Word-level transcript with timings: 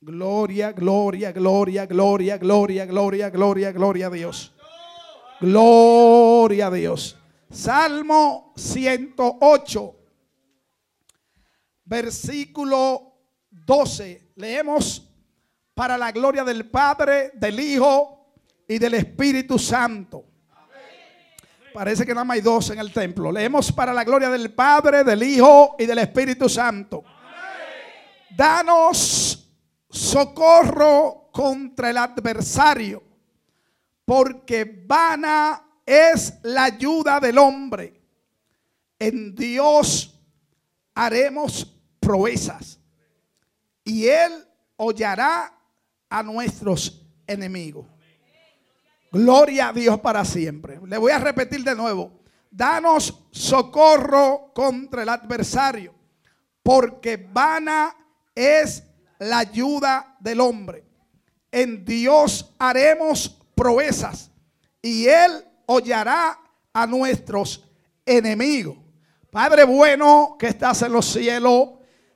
Gloria, 0.00 0.70
gloria, 0.72 1.32
gloria, 1.32 1.86
gloria, 1.86 2.36
gloria, 2.36 2.86
gloria, 2.86 3.30
gloria, 3.30 3.72
gloria 3.72 4.06
a 4.06 4.10
Dios. 4.10 4.54
Gloria 5.40 6.68
a 6.68 6.70
Dios. 6.70 7.16
Salmo 7.50 8.52
108, 8.56 9.96
versículo 11.84 13.14
12. 13.50 14.32
Leemos 14.36 15.02
para 15.74 15.98
la 15.98 16.12
gloria 16.12 16.44
del 16.44 16.70
Padre, 16.70 17.32
del 17.34 17.58
Hijo 17.58 18.34
y 18.68 18.78
del 18.78 18.94
Espíritu 18.94 19.58
Santo. 19.58 20.24
Parece 21.74 22.06
que 22.06 22.14
nada 22.14 22.24
más 22.24 22.36
hay 22.36 22.40
dos 22.40 22.70
en 22.70 22.78
el 22.78 22.92
templo. 22.92 23.32
Leemos 23.32 23.72
para 23.72 23.92
la 23.92 24.04
gloria 24.04 24.30
del 24.30 24.52
Padre, 24.52 25.02
del 25.02 25.22
Hijo 25.24 25.74
y 25.76 25.86
del 25.86 25.98
Espíritu 25.98 26.48
Santo. 26.48 27.02
Danos 28.30 29.27
socorro 29.88 31.30
contra 31.32 31.90
el 31.90 31.96
adversario, 31.96 33.02
porque 34.04 34.84
vana 34.86 35.80
es 35.84 36.34
la 36.42 36.64
ayuda 36.64 37.20
del 37.20 37.38
hombre. 37.38 38.00
En 38.98 39.34
Dios 39.34 40.20
haremos 40.94 41.76
proezas 42.00 42.80
y 43.84 44.06
Él 44.06 44.46
hollará 44.76 45.54
a 46.08 46.22
nuestros 46.22 47.06
enemigos. 47.26 47.86
Gloria 49.10 49.68
a 49.68 49.72
Dios 49.72 50.00
para 50.00 50.24
siempre. 50.24 50.78
Le 50.86 50.98
voy 50.98 51.12
a 51.12 51.18
repetir 51.18 51.64
de 51.64 51.74
nuevo. 51.74 52.20
Danos 52.50 53.26
socorro 53.30 54.52
contra 54.54 55.02
el 55.02 55.08
adversario, 55.08 55.94
porque 56.62 57.16
vana 57.16 57.94
es 58.34 58.82
la 59.18 59.38
ayuda 59.38 60.16
del 60.20 60.40
hombre. 60.40 60.84
En 61.50 61.84
Dios 61.84 62.54
haremos 62.58 63.28
proezas 63.54 64.30
y 64.82 65.06
Él 65.06 65.44
hollará 65.66 66.38
a 66.72 66.86
nuestros 66.86 67.64
enemigos. 68.04 68.76
Padre 69.30 69.64
bueno 69.64 70.36
que 70.38 70.48
estás 70.48 70.82
en 70.82 70.92
los 70.92 71.06
cielos, 71.06 71.70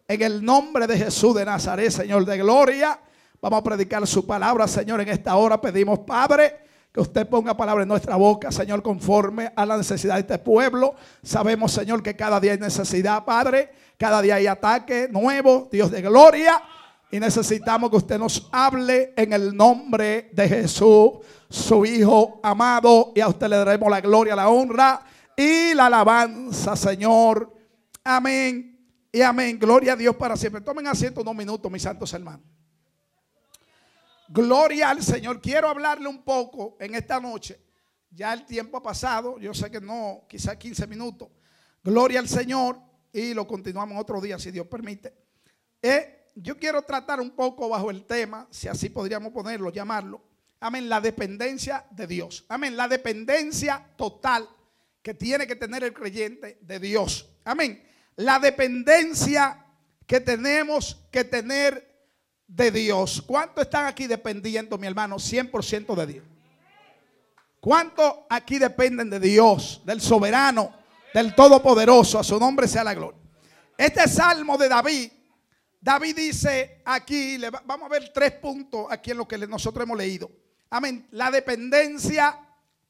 en 0.09 0.23
el 0.23 0.45
nombre 0.45 0.87
de 0.87 0.99
Jesús 0.99 1.35
de 1.35 1.45
Nazaret, 1.45 1.91
Señor 1.91 2.25
de 2.25 2.39
gloria, 2.39 2.99
vamos 3.41 3.61
a 3.61 3.65
predicar 3.65 4.07
su 4.07 4.27
palabra, 4.27 4.67
Señor, 4.69 5.01
en 5.01 5.09
esta 5.09 5.37
hora 5.37 5.61
pedimos, 5.61 6.01
Padre, 6.01 6.63
que 6.93 7.01
usted 7.01 7.27
ponga 7.27 7.57
palabra 7.57 7.83
en 7.83 7.89
nuestra 7.89 8.17
boca, 8.17 8.53
Señor, 8.53 8.83
conforme 8.83 9.51
a 9.57 9.65
la 9.65 9.79
necesidad 9.79 10.15
de 10.15 10.21
este 10.21 10.39
pueblo. 10.39 10.95
Sabemos, 11.23 11.73
Señor, 11.73 12.03
que 12.03 12.15
cada 12.15 12.39
día 12.39 12.53
hay 12.53 12.59
necesidad, 12.59 13.25
Padre. 13.25 13.73
Cada 13.97 14.21
día 14.21 14.35
hay 14.35 14.47
ataque 14.47 15.09
nuevo, 15.11 15.69
Dios 15.73 15.91
de 15.91 16.03
gloria. 16.03 16.63
Y 17.13 17.21
necesitamos 17.21 17.91
que 17.91 17.97
usted 17.99 18.19
nos 18.19 18.49
hable 18.51 19.13
en 19.19 19.35
el 19.35 19.55
nombre 19.55 20.31
de 20.33 20.49
Jesús, 20.49 21.19
su 21.47 21.85
Hijo 21.85 22.41
amado. 22.43 23.13
Y 23.15 23.21
a 23.21 23.29
usted 23.29 23.49
le 23.49 23.59
daremos 23.59 23.91
la 23.91 24.01
gloria, 24.01 24.35
la 24.35 24.49
honra 24.49 25.05
y 25.37 25.75
la 25.75 25.87
alabanza, 25.87 26.75
Señor. 26.75 27.55
Amén. 28.03 28.97
Y 29.13 29.21
amén. 29.21 29.59
Gloria 29.59 29.93
a 29.93 29.97
Dios 29.97 30.17
para 30.17 30.39
siempre. 30.39 30.63
Tomen 30.63 30.87
asiento 30.87 31.21
unos 31.21 31.37
minutos, 31.37 31.71
mis 31.71 31.83
santos 31.83 32.11
hermanos. 32.15 32.47
Gloria 34.29 34.89
al 34.89 35.03
Señor. 35.03 35.39
Quiero 35.43 35.69
hablarle 35.69 36.09
un 36.09 36.23
poco 36.23 36.79
en 36.81 36.95
esta 36.95 37.21
noche. 37.21 37.61
Ya 38.11 38.33
el 38.33 38.47
tiempo 38.47 38.79
ha 38.79 38.83
pasado. 38.83 39.39
Yo 39.39 39.53
sé 39.53 39.71
que 39.71 39.83
no, 39.83 40.25
quizás 40.27 40.57
15 40.57 40.87
minutos. 40.87 41.29
Gloria 41.85 42.21
al 42.21 42.29
Señor. 42.29 42.81
Y 43.13 43.35
lo 43.35 43.47
continuamos 43.47 44.01
otro 44.01 44.19
día, 44.19 44.39
si 44.39 44.51
Dios 44.51 44.67
permite. 44.67 45.15
Eh, 45.83 46.22
yo 46.35 46.57
quiero 46.57 46.83
tratar 46.83 47.21
un 47.21 47.31
poco 47.31 47.69
bajo 47.69 47.91
el 47.91 48.05
tema, 48.05 48.47
si 48.51 48.69
así 48.69 48.89
podríamos 48.89 49.33
ponerlo, 49.33 49.71
llamarlo. 49.71 50.23
Amén. 50.61 50.89
La 50.89 51.01
dependencia 51.01 51.85
de 51.91 52.07
Dios. 52.07 52.45
Amén. 52.49 52.77
La 52.77 52.87
dependencia 52.87 53.85
total 53.97 54.49
que 55.03 55.13
tiene 55.13 55.47
que 55.47 55.57
tener 55.57 55.83
el 55.83 55.93
creyente 55.93 56.59
de 56.61 56.79
Dios. 56.79 57.29
Amén. 57.45 57.83
La 58.17 58.39
dependencia 58.39 59.67
que 60.07 60.21
tenemos 60.21 61.05
que 61.11 61.25
tener 61.25 61.93
de 62.47 62.71
Dios. 62.71 63.23
¿Cuántos 63.27 63.65
están 63.65 63.87
aquí 63.87 64.07
dependiendo, 64.07 64.79
mi 64.79 64.87
hermano? 64.87 65.17
100% 65.17 65.95
de 65.97 66.07
Dios. 66.07 66.25
¿Cuántos 67.59 68.15
aquí 68.29 68.59
dependen 68.59 69.09
de 69.11 69.21
Dios, 69.21 69.83
del 69.85 70.01
soberano, 70.01 70.75
del 71.15 71.35
todopoderoso? 71.35 72.19
A 72.19 72.25
su 72.25 72.39
nombre 72.39 72.69
sea 72.69 72.85
la 72.85 72.95
gloria. 72.95 73.21
Este 73.77 74.07
salmo 74.09 74.59
de 74.59 74.69
David, 74.69 75.11
David 75.83 76.15
dice 76.15 76.81
aquí, 76.85 77.39
vamos 77.67 77.87
a 77.87 77.89
ver 77.89 78.13
tres 78.15 78.31
puntos 78.35 78.87
aquí 78.89 79.11
en 79.11 79.19
lo 79.19 79.27
que 79.27 79.37
nosotros 79.37 79.83
hemos 79.83 79.99
leído. 79.99 80.31
Amén. 80.71 81.09
La 81.11 81.29
dependencia 81.29 82.39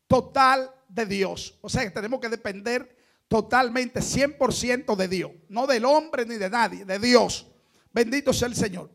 total 0.06 0.70
de 0.88 1.06
Dios. 1.06 1.58
O 1.62 1.70
sea 1.70 1.84
que 1.84 1.90
tenemos 1.90 2.20
que 2.20 2.28
depender 2.28 2.94
totalmente, 3.28 4.00
100% 4.00 4.94
de 4.94 5.08
Dios. 5.08 5.30
No 5.48 5.66
del 5.66 5.86
hombre 5.86 6.26
ni 6.26 6.34
de 6.34 6.50
nadie, 6.50 6.84
de 6.84 6.98
Dios. 6.98 7.46
Bendito 7.94 8.30
sea 8.34 8.48
el 8.48 8.54
Señor. 8.54 8.90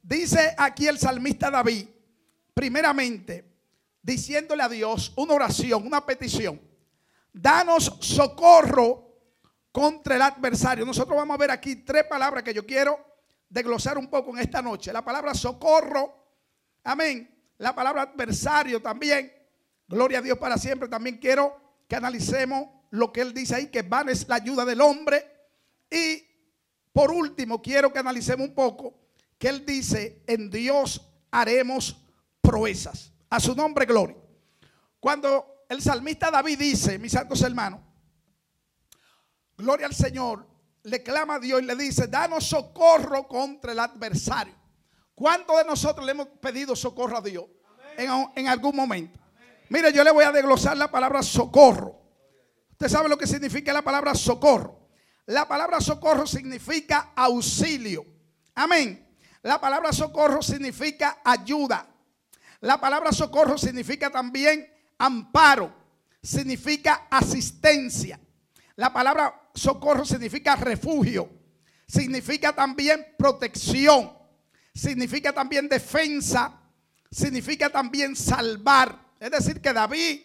Dice 0.00 0.54
aquí 0.56 0.86
el 0.86 1.00
salmista 1.00 1.50
David, 1.50 1.88
primeramente, 2.54 3.52
diciéndole 4.00 4.62
a 4.62 4.68
Dios 4.68 5.12
una 5.16 5.34
oración, 5.34 5.84
una 5.84 6.06
petición. 6.06 6.60
Danos 7.32 7.96
socorro 8.00 9.08
contra 9.72 10.14
el 10.14 10.22
adversario. 10.22 10.86
Nosotros 10.86 11.16
vamos 11.16 11.34
a 11.34 11.38
ver 11.38 11.50
aquí 11.50 11.74
tres 11.74 12.04
palabras 12.04 12.44
que 12.44 12.54
yo 12.54 12.64
quiero 12.64 13.09
desglosar 13.50 13.98
un 13.98 14.08
poco 14.08 14.30
en 14.30 14.38
esta 14.38 14.62
noche. 14.62 14.92
La 14.92 15.04
palabra 15.04 15.34
socorro, 15.34 16.14
amén. 16.84 17.28
La 17.58 17.74
palabra 17.74 18.02
adversario 18.02 18.80
también. 18.80 19.30
Gloria 19.86 20.20
a 20.20 20.22
Dios 20.22 20.38
para 20.38 20.56
siempre. 20.56 20.88
También 20.88 21.18
quiero 21.18 21.82
que 21.86 21.96
analicemos 21.96 22.68
lo 22.90 23.12
que 23.12 23.20
él 23.20 23.34
dice 23.34 23.56
ahí, 23.56 23.66
que 23.66 23.82
van 23.82 24.08
es 24.08 24.26
la 24.28 24.36
ayuda 24.36 24.64
del 24.64 24.80
hombre. 24.80 25.26
Y 25.90 26.24
por 26.92 27.10
último, 27.10 27.60
quiero 27.60 27.92
que 27.92 27.98
analicemos 27.98 28.48
un 28.48 28.54
poco 28.54 28.94
que 29.36 29.48
él 29.48 29.66
dice, 29.66 30.22
en 30.26 30.50
Dios 30.50 31.06
haremos 31.30 31.96
proezas. 32.40 33.12
A 33.28 33.40
su 33.40 33.54
nombre, 33.54 33.86
gloria. 33.86 34.16
Cuando 34.98 35.64
el 35.68 35.80
salmista 35.80 36.30
David 36.30 36.58
dice, 36.58 36.98
mis 36.98 37.12
santos 37.12 37.40
hermanos, 37.42 37.80
gloria 39.56 39.86
al 39.86 39.94
Señor, 39.94 40.46
le 40.82 41.02
clama 41.02 41.34
a 41.34 41.38
Dios 41.38 41.62
y 41.62 41.64
le 41.64 41.76
dice, 41.76 42.06
danos 42.06 42.46
socorro 42.46 43.26
contra 43.28 43.72
el 43.72 43.78
adversario. 43.78 44.54
¿Cuántos 45.14 45.58
de 45.58 45.64
nosotros 45.64 46.06
le 46.06 46.12
hemos 46.12 46.28
pedido 46.40 46.74
socorro 46.74 47.18
a 47.18 47.20
Dios 47.20 47.44
en, 47.96 48.48
algún 48.48 48.74
momento? 48.74 49.18
Mire, 49.68 49.92
yo 49.92 50.02
le 50.02 50.10
voy 50.10 50.24
a 50.24 50.32
desglosar 50.32 50.76
la 50.76 50.90
palabra 50.90 51.22
socorro. 51.22 52.00
Usted 52.70 52.88
sabe 52.88 53.08
lo 53.08 53.18
que 53.18 53.26
significa 53.26 53.72
la 53.72 53.82
palabra 53.82 54.14
socorro. 54.14 54.88
La 55.26 55.46
palabra 55.46 55.80
socorro 55.80 56.26
significa 56.26 57.12
auxilio. 57.14 58.06
Amén. 58.54 59.14
La 59.42 59.60
palabra 59.60 59.92
socorro 59.92 60.42
significa 60.42 61.20
ayuda. 61.22 61.86
La 62.60 62.80
palabra 62.80 63.12
socorro 63.12 63.58
significa 63.58 64.10
también 64.10 64.66
amparo. 64.98 65.72
Significa 66.22 67.06
asistencia. 67.10 68.18
La 68.80 68.90
palabra 68.90 69.50
socorro 69.54 70.06
significa 70.06 70.56
refugio. 70.56 71.28
Significa 71.86 72.54
también 72.54 73.14
protección. 73.18 74.10
Significa 74.74 75.34
también 75.34 75.68
defensa. 75.68 76.58
Significa 77.10 77.68
también 77.68 78.16
salvar. 78.16 78.98
Es 79.20 79.30
decir, 79.30 79.60
que 79.60 79.74
David 79.74 80.22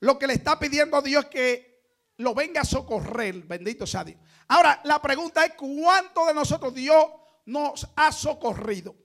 lo 0.00 0.18
que 0.18 0.26
le 0.26 0.32
está 0.32 0.58
pidiendo 0.58 0.96
a 0.96 1.02
Dios 1.02 1.26
es 1.26 1.30
que 1.30 1.84
lo 2.16 2.34
venga 2.34 2.62
a 2.62 2.64
socorrer. 2.64 3.44
Bendito 3.44 3.86
sea 3.86 4.02
Dios. 4.02 4.18
Ahora, 4.48 4.80
la 4.82 5.00
pregunta 5.00 5.44
es, 5.44 5.52
¿cuánto 5.54 6.26
de 6.26 6.34
nosotros 6.34 6.74
Dios 6.74 7.06
nos 7.46 7.86
ha 7.94 8.10
socorrido. 8.10 8.96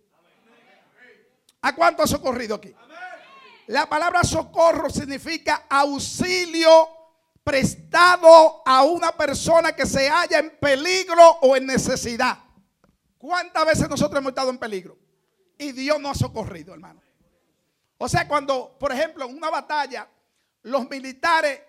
¿A 1.62 1.76
cuánto 1.76 2.02
ha 2.02 2.08
socorrido 2.08 2.56
aquí? 2.56 2.74
La 3.68 3.88
palabra 3.88 4.24
socorro 4.24 4.90
significa 4.90 5.68
auxilio 5.70 6.99
prestado 7.50 8.62
a 8.64 8.84
una 8.84 9.12
persona 9.12 9.72
que 9.72 9.88
se 9.88 10.08
halla 10.08 10.38
en 10.38 10.52
peligro 10.60 11.28
o 11.42 11.56
en 11.56 11.66
necesidad. 11.66 12.38
¿Cuántas 13.18 13.66
veces 13.66 13.90
nosotros 13.90 14.20
hemos 14.20 14.30
estado 14.30 14.52
en 14.52 14.60
peligro? 14.60 15.00
Y 15.58 15.72
Dios 15.72 16.00
nos 16.00 16.12
ha 16.12 16.20
socorrido, 16.20 16.76
hermano. 16.76 17.02
O 17.98 18.08
sea, 18.08 18.28
cuando, 18.28 18.78
por 18.80 18.92
ejemplo, 18.92 19.26
en 19.26 19.36
una 19.36 19.50
batalla, 19.50 20.08
los 20.62 20.88
militares, 20.88 21.60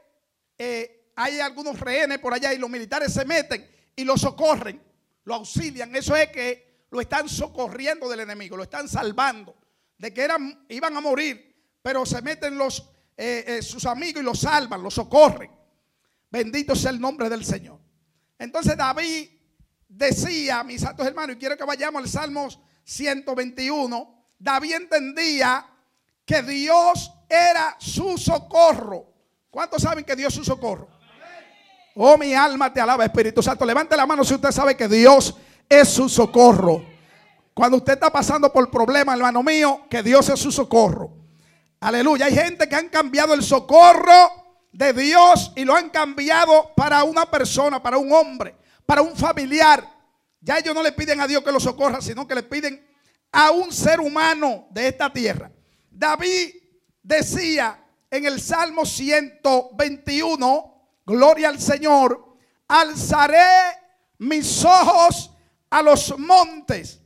eh, 0.59 1.13
hay 1.17 1.41
algunos 1.41 1.81
rehenes 1.81 2.19
por 2.19 2.35
allá 2.35 2.53
y 2.53 2.59
los 2.59 2.69
militares 2.69 3.15
se 3.15 3.25
meten 3.25 3.67
y 3.97 4.05
los 4.05 4.21
socorren 4.21 4.83
lo 5.25 5.37
auxilian. 5.37 5.97
Eso 5.97 6.15
es 6.15 6.29
que 6.29 6.85
lo 6.91 7.01
están 7.01 7.27
socorriendo 7.27 8.07
del 8.07 8.21
enemigo, 8.21 8.55
lo 8.55 8.65
están 8.65 8.87
salvando. 8.87 9.57
De 9.97 10.13
que 10.13 10.21
eran, 10.21 10.67
iban 10.69 10.95
a 10.95 11.01
morir, 11.01 11.79
pero 11.81 12.05
se 12.05 12.21
meten 12.21 12.59
los, 12.59 12.87
eh, 13.17 13.45
eh, 13.47 13.63
sus 13.63 13.87
amigos 13.87 14.21
y 14.21 14.25
los 14.27 14.41
salvan, 14.41 14.83
los 14.83 14.93
socorren. 14.93 15.60
Bendito 16.31 16.77
sea 16.77 16.91
el 16.91 17.01
nombre 17.01 17.29
del 17.29 17.45
Señor. 17.45 17.81
Entonces 18.39 18.77
David 18.77 19.29
decía, 19.89 20.63
mis 20.63 20.81
santos 20.81 21.07
hermanos, 21.07 21.37
y 21.37 21.39
quiero 21.39 21.57
que 21.57 21.65
vayamos 21.65 22.03
al 22.03 22.09
Salmo 22.09 22.49
121, 22.85 24.33
David 24.39 24.75
entendía 24.75 25.67
que 26.25 26.43
Dios 26.43 27.13
era 27.29 27.77
su 27.79 28.17
socorro. 28.17 29.13
¿Cuántos 29.51 29.83
saben 29.83 30.05
que 30.05 30.15
Dios 30.15 30.33
es 30.33 30.39
su 30.39 30.45
socorro? 30.45 30.89
Oh, 31.97 32.17
mi 32.17 32.33
alma 32.35 32.73
te 32.73 32.81
alaba, 32.81 33.05
Espíritu 33.05 33.43
Santo. 33.43 33.65
Levante 33.65 33.97
la 33.97 34.07
mano 34.07 34.25
si 34.25 34.35
usted 34.35 34.53
sabe 34.53 34.77
que 34.77 34.89
Dios 34.89 35.37
es 35.69 35.89
su 35.89 36.09
socorro. 36.09 36.85
Cuando 37.53 37.79
usted 37.79 37.95
está 37.95 38.11
pasando 38.11 38.53
por 38.53 38.71
problemas, 38.71 39.17
hermano 39.17 39.43
mío, 39.43 39.83
que 39.91 40.03
Dios 40.03 40.29
es 40.29 40.39
su 40.39 40.53
socorro. 40.53 41.13
Aleluya. 41.81 42.27
Hay 42.27 42.35
gente 42.35 42.69
que 42.69 42.77
han 42.77 42.89
cambiado 42.89 43.35
el 43.35 43.43
socorro 43.43 44.50
de 44.73 44.93
Dios 44.93 45.53
y 45.57 45.65
lo 45.65 45.75
han 45.75 45.91
cambiado 45.91 46.73
para 46.77 47.05
una 47.05 47.31
persona, 47.31 47.83
para 47.83 47.99
un 47.99 48.13
hombre, 48.13 48.57
para 48.87 49.03
un 49.03 49.17
familiar. 49.17 49.87
Ya 50.41 50.59
ellos 50.59 50.75
no 50.75 50.83
le 50.83 50.93
piden 50.93 51.21
a 51.21 51.27
Dios 51.27 51.43
que 51.43 51.53
lo 51.53 51.61
socorra, 51.61 52.01
sino 52.01 52.27
que 52.27 52.35
le 52.35 52.43
piden 52.43 52.87
a 53.33 53.51
un 53.51 53.73
ser 53.73 54.01
humano 54.01 54.67
de 54.71 54.89
esta 54.89 55.13
tierra. 55.13 55.51
David 55.91 56.55
decía 57.03 57.85
en 58.11 58.25
el 58.25 58.41
Salmo 58.41 58.85
121, 58.85 60.75
gloria 61.07 61.49
al 61.49 61.61
Señor, 61.61 62.37
alzaré 62.67 63.79
mis 64.19 64.65
ojos 64.65 65.33
a 65.69 65.83
los 65.83 66.19
montes. 66.19 67.01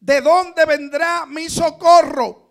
¿De 0.00 0.20
dónde 0.20 0.64
vendrá 0.64 1.26
mi 1.26 1.48
socorro? 1.48 2.46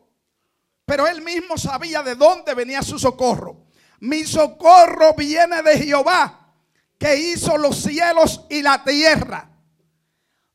Pero 0.85 1.07
él 1.07 1.21
mismo 1.21 1.57
sabía 1.57 2.03
de 2.03 2.15
dónde 2.15 2.53
venía 2.53 2.81
su 2.81 2.99
socorro. 2.99 3.66
Mi 3.99 4.25
socorro 4.25 5.13
viene 5.13 5.61
de 5.63 5.77
Jehová, 5.77 6.53
que 6.97 7.15
hizo 7.15 7.57
los 7.57 7.81
cielos 7.81 8.45
y 8.49 8.61
la 8.61 8.83
tierra. 8.83 9.49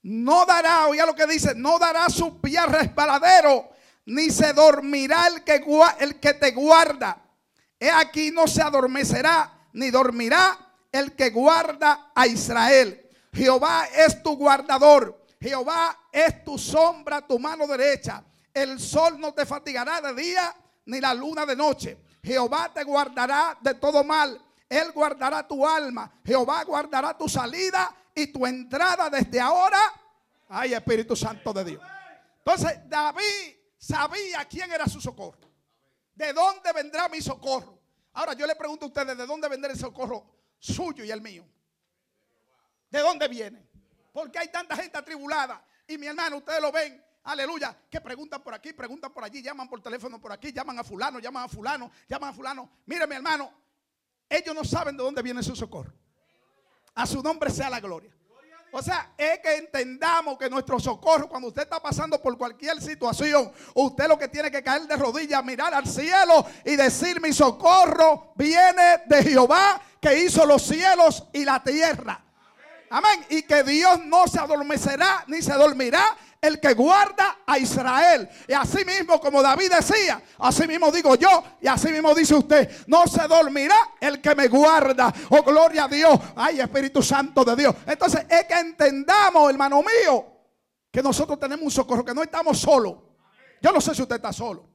No 0.02 0.44
dará, 0.46 0.86
oiga 0.86 1.06
lo 1.06 1.14
que 1.14 1.26
dice, 1.26 1.54
no 1.54 1.78
dará 1.78 2.08
su 2.08 2.40
pie 2.40 2.64
resbaladero, 2.66 3.70
ni 4.06 4.30
se 4.30 4.52
dormirá 4.52 5.28
el 5.28 5.44
que, 5.44 5.64
el 6.00 6.18
que 6.18 6.34
te 6.34 6.50
guarda. 6.50 7.22
He 7.78 7.90
aquí 7.90 8.30
no 8.30 8.46
se 8.46 8.62
adormecerá, 8.62 9.52
ni 9.72 9.90
dormirá 9.90 10.58
el 10.90 11.12
que 11.12 11.30
guarda 11.30 12.10
a 12.14 12.26
Israel. 12.26 13.08
Jehová 13.32 13.86
es 13.94 14.22
tu 14.22 14.36
guardador. 14.36 15.20
Jehová 15.40 15.98
es 16.12 16.44
tu 16.44 16.58
sombra, 16.58 17.26
tu 17.26 17.38
mano 17.38 17.66
derecha. 17.66 18.22
El 18.54 18.78
sol 18.78 19.18
no 19.18 19.32
te 19.32 19.46
fatigará 19.46 20.00
de 20.00 20.14
día, 20.14 20.54
ni 20.86 21.00
la 21.00 21.14
luna 21.14 21.46
de 21.46 21.56
noche. 21.56 21.98
Jehová 22.22 22.70
te 22.72 22.84
guardará 22.84 23.58
de 23.60 23.74
todo 23.74 24.04
mal. 24.04 24.40
Él 24.68 24.92
guardará 24.92 25.46
tu 25.46 25.66
alma. 25.66 26.10
Jehová 26.24 26.62
guardará 26.64 27.16
tu 27.16 27.28
salida 27.28 27.94
y 28.14 28.28
tu 28.28 28.46
entrada 28.46 29.10
desde 29.10 29.40
ahora. 29.40 29.78
Ay, 30.48 30.74
Espíritu 30.74 31.16
Santo 31.16 31.52
de 31.52 31.64
Dios. 31.64 31.82
Entonces 32.38 32.88
David 32.88 33.56
sabía 33.76 34.44
quién 34.44 34.70
era 34.72 34.86
su 34.86 35.00
socorro. 35.00 35.50
¿De 36.14 36.32
dónde 36.32 36.72
vendrá 36.72 37.08
mi 37.08 37.20
socorro? 37.20 37.80
Ahora 38.12 38.34
yo 38.34 38.46
le 38.46 38.54
pregunto 38.54 38.84
a 38.84 38.88
ustedes, 38.88 39.16
¿de 39.16 39.26
dónde 39.26 39.48
vendrá 39.48 39.72
el 39.72 39.78
socorro 39.78 40.24
suyo 40.58 41.04
y 41.04 41.10
el 41.10 41.20
mío? 41.20 41.44
¿De 42.90 43.00
dónde 43.00 43.26
viene? 43.28 43.66
Porque 44.12 44.38
hay 44.38 44.48
tanta 44.48 44.76
gente 44.76 44.98
atribulada. 44.98 45.64
Y 45.86 45.96
mi 45.98 46.06
hermano, 46.06 46.36
ustedes 46.36 46.60
lo 46.60 46.70
ven, 46.70 47.02
aleluya, 47.24 47.76
que 47.90 48.00
preguntan 48.00 48.42
por 48.42 48.54
aquí, 48.54 48.72
preguntan 48.72 49.12
por 49.12 49.24
allí, 49.24 49.42
llaman 49.42 49.68
por 49.68 49.80
teléfono 49.80 50.20
por 50.20 50.32
aquí, 50.32 50.52
llaman 50.52 50.78
a 50.78 50.84
fulano, 50.84 51.18
llaman 51.18 51.44
a 51.44 51.48
fulano, 51.48 51.90
llaman 52.08 52.30
a 52.30 52.32
fulano. 52.32 52.70
Mire 52.86 53.06
mi 53.06 53.14
hermano, 53.14 53.52
ellos 54.28 54.54
no 54.54 54.64
saben 54.64 54.96
de 54.96 55.02
dónde 55.02 55.22
viene 55.22 55.42
su 55.42 55.54
socorro. 55.54 55.92
A 56.94 57.06
su 57.06 57.22
nombre 57.22 57.50
sea 57.50 57.70
la 57.70 57.80
gloria. 57.80 58.12
O 58.74 58.80
sea, 58.80 59.12
es 59.18 59.38
que 59.40 59.56
entendamos 59.56 60.38
que 60.38 60.48
nuestro 60.48 60.80
socorro, 60.80 61.28
cuando 61.28 61.48
usted 61.48 61.62
está 61.62 61.78
pasando 61.78 62.20
por 62.22 62.38
cualquier 62.38 62.80
situación, 62.80 63.52
usted 63.74 64.08
lo 64.08 64.18
que 64.18 64.28
tiene 64.28 64.50
que 64.50 64.62
caer 64.62 64.86
de 64.86 64.96
rodillas, 64.96 65.44
mirar 65.44 65.74
al 65.74 65.86
cielo 65.86 66.46
y 66.64 66.76
decir, 66.76 67.20
mi 67.20 67.34
socorro 67.34 68.32
viene 68.34 69.02
de 69.04 69.22
Jehová 69.24 69.78
que 70.00 70.24
hizo 70.24 70.46
los 70.46 70.62
cielos 70.62 71.24
y 71.34 71.44
la 71.44 71.62
tierra. 71.62 72.24
Amén. 72.88 73.26
Y 73.28 73.42
que 73.42 73.62
Dios 73.62 74.02
no 74.06 74.26
se 74.26 74.38
adormecerá 74.38 75.24
ni 75.26 75.42
se 75.42 75.52
dormirá 75.52 76.16
el 76.42 76.58
que 76.58 76.74
guarda 76.74 77.38
a 77.46 77.56
Israel. 77.56 78.28
Y 78.48 78.52
así 78.52 78.84
mismo, 78.84 79.20
como 79.20 79.40
David 79.40 79.72
decía, 79.72 80.20
así 80.38 80.66
mismo 80.66 80.90
digo 80.90 81.14
yo, 81.14 81.44
y 81.60 81.68
así 81.68 81.88
mismo 81.88 82.12
dice 82.14 82.34
usted, 82.34 82.68
no 82.88 83.06
se 83.06 83.28
dormirá 83.28 83.76
el 84.00 84.20
que 84.20 84.34
me 84.34 84.48
guarda. 84.48 85.14
Oh, 85.30 85.42
gloria 85.44 85.84
a 85.84 85.88
Dios. 85.88 86.18
Ay, 86.34 86.60
Espíritu 86.60 87.00
Santo 87.00 87.44
de 87.44 87.54
Dios. 87.54 87.76
Entonces, 87.86 88.26
es 88.28 88.44
que 88.46 88.54
entendamos, 88.54 89.48
hermano 89.50 89.82
mío, 89.82 90.26
que 90.90 91.00
nosotros 91.00 91.38
tenemos 91.38 91.64
un 91.64 91.70
socorro, 91.70 92.04
que 92.04 92.12
no 92.12 92.24
estamos 92.24 92.58
solos. 92.58 92.96
Yo 93.62 93.70
no 93.70 93.80
sé 93.80 93.94
si 93.94 94.02
usted 94.02 94.16
está 94.16 94.32
solo. 94.32 94.68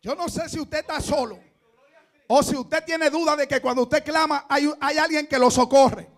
Yo 0.00 0.14
no 0.14 0.28
sé 0.28 0.48
si 0.48 0.60
usted 0.60 0.78
está 0.78 1.00
solo. 1.00 1.40
O 2.28 2.40
si 2.40 2.54
usted 2.54 2.84
tiene 2.84 3.10
duda 3.10 3.34
de 3.34 3.48
que 3.48 3.60
cuando 3.60 3.82
usted 3.82 4.04
clama 4.04 4.46
hay, 4.48 4.70
hay 4.80 4.98
alguien 4.98 5.26
que 5.26 5.40
lo 5.40 5.50
socorre. 5.50 6.08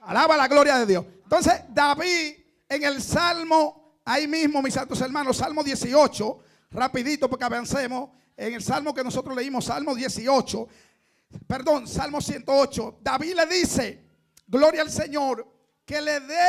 Alaba 0.00 0.36
la 0.36 0.48
gloria 0.48 0.78
de 0.78 0.86
Dios. 0.86 1.04
Entonces, 1.32 1.62
David 1.70 2.34
en 2.68 2.84
el 2.84 3.00
Salmo, 3.00 4.00
ahí 4.04 4.28
mismo, 4.28 4.60
mis 4.60 4.74
santos 4.74 5.00
hermanos, 5.00 5.38
Salmo 5.38 5.64
18, 5.64 6.38
rapidito 6.72 7.26
porque 7.26 7.46
avancemos, 7.46 8.10
en 8.36 8.52
el 8.52 8.62
Salmo 8.62 8.92
que 8.92 9.02
nosotros 9.02 9.34
leímos, 9.34 9.64
Salmo 9.64 9.94
18, 9.94 10.68
perdón, 11.46 11.88
Salmo 11.88 12.20
108, 12.20 12.98
David 13.00 13.34
le 13.34 13.46
dice, 13.46 14.04
gloria 14.46 14.82
al 14.82 14.90
Señor, 14.90 15.50
que 15.86 16.02
le 16.02 16.20
dé 16.20 16.48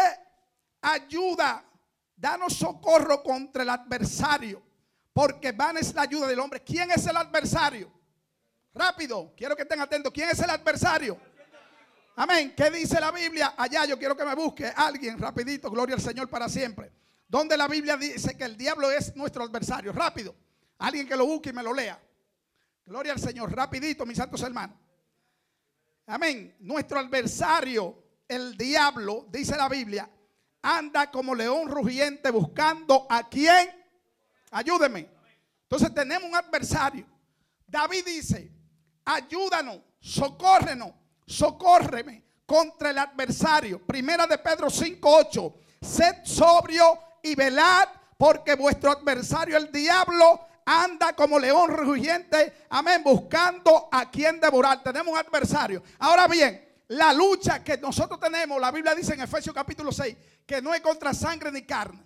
ayuda, 0.82 1.64
danos 2.14 2.52
socorro 2.54 3.24
contra 3.24 3.64
el 3.64 3.70
adversario, 3.70 4.62
porque 5.14 5.54
van 5.54 5.78
es 5.78 5.94
la 5.94 6.02
ayuda 6.02 6.28
del 6.28 6.42
hombre. 6.42 6.62
¿Quién 6.62 6.92
es 6.92 7.08
el 7.08 7.16
adversario? 7.16 7.90
Rápido, 8.74 9.32
quiero 9.38 9.56
que 9.56 9.62
estén 9.62 9.80
atentos. 9.80 10.12
¿Quién 10.12 10.30
es 10.30 10.40
el 10.42 10.50
adversario? 10.50 11.18
Amén. 12.16 12.54
¿Qué 12.56 12.70
dice 12.70 13.00
la 13.00 13.12
Biblia? 13.12 13.56
Allá 13.58 13.86
yo 13.86 13.98
quiero 13.98 14.16
que 14.16 14.24
me 14.24 14.36
busque 14.36 14.72
alguien 14.76 15.18
rapidito. 15.18 15.72
Gloria 15.72 15.96
al 15.96 16.02
Señor 16.02 16.30
para 16.30 16.48
siempre. 16.48 16.92
Donde 17.28 17.58
la 17.58 17.68
Biblia 17.68 17.98
dice 17.98 18.38
que 18.38 18.44
el 18.44 18.56
diablo 18.56 18.92
es 18.92 19.16
nuestro 19.16 19.44
adversario. 19.44 19.92
Rápido. 19.92 20.36
Alguien 20.78 21.08
que 21.08 21.16
lo 21.16 21.26
busque 21.26 21.50
y 21.50 21.54
me 21.54 21.64
lo 21.64 21.74
lea. 21.74 22.00
Gloria 22.86 23.14
al 23.14 23.20
Señor. 23.20 23.52
Rapidito, 23.56 24.06
mis 24.06 24.18
santos 24.18 24.42
hermanos. 24.42 24.78
Amén. 26.06 26.56
Nuestro 26.60 27.00
adversario, 27.00 28.04
el 28.28 28.56
diablo, 28.58 29.26
dice 29.32 29.56
la 29.56 29.70
Biblia, 29.70 30.08
anda 30.62 31.10
como 31.10 31.34
león 31.34 31.68
rugiente 31.70 32.30
buscando 32.30 33.08
a 33.10 33.28
quien. 33.28 33.70
Ayúdeme. 34.52 35.10
Entonces 35.64 35.94
tenemos 35.96 36.30
un 36.30 36.36
adversario. 36.36 37.08
David 37.66 38.06
dice, 38.06 38.52
ayúdanos, 39.06 39.80
socórrenos 40.00 40.92
socórreme 41.26 42.24
contra 42.46 42.90
el 42.90 43.00
adversario. 43.00 43.86
Primera 43.86 44.28
de 44.28 44.38
Pedro 44.38 44.70
5:8. 44.70 45.54
Sed 45.82 46.24
sobrio 46.24 47.00
y 47.22 47.36
velad, 47.36 47.90
porque 48.18 48.56
vuestro 48.56 48.92
adversario, 48.92 49.58
el 49.58 49.72
diablo, 49.72 50.48
anda 50.66 51.14
como 51.14 51.40
león 51.40 51.72
rugiente, 51.72 52.66
amén, 52.70 53.04
buscando 53.04 53.90
a 53.92 54.10
quien 54.10 54.40
devorar. 54.40 54.82
Tenemos 54.82 55.14
un 55.14 55.20
adversario. 55.20 55.84
Ahora 56.00 56.28
bien, 56.28 56.64
la 56.90 57.14
lucha 57.14 57.64
que 57.64 57.78
nosotros 57.78 58.20
tenemos, 58.20 58.60
la 58.62 58.72
Biblia 58.72 58.96
dice 58.96 59.14
en 59.14 59.22
Efesios 59.22 59.54
capítulo 59.54 59.92
6, 59.92 60.16
que 60.46 60.62
no 60.62 60.74
es 60.74 60.82
contra 60.82 61.14
sangre 61.14 61.52
ni 61.52 61.64
carne. 61.64 62.04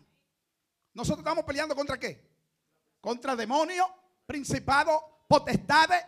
Nosotros 0.93 1.19
estamos 1.19 1.43
peleando 1.43 1.75
contra 1.75 1.99
qué? 1.99 2.25
Contra 3.01 3.35
demonios, 3.35 3.87
principados, 4.25 4.99
potestades, 5.27 6.03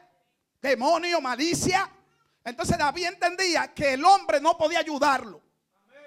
demonio, 0.61 1.21
malicia, 1.21 1.89
entonces 2.43 2.77
David 2.77 3.05
entendía 3.05 3.74
que 3.74 3.93
el 3.93 4.03
hombre 4.03 4.39
no 4.39 4.58
podía 4.58 4.79
ayudarlo. 4.79 5.41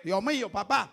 Dios 0.03 0.23
mío, 0.23 0.51
papá. 0.51 0.93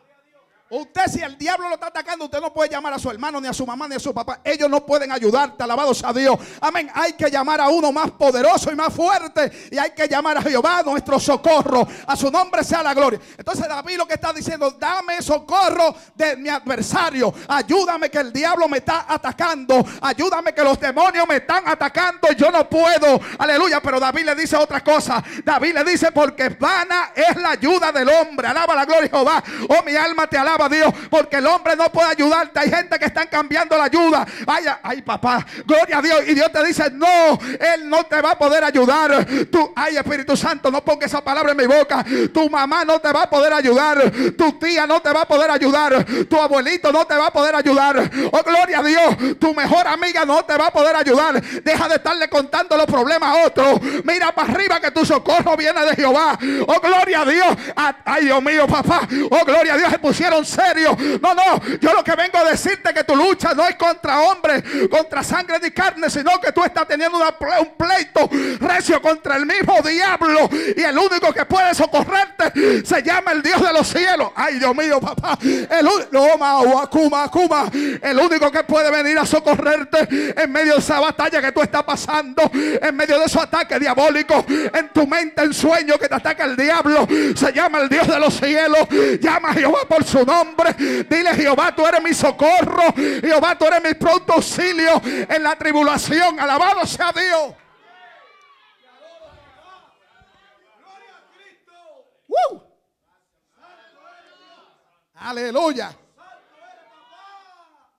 Usted 0.71 1.07
si 1.07 1.19
el 1.19 1.35
diablo 1.35 1.67
lo 1.67 1.73
está 1.73 1.88
atacando, 1.88 2.25
usted 2.25 2.39
no 2.39 2.53
puede 2.53 2.69
llamar 2.69 2.93
a 2.93 2.99
su 2.99 3.09
hermano, 3.09 3.41
ni 3.41 3.47
a 3.47 3.53
su 3.53 3.65
mamá, 3.65 3.88
ni 3.88 3.95
a 3.95 3.99
su 3.99 4.13
papá. 4.13 4.41
Ellos 4.43 4.69
no 4.69 4.85
pueden 4.85 5.11
ayudarte, 5.11 5.63
alabados 5.63 6.03
a 6.03 6.13
Dios. 6.13 6.38
Amén. 6.61 6.91
Hay 6.93 7.13
que 7.13 7.31
llamar 7.31 7.59
a 7.59 7.69
uno 7.69 7.91
más 7.91 8.11
poderoso 8.11 8.71
y 8.71 8.75
más 8.75 8.93
fuerte. 8.93 9.51
Y 9.71 9.79
hay 9.79 9.91
que 9.91 10.07
llamar 10.07 10.38
a 10.38 10.43
Jehová, 10.43 10.83
nuestro 10.83 11.19
socorro. 11.19 11.88
A 12.05 12.15
su 12.15 12.29
nombre 12.29 12.63
sea 12.63 12.83
la 12.83 12.93
gloria. 12.93 13.19
Entonces 13.35 13.67
David 13.67 13.97
lo 13.97 14.07
que 14.07 14.13
está 14.13 14.31
diciendo, 14.31 14.69
dame 14.71 15.23
socorro 15.23 15.95
de 16.13 16.38
mi 16.38 16.49
adversario. 16.49 17.33
Ayúdame 17.47 18.11
que 18.11 18.19
el 18.19 18.31
diablo 18.31 18.67
me 18.67 18.77
está 18.77 19.05
atacando. 19.07 19.83
Ayúdame 20.01 20.53
que 20.53 20.63
los 20.63 20.79
demonios 20.79 21.27
me 21.27 21.38
están 21.38 21.67
atacando. 21.67 22.31
Yo 22.38 22.51
no 22.51 22.69
puedo. 22.69 23.19
Aleluya. 23.39 23.81
Pero 23.81 23.99
David 23.99 24.25
le 24.25 24.35
dice 24.35 24.55
otra 24.55 24.83
cosa. 24.83 25.23
David 25.43 25.73
le 25.73 25.83
dice, 25.83 26.11
porque 26.11 26.49
vana 26.49 27.11
es 27.15 27.35
la 27.38 27.51
ayuda 27.51 27.91
del 27.91 28.07
hombre. 28.09 28.47
Alaba 28.47 28.75
la 28.75 28.85
gloria 28.85 29.09
Jehová. 29.09 29.43
Oh, 29.67 29.81
mi 29.83 29.95
alma 29.95 30.27
te 30.27 30.38
alaba 30.38 30.58
a 30.63 30.69
Dios, 30.69 30.93
porque 31.09 31.37
el 31.37 31.47
hombre 31.47 31.75
no 31.75 31.91
puede 31.91 32.09
ayudarte. 32.09 32.59
Hay 32.59 32.69
gente 32.69 32.97
que 32.99 33.05
están 33.05 33.27
cambiando 33.27 33.77
la 33.77 33.85
ayuda. 33.85 34.25
Vaya, 34.45 34.79
ay 34.83 35.01
papá, 35.01 35.45
gloria 35.65 35.99
a 35.99 36.01
Dios. 36.01 36.21
Y 36.27 36.33
Dios 36.33 36.51
te 36.51 36.63
dice, 36.63 36.91
no, 36.91 37.39
Él 37.59 37.89
no 37.89 38.03
te 38.05 38.21
va 38.21 38.31
a 38.31 38.37
poder 38.37 38.63
ayudar. 38.63 39.25
Tú, 39.51 39.71
ay 39.75 39.97
Espíritu 39.97 40.35
Santo, 40.35 40.71
no 40.71 40.83
ponga 40.83 41.05
esa 41.05 41.23
palabra 41.23 41.51
en 41.51 41.57
mi 41.57 41.65
boca. 41.65 42.05
Tu 42.33 42.49
mamá 42.49 42.85
no 42.85 42.99
te 42.99 43.11
va 43.11 43.23
a 43.23 43.29
poder 43.29 43.53
ayudar. 43.53 44.11
Tu 44.37 44.51
tía 44.53 44.85
no 44.85 45.01
te 45.01 45.11
va 45.11 45.21
a 45.21 45.27
poder 45.27 45.51
ayudar. 45.51 46.05
Tu 46.27 46.39
abuelito 46.39 46.91
no 46.91 47.05
te 47.05 47.15
va 47.15 47.27
a 47.27 47.31
poder 47.31 47.55
ayudar. 47.55 48.09
Oh, 48.31 48.43
gloria 48.43 48.79
a 48.79 48.83
Dios. 48.83 49.37
Tu 49.39 49.53
mejor 49.53 49.87
amiga 49.87 50.25
no 50.25 50.43
te 50.43 50.57
va 50.57 50.67
a 50.67 50.71
poder 50.71 50.95
ayudar. 50.95 51.41
Deja 51.41 51.87
de 51.87 51.95
estarle 51.95 52.29
contando 52.29 52.77
los 52.77 52.85
problemas 52.85 53.35
a 53.35 53.45
otros. 53.45 53.79
Mira 54.03 54.31
para 54.33 54.51
arriba 54.51 54.79
que 54.79 54.91
tu 54.91 55.05
socorro 55.05 55.55
viene 55.57 55.81
de 55.85 55.95
Jehová. 55.95 56.37
Oh, 56.67 56.79
gloria 56.79 57.21
a 57.21 57.25
Dios. 57.25 57.57
Ah, 57.75 57.95
ay, 58.05 58.25
Dios 58.25 58.43
mío, 58.43 58.67
papá. 58.67 59.01
Oh, 59.29 59.45
gloria 59.45 59.73
a 59.73 59.77
Dios. 59.77 59.91
Se 59.91 59.99
pusieron 59.99 60.45
serios. 60.49 60.97
No, 61.21 61.33
no. 61.33 61.61
Yo 61.79 61.93
lo 61.93 62.03
que 62.03 62.15
vengo 62.15 62.37
a 62.37 62.43
decirte 62.45 62.93
que 62.93 63.03
tu 63.03 63.15
lucha 63.15 63.53
no 63.53 63.67
es 63.67 63.75
contra 63.75 64.21
hombres, 64.21 64.63
contra 64.89 65.23
sangre 65.23 65.59
ni 65.61 65.71
carne, 65.71 66.09
sino 66.09 66.39
que 66.39 66.51
tú 66.51 66.63
estás 66.63 66.87
teniendo 66.87 67.17
un 67.17 67.75
pleito 67.77 68.29
recio 68.59 69.01
contra 69.01 69.35
el 69.37 69.45
mismo 69.45 69.81
diablo. 69.81 70.49
Y 70.75 70.81
el 70.81 70.97
único 70.97 71.33
que 71.33 71.45
puede 71.45 71.73
socorrerte 71.73 72.85
se 72.85 73.03
llama 73.03 73.31
el 73.31 73.41
Dios 73.41 73.61
de 73.61 73.73
los 73.73 73.87
cielos. 73.87 74.31
Ay, 74.35 74.59
Dios 74.59 74.75
mío, 74.75 74.99
papá. 74.99 75.37
El, 75.41 75.87
el 78.01 78.19
único 78.19 78.51
que 78.51 78.63
puede 78.63 78.91
venir 78.91 79.17
a 79.17 79.25
socorrerte 79.25 80.07
en 80.41 80.51
medio 80.51 80.73
de 80.73 80.79
esa 80.79 80.99
batalla 80.99 81.41
que 81.41 81.51
tú 81.51 81.61
estás 81.61 81.83
pasando, 81.83 82.49
en 82.53 82.95
medio 82.95 83.19
de 83.19 83.25
esos 83.25 83.41
ataques 83.41 83.79
diabólicos, 83.79 84.45
en 84.47 84.89
tu 84.89 85.07
mente, 85.07 85.43
en 85.43 85.53
sueño 85.53 85.97
que 85.97 86.07
te 86.07 86.15
ataca 86.15 86.45
el 86.45 86.55
diablo, 86.55 87.07
se 87.35 87.51
llama 87.53 87.79
el 87.79 87.89
Dios 87.89 88.07
de 88.07 88.19
los 88.19 88.33
cielos. 88.33 88.87
Llama 89.21 89.49
a 89.49 89.53
Jehová 89.53 89.79
por 89.87 90.03
su 90.03 90.25
nombre. 90.25 90.38
Dile, 91.10 91.36
Jehová, 91.36 91.75
tú 91.75 91.86
eres 91.86 92.01
mi 92.01 92.13
socorro. 92.13 92.93
Jehová, 92.96 93.58
tú 93.58 93.65
eres 93.65 93.84
mi 93.84 93.93
pronto 93.93 94.34
auxilio 94.34 95.01
en 95.03 95.43
la 95.43 95.55
tribulación. 95.58 96.39
Alabado 96.39 96.86
sea 96.86 97.12
Dios. 97.12 97.55
Aleluya. 105.19 105.96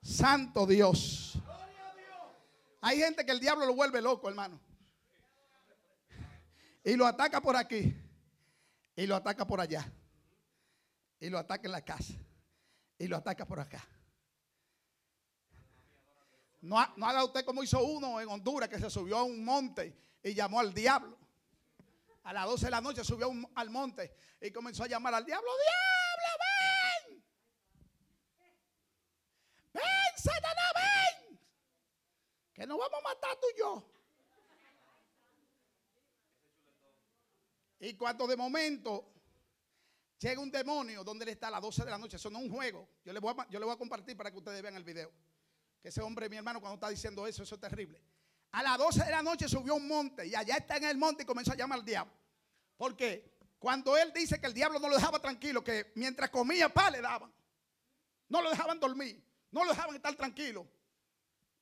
Santo 0.02 0.66
Dios. 0.66 1.38
Hay 2.80 2.98
gente 2.98 3.26
que 3.26 3.32
el 3.32 3.40
diablo 3.40 3.66
lo 3.66 3.74
vuelve 3.74 4.00
loco, 4.00 4.28
hermano. 4.28 4.58
Y 6.82 6.96
lo 6.96 7.06
ataca 7.06 7.40
por 7.40 7.56
aquí. 7.56 7.94
Y 8.96 9.06
lo 9.06 9.14
ataca 9.16 9.46
por 9.46 9.60
allá. 9.60 9.86
Y 11.20 11.28
lo 11.28 11.38
ataca 11.38 11.66
en 11.66 11.72
la 11.72 11.82
casa. 11.82 12.14
Y 13.00 13.08
lo 13.08 13.16
ataca 13.16 13.46
por 13.46 13.58
acá. 13.58 13.82
No, 16.60 16.78
haga 16.78 17.24
usted 17.24 17.46
como 17.46 17.62
hizo 17.62 17.82
uno 17.82 18.20
en 18.20 18.28
Honduras 18.28 18.68
que 18.68 18.78
se 18.78 18.90
subió 18.90 19.16
a 19.16 19.22
un 19.22 19.42
monte 19.42 19.96
y 20.22 20.34
llamó 20.34 20.60
al 20.60 20.74
diablo. 20.74 21.16
A 22.24 22.34
las 22.34 22.44
12 22.44 22.66
de 22.66 22.70
la 22.70 22.82
noche 22.82 23.02
subió 23.02 23.32
al 23.54 23.70
monte 23.70 24.14
y 24.38 24.50
comenzó 24.50 24.84
a 24.84 24.86
llamar 24.86 25.14
al 25.14 25.24
diablo. 25.24 25.48
¡Diablo, 25.64 27.14
ven! 27.14 27.24
¡Ven, 29.72 30.22
Satanás, 30.22 30.72
ven! 30.74 31.40
Que 32.52 32.66
nos 32.66 32.76
vamos 32.76 33.00
a 33.00 33.08
matar 33.08 33.30
tú 33.40 33.46
y 33.54 33.58
yo. 33.58 33.90
Y 37.78 37.94
cuando 37.94 38.26
de 38.26 38.36
momento 38.36 39.14
llega 40.20 40.40
un 40.40 40.50
demonio 40.50 41.02
donde 41.02 41.24
él 41.24 41.30
está 41.30 41.48
a 41.48 41.50
las 41.50 41.62
12 41.62 41.84
de 41.84 41.90
la 41.90 41.98
noche, 41.98 42.16
eso 42.16 42.30
no 42.30 42.38
es 42.38 42.44
un 42.44 42.50
juego. 42.50 42.88
Yo 43.04 43.12
le 43.12 43.18
voy 43.18 43.34
a, 43.36 43.72
a 43.72 43.76
compartir 43.76 44.16
para 44.16 44.30
que 44.30 44.38
ustedes 44.38 44.62
vean 44.62 44.76
el 44.76 44.84
video. 44.84 45.10
Que 45.82 45.88
ese 45.88 46.02
hombre, 46.02 46.28
mi 46.28 46.36
hermano, 46.36 46.60
cuando 46.60 46.74
está 46.74 46.88
diciendo 46.90 47.26
eso, 47.26 47.42
eso 47.42 47.54
es 47.54 47.60
terrible. 47.60 48.00
A 48.52 48.62
las 48.62 48.78
12 48.78 49.04
de 49.04 49.10
la 49.10 49.22
noche 49.22 49.48
subió 49.48 49.74
un 49.74 49.88
monte 49.88 50.26
y 50.26 50.34
allá 50.34 50.56
está 50.56 50.76
en 50.76 50.84
el 50.84 50.98
monte 50.98 51.22
y 51.22 51.26
comenzó 51.26 51.52
a 51.52 51.56
llamar 51.56 51.78
al 51.78 51.84
diablo. 51.84 52.12
Porque 52.76 53.38
cuando 53.58 53.96
él 53.96 54.12
dice 54.12 54.40
que 54.40 54.46
el 54.46 54.54
diablo 54.54 54.78
no 54.78 54.88
lo 54.88 54.96
dejaba 54.96 55.20
tranquilo, 55.20 55.64
que 55.64 55.92
mientras 55.94 56.30
comía 56.30 56.68
pa 56.68 56.90
le 56.90 57.00
daban. 57.00 57.32
No 58.28 58.42
lo 58.42 58.50
dejaban 58.50 58.78
dormir, 58.78 59.22
no 59.50 59.64
lo 59.64 59.70
dejaban 59.70 59.96
estar 59.96 60.14
tranquilo. 60.14 60.66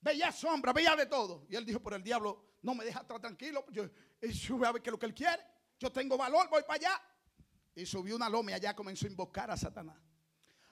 Veía 0.00 0.30
sombra, 0.32 0.72
veía 0.72 0.94
de 0.96 1.06
todo. 1.06 1.46
Y 1.48 1.56
él 1.56 1.64
dijo, 1.64 1.80
pero 1.80 1.96
el 1.96 2.02
diablo 2.02 2.56
no 2.62 2.74
me 2.74 2.84
deja 2.84 3.00
estar 3.00 3.20
tranquilo. 3.20 3.64
Yo, 3.70 3.88
sube 4.32 4.66
a 4.66 4.72
ver 4.72 4.82
qué 4.82 4.90
es 4.90 4.92
lo 4.92 4.98
que 4.98 5.06
él 5.06 5.14
quiere. 5.14 5.42
Yo 5.78 5.90
tengo 5.92 6.16
valor, 6.16 6.48
voy 6.48 6.62
para 6.62 6.74
allá. 6.74 7.02
Y 7.78 7.86
subió 7.86 8.16
una 8.16 8.28
loma 8.28 8.50
y 8.50 8.54
allá 8.54 8.74
comenzó 8.74 9.06
a 9.06 9.10
invocar 9.10 9.52
a 9.52 9.56
Satanás. 9.56 9.96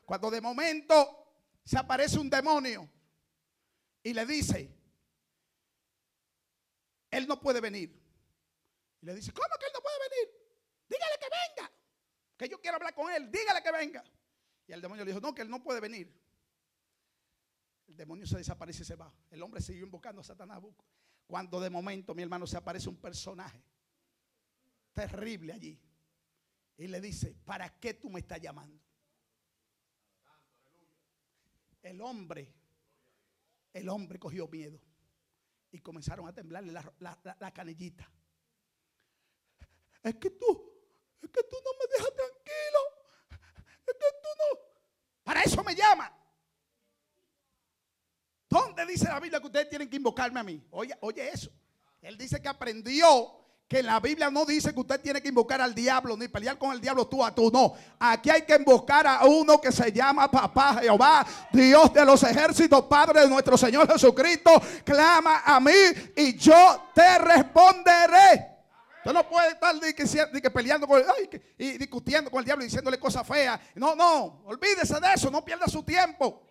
Cuando 0.04 0.28
de 0.28 0.40
momento 0.40 1.54
se 1.64 1.78
aparece 1.78 2.18
un 2.18 2.28
demonio 2.28 2.90
y 4.02 4.12
le 4.12 4.26
dice, 4.26 4.76
él 7.08 7.28
no 7.28 7.40
puede 7.40 7.60
venir. 7.60 7.96
Y 9.00 9.06
le 9.06 9.14
dice, 9.14 9.32
¿cómo 9.32 9.46
que 9.56 9.66
él 9.66 9.72
no 9.72 9.80
puede 9.80 9.96
venir? 10.10 10.34
Dígale 10.88 11.16
que 11.20 11.26
venga. 11.26 11.72
Que 12.36 12.48
yo 12.48 12.60
quiero 12.60 12.76
hablar 12.76 12.92
con 12.92 13.08
él. 13.12 13.30
Dígale 13.30 13.62
que 13.62 13.70
venga. 13.70 14.02
Y 14.66 14.72
el 14.72 14.80
demonio 14.80 15.04
le 15.04 15.12
dijo, 15.12 15.20
no, 15.20 15.32
que 15.32 15.42
él 15.42 15.48
no 15.48 15.62
puede 15.62 15.78
venir. 15.78 16.12
El 17.86 17.96
demonio 17.96 18.26
se 18.26 18.36
desaparece 18.36 18.82
y 18.82 18.84
se 18.84 18.96
va. 18.96 19.14
El 19.30 19.40
hombre 19.44 19.60
siguió 19.60 19.84
invocando 19.84 20.22
a 20.22 20.24
Satanás. 20.24 20.60
Cuando 21.28 21.60
de 21.60 21.70
momento, 21.70 22.16
mi 22.16 22.24
hermano, 22.24 22.48
se 22.48 22.56
aparece 22.56 22.88
un 22.88 22.96
personaje 22.96 23.62
terrible 24.92 25.52
allí. 25.52 25.85
Y 26.78 26.88
le 26.88 27.00
dice, 27.00 27.34
¿para 27.44 27.78
qué 27.78 27.94
tú 27.94 28.10
me 28.10 28.20
estás 28.20 28.40
llamando? 28.40 28.80
El 31.82 32.00
hombre 32.00 32.54
el 33.76 33.90
hombre 33.90 34.18
cogió 34.18 34.48
miedo 34.48 34.80
y 35.70 35.80
comenzaron 35.80 36.26
a 36.26 36.32
temblarle 36.32 36.72
la, 36.72 37.52
canillita. 37.52 38.10
Es 40.02 40.14
que 40.14 40.30
tú, 40.30 40.72
es 41.20 41.30
que 41.30 41.42
tú 41.42 41.56
no 41.62 41.70
me 41.78 41.86
dejas 41.92 42.14
tranquilo. 42.14 42.78
Es 43.86 43.94
que 43.94 44.06
tú 44.22 44.28
no. 44.38 44.60
Para 45.24 45.42
eso 45.42 45.62
me 45.62 45.74
llama. 45.74 46.10
¿Dónde 48.48 48.86
dice 48.86 49.04
la 49.08 49.20
Biblia 49.20 49.40
que 49.40 49.46
ustedes 49.46 49.68
tienen 49.68 49.90
que 49.90 49.96
invocarme 49.96 50.40
a 50.40 50.44
mí? 50.44 50.66
Oye, 50.70 50.96
oye 51.00 51.28
eso. 51.28 51.52
Él 52.00 52.16
dice 52.16 52.40
que 52.40 52.48
aprendió 52.48 53.45
que 53.68 53.82
la 53.82 53.98
Biblia 53.98 54.30
no 54.30 54.44
dice 54.44 54.72
que 54.72 54.78
usted 54.78 55.00
tiene 55.00 55.20
que 55.20 55.28
invocar 55.28 55.60
al 55.60 55.74
diablo 55.74 56.16
ni 56.16 56.28
pelear 56.28 56.56
con 56.56 56.70
el 56.70 56.80
diablo 56.80 57.08
tú 57.08 57.24
a 57.24 57.34
tú. 57.34 57.50
No, 57.50 57.74
aquí 57.98 58.30
hay 58.30 58.42
que 58.42 58.54
invocar 58.54 59.06
a 59.06 59.24
uno 59.24 59.60
que 59.60 59.72
se 59.72 59.90
llama 59.90 60.30
Papá 60.30 60.78
Jehová, 60.80 61.26
Dios 61.52 61.92
de 61.92 62.04
los 62.04 62.22
ejércitos, 62.22 62.84
Padre 62.84 63.22
de 63.22 63.28
nuestro 63.28 63.58
Señor 63.58 63.90
Jesucristo. 63.90 64.50
Clama 64.84 65.42
a 65.44 65.58
mí 65.58 65.72
y 66.16 66.36
yo 66.36 66.90
te 66.94 67.18
responderé. 67.18 68.56
Usted 68.98 69.12
no 69.12 69.28
puede 69.28 69.48
estar 69.50 69.74
que, 70.40 70.50
peleando 70.50 70.86
con, 70.86 71.02
y 71.58 71.78
discutiendo 71.78 72.30
con 72.30 72.40
el 72.40 72.44
diablo 72.44 72.64
y 72.64 72.66
diciéndole 72.66 72.98
cosas 72.98 73.26
feas. 73.26 73.58
No, 73.74 73.96
no, 73.96 74.42
olvídese 74.46 75.00
de 75.00 75.12
eso, 75.14 75.30
no 75.30 75.44
pierda 75.44 75.66
su 75.66 75.82
tiempo. 75.82 76.42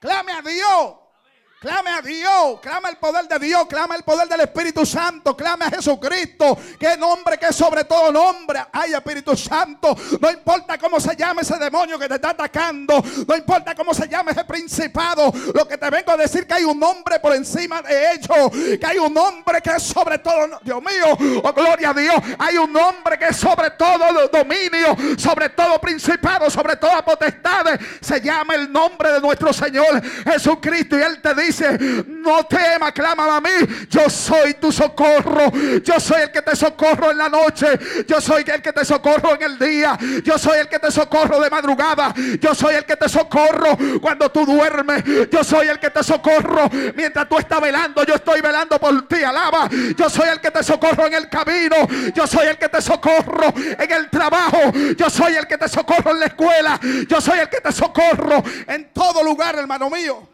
Clame 0.00 0.32
a 0.32 0.42
Dios. 0.42 1.01
Clame 1.62 1.90
a 1.90 2.02
Dios, 2.02 2.58
clama 2.60 2.88
el 2.88 2.96
poder 2.96 3.28
de 3.28 3.38
Dios, 3.38 3.66
clama 3.68 3.94
el 3.94 4.02
poder 4.02 4.26
del 4.26 4.40
Espíritu 4.40 4.84
Santo, 4.84 5.36
clame 5.36 5.66
a 5.66 5.70
Jesucristo, 5.70 6.58
que 6.76 6.96
nombre 6.96 7.38
que 7.38 7.52
sobre 7.52 7.84
todo 7.84 8.10
nombre. 8.10 8.64
Ay, 8.72 8.94
Espíritu 8.94 9.36
Santo, 9.36 9.96
no 10.20 10.28
importa 10.28 10.76
cómo 10.76 10.98
se 10.98 11.14
llame 11.14 11.42
ese 11.42 11.56
demonio 11.58 12.00
que 12.00 12.08
te 12.08 12.16
está 12.16 12.30
atacando, 12.30 13.00
no 13.28 13.36
importa 13.36 13.76
cómo 13.76 13.94
se 13.94 14.08
llame 14.08 14.32
ese 14.32 14.44
principado, 14.44 15.32
lo 15.54 15.68
que 15.68 15.78
te 15.78 15.88
vengo 15.88 16.10
a 16.10 16.16
decir 16.16 16.48
que 16.48 16.54
hay 16.54 16.64
un 16.64 16.80
nombre 16.80 17.20
por 17.20 17.32
encima 17.32 17.80
de 17.80 18.10
ellos, 18.10 18.78
que 18.80 18.84
hay 18.84 18.98
un 18.98 19.14
nombre 19.14 19.62
que 19.62 19.70
es 19.70 19.84
sobre 19.84 20.18
todo, 20.18 20.58
Dios 20.64 20.82
mío, 20.82 21.40
oh 21.44 21.52
gloria 21.52 21.90
a 21.90 21.94
Dios, 21.94 22.16
hay 22.40 22.56
un 22.56 22.72
nombre 22.72 23.16
que 23.16 23.26
es 23.26 23.36
sobre 23.36 23.70
todo 23.70 24.26
dominio, 24.32 24.96
sobre 25.16 25.50
todo 25.50 25.80
principado, 25.80 26.50
sobre 26.50 26.74
toda 26.74 27.04
potestad, 27.04 27.66
se 28.00 28.20
llama 28.20 28.56
el 28.56 28.72
nombre 28.72 29.12
de 29.12 29.20
nuestro 29.20 29.52
Señor 29.52 30.02
Jesucristo 30.24 30.98
y 30.98 31.02
Él 31.02 31.22
te 31.22 31.32
dice, 31.36 31.51
no 32.06 32.44
temas, 32.44 32.92
clama 32.92 33.36
a 33.36 33.40
mí. 33.40 33.50
Yo 33.88 34.08
soy 34.08 34.54
tu 34.54 34.72
socorro. 34.72 35.50
Yo 35.82 36.00
soy 36.00 36.22
el 36.22 36.30
que 36.30 36.42
te 36.42 36.56
socorro 36.56 37.10
en 37.10 37.18
la 37.18 37.28
noche. 37.28 37.66
Yo 38.06 38.20
soy 38.20 38.44
el 38.46 38.62
que 38.62 38.72
te 38.72 38.84
socorro 38.84 39.34
en 39.34 39.42
el 39.42 39.58
día. 39.58 39.98
Yo 40.24 40.38
soy 40.38 40.58
el 40.58 40.68
que 40.68 40.78
te 40.78 40.90
socorro 40.90 41.40
de 41.40 41.50
madrugada. 41.50 42.14
Yo 42.40 42.54
soy 42.54 42.74
el 42.74 42.84
que 42.84 42.96
te 42.96 43.08
socorro 43.08 43.76
cuando 44.00 44.30
tú 44.30 44.46
duermes. 44.46 45.02
Yo 45.30 45.44
soy 45.44 45.68
el 45.68 45.78
que 45.78 45.90
te 45.90 46.02
socorro 46.02 46.70
mientras 46.94 47.28
tú 47.28 47.38
estás 47.38 47.60
velando. 47.60 48.04
Yo 48.04 48.14
estoy 48.14 48.40
velando 48.40 48.78
por 48.78 49.08
ti. 49.08 49.22
Alaba. 49.22 49.68
Yo 49.96 50.08
soy 50.08 50.28
el 50.28 50.40
que 50.40 50.50
te 50.50 50.62
socorro 50.62 51.06
en 51.06 51.14
el 51.14 51.28
camino. 51.28 51.76
Yo 52.14 52.26
soy 52.26 52.46
el 52.48 52.58
que 52.58 52.68
te 52.68 52.80
socorro 52.80 53.52
en 53.56 53.92
el 53.92 54.10
trabajo. 54.10 54.72
Yo 54.96 55.10
soy 55.10 55.34
el 55.34 55.46
que 55.46 55.58
te 55.58 55.68
socorro 55.68 56.10
en 56.12 56.20
la 56.20 56.26
escuela. 56.26 56.80
Yo 57.08 57.20
soy 57.20 57.38
el 57.38 57.48
que 57.48 57.60
te 57.60 57.72
socorro 57.72 58.42
en 58.66 58.92
todo 58.92 59.22
lugar, 59.22 59.56
hermano 59.56 59.90
mío. 59.90 60.28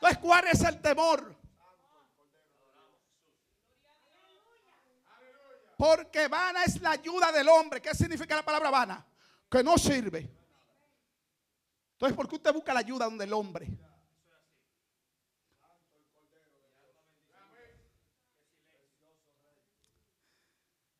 Entonces, 0.00 0.18
¿cuál 0.18 0.46
es 0.46 0.62
el 0.62 0.80
temor? 0.80 1.36
Porque 5.76 6.28
vana 6.28 6.62
es 6.64 6.80
la 6.80 6.92
ayuda 6.92 7.32
del 7.32 7.48
hombre. 7.48 7.82
¿Qué 7.82 7.94
significa 7.94 8.36
la 8.36 8.44
palabra 8.44 8.70
vana? 8.70 9.06
Que 9.50 9.62
no 9.62 9.76
sirve. 9.76 10.30
Entonces, 11.92 12.16
¿por 12.16 12.28
qué 12.28 12.36
usted 12.36 12.52
busca 12.52 12.72
la 12.72 12.80
ayuda 12.80 13.06
donde 13.06 13.24
el 13.24 13.32
hombre? 13.32 13.68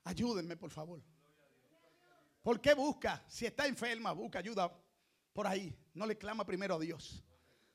Ayúdenme, 0.02 0.57
por 0.57 0.71
favor. 0.71 1.00
¿Por 2.43 2.61
qué 2.61 2.75
busca? 2.75 3.25
Si 3.28 3.47
está 3.47 3.67
enferma, 3.67 4.11
busca 4.12 4.40
ayuda 4.40 4.73
por 5.33 5.47
ahí. 5.47 5.76
No 5.95 6.05
le 6.07 6.19
clama 6.19 6.45
primero 6.45 6.76
a 6.76 6.78
Dios. 6.81 7.23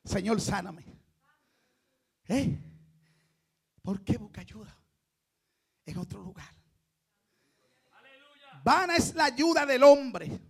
Señor, 0.04 0.40
sáname. 0.40 1.03
¿Eh? 2.28 2.58
¿Por 3.82 4.02
qué 4.02 4.16
busca 4.16 4.40
ayuda? 4.40 4.76
En 5.84 5.98
otro 5.98 6.22
lugar. 6.22 6.48
Vana 8.62 8.96
es 8.96 9.14
la 9.14 9.26
ayuda 9.26 9.66
del 9.66 9.82
hombre. 9.82 10.40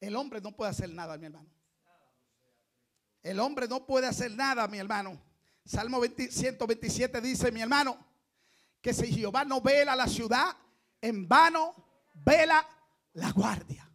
El 0.00 0.16
hombre 0.16 0.40
no 0.40 0.52
puede 0.52 0.70
hacer 0.70 0.90
nada, 0.90 1.16
mi 1.16 1.26
hermano. 1.26 1.48
El 3.22 3.40
hombre 3.40 3.66
no 3.68 3.86
puede 3.86 4.06
hacer 4.06 4.30
nada, 4.32 4.66
mi 4.68 4.78
hermano. 4.78 5.20
Salmo 5.64 6.00
127 6.02 7.20
dice, 7.20 7.52
mi 7.52 7.60
hermano, 7.62 7.98
que 8.80 8.92
si 8.92 9.12
Jehová 9.12 9.44
no 9.44 9.60
vela 9.60 9.94
la 9.94 10.06
ciudad, 10.06 10.56
en 11.00 11.28
vano 11.28 11.74
vela 12.14 12.66
la 13.14 13.30
guardia. 13.30 13.90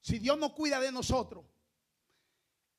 Si 0.00 0.18
Dios 0.18 0.38
no 0.38 0.54
cuida 0.54 0.80
de 0.80 0.90
nosotros, 0.90 1.44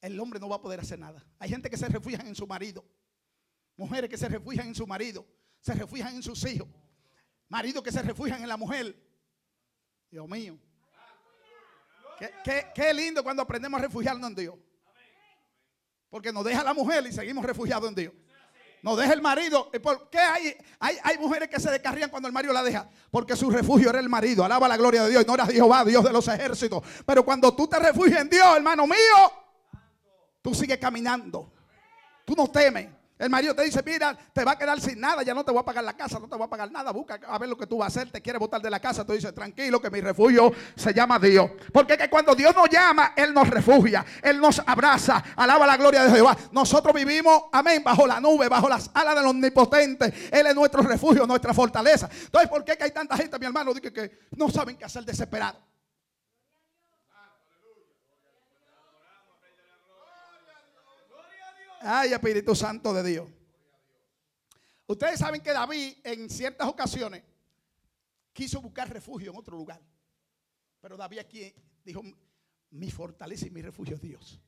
el 0.04 0.20
hombre 0.20 0.38
no 0.38 0.50
va 0.50 0.58
a 0.58 0.62
poder 0.62 0.82
hacer 0.82 1.00
nada. 1.00 1.26
Hay 1.40 1.50
gente 1.50 1.70
que 1.70 1.78
se 1.78 1.88
refugia 1.88 2.20
en 2.20 2.36
su 2.36 2.46
marido. 2.46 2.84
Mujeres 3.78 4.10
que 4.10 4.18
se 4.18 4.28
refugian 4.28 4.68
en 4.68 4.76
su 4.76 4.86
marido. 4.86 5.26
Se 5.62 5.74
refugian 5.74 6.14
en 6.14 6.22
sus 6.22 6.46
hijos. 6.46 6.68
Maridos 7.48 7.82
que 7.82 7.92
se 7.92 8.02
refugian 8.02 8.42
en 8.42 8.50
la 8.50 8.58
mujer. 8.58 8.94
Dios 10.12 10.28
mío. 10.28 10.60
Qué, 12.44 12.94
lindo 12.94 13.24
cuando 13.24 13.42
aprendemos 13.42 13.80
a 13.80 13.84
refugiarnos 13.84 14.30
en 14.30 14.36
Dios. 14.36 14.56
Porque 16.10 16.34
nos 16.34 16.44
deja 16.44 16.64
la 16.64 16.74
mujer 16.74 17.08
y 17.08 17.14
seguimos 17.14 17.46
refugiados 17.46 17.88
en 17.88 17.96
Dios. 17.96 18.14
No 18.82 18.98
deja 18.98 19.14
el 19.14 19.22
marido. 19.22 19.72
¿Por 19.82 20.10
qué 20.10 20.20
hay, 20.20 20.58
hay, 20.80 20.98
hay, 21.02 21.18
mujeres 21.18 21.48
que 21.48 21.62
se 21.62 21.72
descarrían 21.72 22.10
cuando 22.10 22.28
el 22.28 22.34
marido 22.34 22.52
la 22.52 22.62
deja? 22.62 22.90
Porque 23.10 23.38
su 23.38 23.50
refugio 23.50 23.90
era 23.90 24.02
el 24.02 24.10
marido. 24.10 24.44
Alaba 24.44 24.68
la 24.68 24.76
gloria 24.76 25.06
de 25.06 25.12
Dios. 25.12 25.26
No 25.26 25.36
era 25.36 25.46
Jehová, 25.46 25.86
Dios 25.86 26.04
de 26.04 26.12
los 26.12 26.28
ejércitos. 26.28 26.84
Pero 27.06 27.24
cuando 27.24 27.56
tú 27.56 27.70
te 27.70 27.80
refugias 27.80 28.20
en 28.20 28.30
Dios, 28.30 28.58
hermano 28.58 28.86
mío, 28.86 29.43
tú 30.44 30.54
sigues 30.54 30.78
caminando. 30.78 31.52
Tú 32.26 32.36
no 32.36 32.48
temes. 32.48 32.90
El 33.18 33.30
marido 33.30 33.56
te 33.56 33.64
dice, 33.64 33.82
mira, 33.86 34.18
te 34.34 34.44
va 34.44 34.52
a 34.52 34.58
quedar 34.58 34.82
sin 34.82 35.00
nada, 35.00 35.24
ya 35.24 35.34
no 35.34 35.46
te 35.46 35.52
voy 35.52 35.62
a 35.62 35.64
pagar 35.64 35.84
la 35.84 35.94
casa, 35.94 36.20
no 36.20 36.28
te 36.28 36.36
voy 36.36 36.46
a 36.46 36.50
pagar 36.50 36.70
nada, 36.70 36.92
busca 36.92 37.20
a 37.26 37.38
ver 37.38 37.48
lo 37.48 37.56
que 37.56 37.68
tú 37.68 37.78
vas 37.78 37.96
a 37.96 38.02
hacer, 38.02 38.12
te 38.12 38.22
quiere 38.22 38.38
botar 38.38 38.62
de 38.62 38.70
la 38.70 38.82
casa, 38.82 39.06
tú 39.06 39.14
dices, 39.14 39.34
tranquilo, 39.34 39.80
que 39.80 39.90
mi 39.90 40.02
refugio 40.02 40.52
se 40.76 40.94
llama 40.94 41.20
Dios. 41.20 41.52
Porque 41.72 41.96
que 41.96 42.10
cuando 42.10 42.36
Dios 42.36 42.54
nos 42.54 42.70
llama, 42.70 43.14
Él 43.16 43.34
nos 43.34 43.50
refugia, 43.50 44.04
Él 44.22 44.42
nos 44.42 44.62
abraza, 44.66 45.24
alaba 45.38 45.66
la 45.66 45.78
gloria 45.78 46.04
de 46.04 46.12
Jehová. 46.12 46.36
Nosotros 46.52 46.94
vivimos, 46.94 47.44
amén, 47.54 47.82
bajo 47.84 48.06
la 48.06 48.20
nube, 48.20 48.50
bajo 48.50 48.68
las 48.68 48.90
alas 48.94 49.16
del 49.16 49.28
omnipotente. 49.28 50.12
Él 50.30 50.48
es 50.48 50.56
nuestro 50.56 50.82
refugio, 50.82 51.26
nuestra 51.26 51.54
fortaleza. 51.54 52.10
Entonces, 52.12 52.50
¿por 52.50 52.66
qué 52.66 52.76
que 52.76 52.84
hay 52.84 52.92
tanta 52.92 53.16
gente, 53.16 53.40
mi 53.40 53.46
hermano, 53.46 53.74
que, 53.76 53.94
que 53.94 54.20
no 54.36 54.50
saben 54.50 54.76
qué 54.76 54.84
hacer 54.84 55.06
desesperado? 55.06 55.73
Ay, 61.86 62.14
Espíritu 62.14 62.56
Santo 62.56 62.94
de 62.94 63.04
Dios. 63.04 63.30
Ustedes 64.88 65.20
saben 65.20 65.42
que 65.42 65.52
David 65.52 65.98
en 66.06 66.30
ciertas 66.30 66.66
ocasiones 66.66 67.24
quiso 68.32 68.62
buscar 68.62 68.90
refugio 68.90 69.32
en 69.32 69.38
otro 69.38 69.58
lugar. 69.58 69.82
Pero 70.80 70.96
David 70.96 71.20
aquí 71.20 71.54
dijo, 71.84 72.02
mi 72.70 72.90
fortaleza 72.90 73.48
y 73.48 73.50
mi 73.50 73.62
refugio 73.62 73.96
es 73.96 74.02
Dios. 74.02 74.40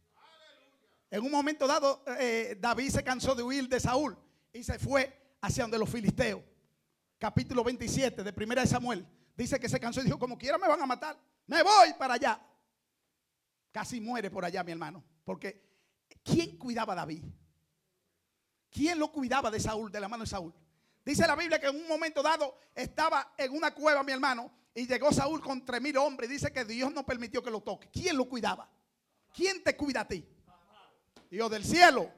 En 1.12 1.24
un 1.24 1.32
momento 1.32 1.68
dado, 1.68 2.06
eh, 2.20 2.58
David 2.58 2.90
se 2.90 3.04
cansó 3.04 3.36
de 3.36 3.44
huir 3.44 3.68
de 3.68 3.82
Saúl 3.82 4.18
y 4.54 4.64
se 4.64 4.80
fue 4.80 5.36
hacia 5.42 5.66
donde 5.66 5.78
los 5.78 5.90
filisteos. 5.90 6.42
Capítulo 7.18 7.66
27 7.66 8.24
de 8.24 8.32
Primera 8.32 8.62
de 8.62 8.68
Samuel. 8.68 9.06
Dice 9.36 9.60
que 9.60 9.68
se 9.68 9.80
cansó 9.80 10.00
y 10.00 10.06
dijo, 10.06 10.18
como 10.18 10.38
quiera 10.38 10.58
me 10.58 10.70
van 10.70 10.82
a 10.82 10.86
matar. 10.86 11.20
Me 11.48 11.62
voy 11.62 11.94
para 12.00 12.14
allá. 12.14 12.42
Casi 13.74 14.00
muere 14.00 14.32
por 14.32 14.46
allá, 14.46 14.64
mi 14.64 14.72
hermano. 14.72 15.04
Porque 15.26 15.75
¿quién 16.26 16.58
cuidaba 16.58 16.94
a 16.94 16.98
David? 16.98 17.24
¿Quién 18.70 19.00
lo 19.00 19.10
cuidaba 19.10 19.50
de 19.50 19.60
Saúl, 19.60 19.90
de 19.90 20.02
la 20.02 20.10
mano 20.10 20.24
de 20.24 20.30
Saúl? 20.30 20.54
Dice 21.06 21.26
la 21.26 21.36
Biblia 21.36 21.60
que 21.60 21.68
en 21.68 21.76
un 21.76 21.88
momento 21.88 22.22
dado 22.22 22.58
estaba 22.74 23.34
en 23.38 23.54
una 23.54 23.74
cueva, 23.74 24.04
mi 24.04 24.12
hermano, 24.12 24.52
y 24.74 24.88
llegó 24.88 25.14
Saúl 25.14 25.40
con 25.40 25.64
tres 25.64 25.82
mil 25.82 25.96
hombres. 25.98 26.30
Dice 26.30 26.52
que 26.52 26.66
Dios 26.66 26.92
no 26.92 27.06
permitió 27.06 27.42
que 27.42 27.52
lo 27.52 27.62
toque. 27.62 27.88
¿Quién 27.90 28.18
lo 28.18 28.28
cuidaba? 28.28 28.70
¿Quién 29.34 29.64
te 29.64 29.78
cuida 29.78 30.02
a 30.02 30.08
ti? 30.08 30.28
Dios 31.30 31.50
del 31.52 31.64
cielo. 31.64 32.12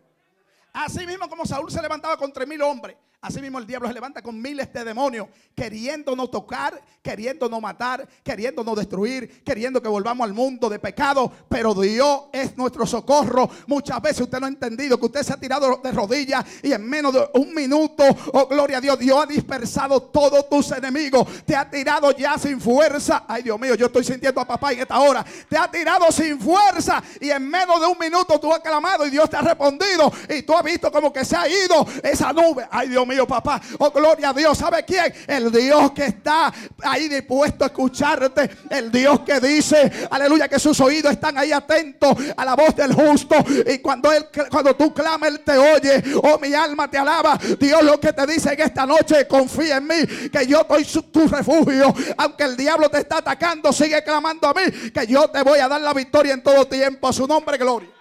Así 0.74 1.06
mismo 1.06 1.28
como 1.30 1.46
Saúl 1.46 1.72
se 1.72 1.82
levantaba 1.82 2.17
con 2.17 2.32
tres 2.32 2.48
mil 2.48 2.62
hombres, 2.62 2.98
Así 3.19 3.41
mismo 3.41 3.58
el 3.58 3.65
diablo 3.65 3.88
se 3.88 3.95
levanta 3.95 4.21
con 4.21 4.39
miles 4.39 4.71
de 4.71 4.84
demonios, 4.84 5.27
queriéndonos 5.56 6.30
tocar, 6.30 6.80
queriéndonos 7.01 7.60
matar, 7.60 8.08
queriéndonos 8.23 8.77
destruir, 8.77 9.43
queriendo 9.43 9.82
que 9.82 9.89
volvamos 9.89 10.23
al 10.23 10.36
mundo 10.36 10.69
de 10.69 10.77
pecado. 10.77 11.32
Pero 11.49 11.73
Dios 11.73 12.25
es 12.32 12.56
nuestro 12.56 12.86
socorro. 12.86 13.49
Muchas 13.65 13.99
veces 14.03 14.21
usted 14.21 14.39
no 14.39 14.45
ha 14.45 14.49
entendido 14.49 14.99
que 14.99 15.08
usted 15.08 15.23
se 15.23 15.34
ha 15.34 15.38
tirado 15.38 15.82
de 15.84 15.91
rodillas 15.91 16.45
y 16.62 16.71
en 16.71 16.88
menos 16.88 17.12
de 17.12 17.27
un 17.34 17.56
minuto, 17.56 18.03
oh 18.34 18.45
gloria 18.45 18.77
a 18.77 18.82
Dios, 18.82 18.99
Dios 18.99 19.23
ha 19.23 19.25
dispersado 19.25 19.99
todos 19.99 20.47
tus 20.47 20.71
enemigos. 20.73 21.27
Te 21.43 21.56
ha 21.56 21.67
tirado 21.67 22.12
ya 22.12 22.38
sin 22.38 22.62
fuerza. 22.62 23.25
Ay 23.27 23.41
Dios 23.41 23.60
mío, 23.60 23.73
yo 23.73 23.88
estoy 23.88 24.03
sintiendo 24.03 24.41
a 24.41 24.45
papá 24.45 24.73
en 24.73 24.82
esta 24.82 24.99
hora. 24.99 25.25
Te 25.49 25.58
ha 25.58 25.71
tirado 25.71 26.12
sin 26.12 26.39
fuerza 26.39 27.01
y 27.19 27.32
en 27.32 27.49
menos 27.49 27.82
de 27.82 27.88
un 27.88 27.97
minuto 27.97 28.39
tú 28.39 28.53
has 28.53 28.60
clamado 28.60 29.08
y 29.08 29.10
Dios 29.10 29.27
te 29.27 29.38
ha 29.38 29.41
respondido. 29.41 30.13
Y 30.30 30.43
tú 30.43 30.53
has 30.53 30.63
visto 30.63 30.91
como 30.91 31.12
que 31.12 31.25
se 31.25 31.36
ha 31.36 31.49
ido 31.49 31.84
esa 32.03 32.32
nube. 32.32 32.67
Ay 32.69 32.89
Dios 32.89 33.07
mío, 33.08 33.28
papá. 33.28 33.62
Oh, 33.80 33.91
gloria 33.91 34.30
a 34.30 34.34
Dios. 34.34 34.58
¿Sabe 34.58 34.84
quién? 34.84 35.13
El 35.28 35.52
Dios 35.52 35.91
que 35.91 36.06
está 36.06 36.54
ahí 36.84 37.08
dispuesto 37.08 37.63
a 37.63 37.67
escucharte. 37.67 38.50
El 38.70 38.91
Dios 38.91 39.22
que 39.22 39.39
dice, 39.39 40.08
aleluya, 40.12 40.48
que 40.48 40.60
sus 40.60 40.80
oídos 40.80 41.13
están 41.13 41.38
ahí 41.38 41.52
atentos 41.52 42.15
a 42.36 42.46
la 42.46 42.56
voz 42.56 42.76
del 42.76 42.93
justo. 42.93 43.36
Y 43.65 43.80
cuando, 43.80 44.12
él, 44.12 44.28
cuando 44.50 44.76
tú 44.76 44.93
clamas, 44.93 45.30
Él 45.30 45.39
te 45.41 45.58
oye. 45.58 46.04
Oh, 46.24 46.38
mi 46.39 46.54
alma 46.54 46.89
te 46.89 46.98
alaba. 46.98 47.38
Dios 47.60 47.84
lo 47.84 48.00
que 48.00 48.13
te 48.13 48.26
dice 48.26 48.54
en 48.54 48.62
esta 48.62 48.86
noche, 48.86 49.28
confía 49.28 49.78
en 49.78 49.88
mí, 49.88 50.30
que 50.32 50.46
yo 50.46 50.65
soy 50.86 51.04
tu 51.12 51.28
refugio. 51.28 51.93
Aunque 52.17 52.43
el 52.43 52.58
diablo 52.58 52.89
te 52.89 53.00
está 53.00 53.17
atacando, 53.17 53.72
sigue 53.72 54.04
clamando 54.04 54.48
a 54.48 54.54
mí, 54.54 54.91
que 54.91 55.08
yo 55.08 55.30
te 55.30 55.41
voy 55.41 55.60
a 55.60 55.67
dar 55.67 55.82
la 55.82 55.93
victoria 55.93 56.34
en 56.34 56.43
todo 56.43 56.67
tiempo. 56.67 57.08
A 57.08 57.13
su 57.13 57.28
nombre, 57.28 57.58
gloria. 57.58 57.97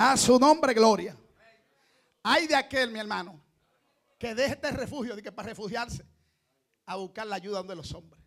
A 0.00 0.16
su 0.16 0.38
nombre, 0.38 0.72
gloria. 0.74 1.16
Hay 2.22 2.46
de 2.46 2.54
aquel, 2.54 2.92
mi 2.92 3.00
hermano, 3.00 3.42
que 4.16 4.32
deje 4.32 4.52
este 4.52 4.70
refugio 4.70 5.16
de 5.16 5.22
que 5.22 5.32
para 5.32 5.48
refugiarse 5.48 6.06
a 6.86 6.94
buscar 6.94 7.26
la 7.26 7.34
ayuda 7.34 7.64
de 7.64 7.74
los 7.74 7.92
hombres. 7.92 8.22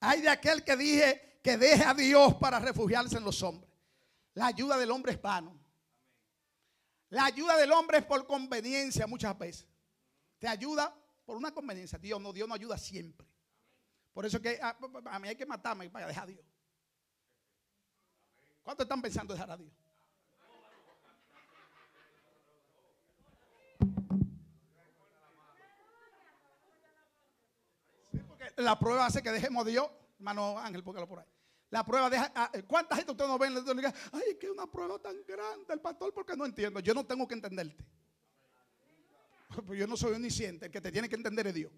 Hay 0.00 0.20
de 0.20 0.28
aquel 0.28 0.62
que 0.62 0.76
dije 0.76 1.40
que 1.42 1.56
deje 1.56 1.84
a 1.84 1.94
Dios 1.94 2.34
para 2.34 2.58
refugiarse 2.58 3.16
en 3.16 3.24
los 3.24 3.42
hombres. 3.42 3.72
La 4.34 4.48
ayuda 4.48 4.76
del 4.76 4.90
hombre 4.90 5.12
es 5.12 5.22
vano. 5.22 5.58
La 7.08 7.24
ayuda 7.24 7.56
del 7.56 7.72
hombre 7.72 7.98
es 7.98 8.04
por 8.04 8.26
conveniencia 8.26 9.06
muchas 9.06 9.38
veces. 9.38 9.66
Te 10.38 10.48
ayuda 10.48 10.94
por 11.24 11.38
una 11.38 11.50
conveniencia. 11.50 11.98
Dios 11.98 12.20
no, 12.20 12.30
Dios 12.30 12.46
no 12.46 12.54
ayuda 12.54 12.76
siempre. 12.76 13.26
Por 14.12 14.26
eso 14.26 14.38
que 14.38 14.60
a, 14.60 14.76
a 15.06 15.18
mí 15.18 15.28
hay 15.28 15.36
que 15.36 15.46
matarme 15.46 15.88
para 15.88 16.08
dejar 16.08 16.24
a 16.24 16.26
Dios. 16.26 16.44
¿Cuántos 18.64 18.84
están 18.86 19.02
pensando 19.02 19.34
dejar 19.34 19.50
a 19.50 19.56
Dios? 19.58 19.72
Sí, 28.10 28.18
porque 28.26 28.52
la 28.56 28.78
prueba 28.78 29.06
hace 29.06 29.22
que 29.22 29.30
dejemos 29.30 29.66
a 29.66 29.68
Dios, 29.68 29.90
hermano 30.16 30.58
Ángel, 30.58 30.82
póngalo 30.82 31.06
por 31.06 31.18
ahí. 31.18 31.26
La 31.68 31.84
prueba 31.84 32.08
deja. 32.08 32.32
Ah, 32.34 32.50
¿Cuánta 32.66 32.96
gente 32.96 33.12
ustedes 33.12 33.28
no 33.28 33.38
ven? 33.38 33.52
Ay, 34.12 34.36
que 34.40 34.50
una 34.50 34.66
prueba 34.66 34.98
tan 34.98 35.16
grande, 35.26 35.74
el 35.74 35.80
pastor, 35.80 36.14
porque 36.14 36.36
no 36.36 36.46
entiendo. 36.46 36.80
Yo 36.80 36.94
no 36.94 37.04
tengo 37.04 37.28
que 37.28 37.34
entenderte. 37.34 37.84
Pues 39.66 39.78
yo 39.78 39.86
no 39.86 39.96
soy 39.96 40.14
omnisciente. 40.14 40.66
El 40.66 40.72
que 40.72 40.80
te 40.80 40.90
tiene 40.90 41.08
que 41.08 41.16
entender 41.16 41.48
es 41.48 41.54
Dios. 41.54 41.72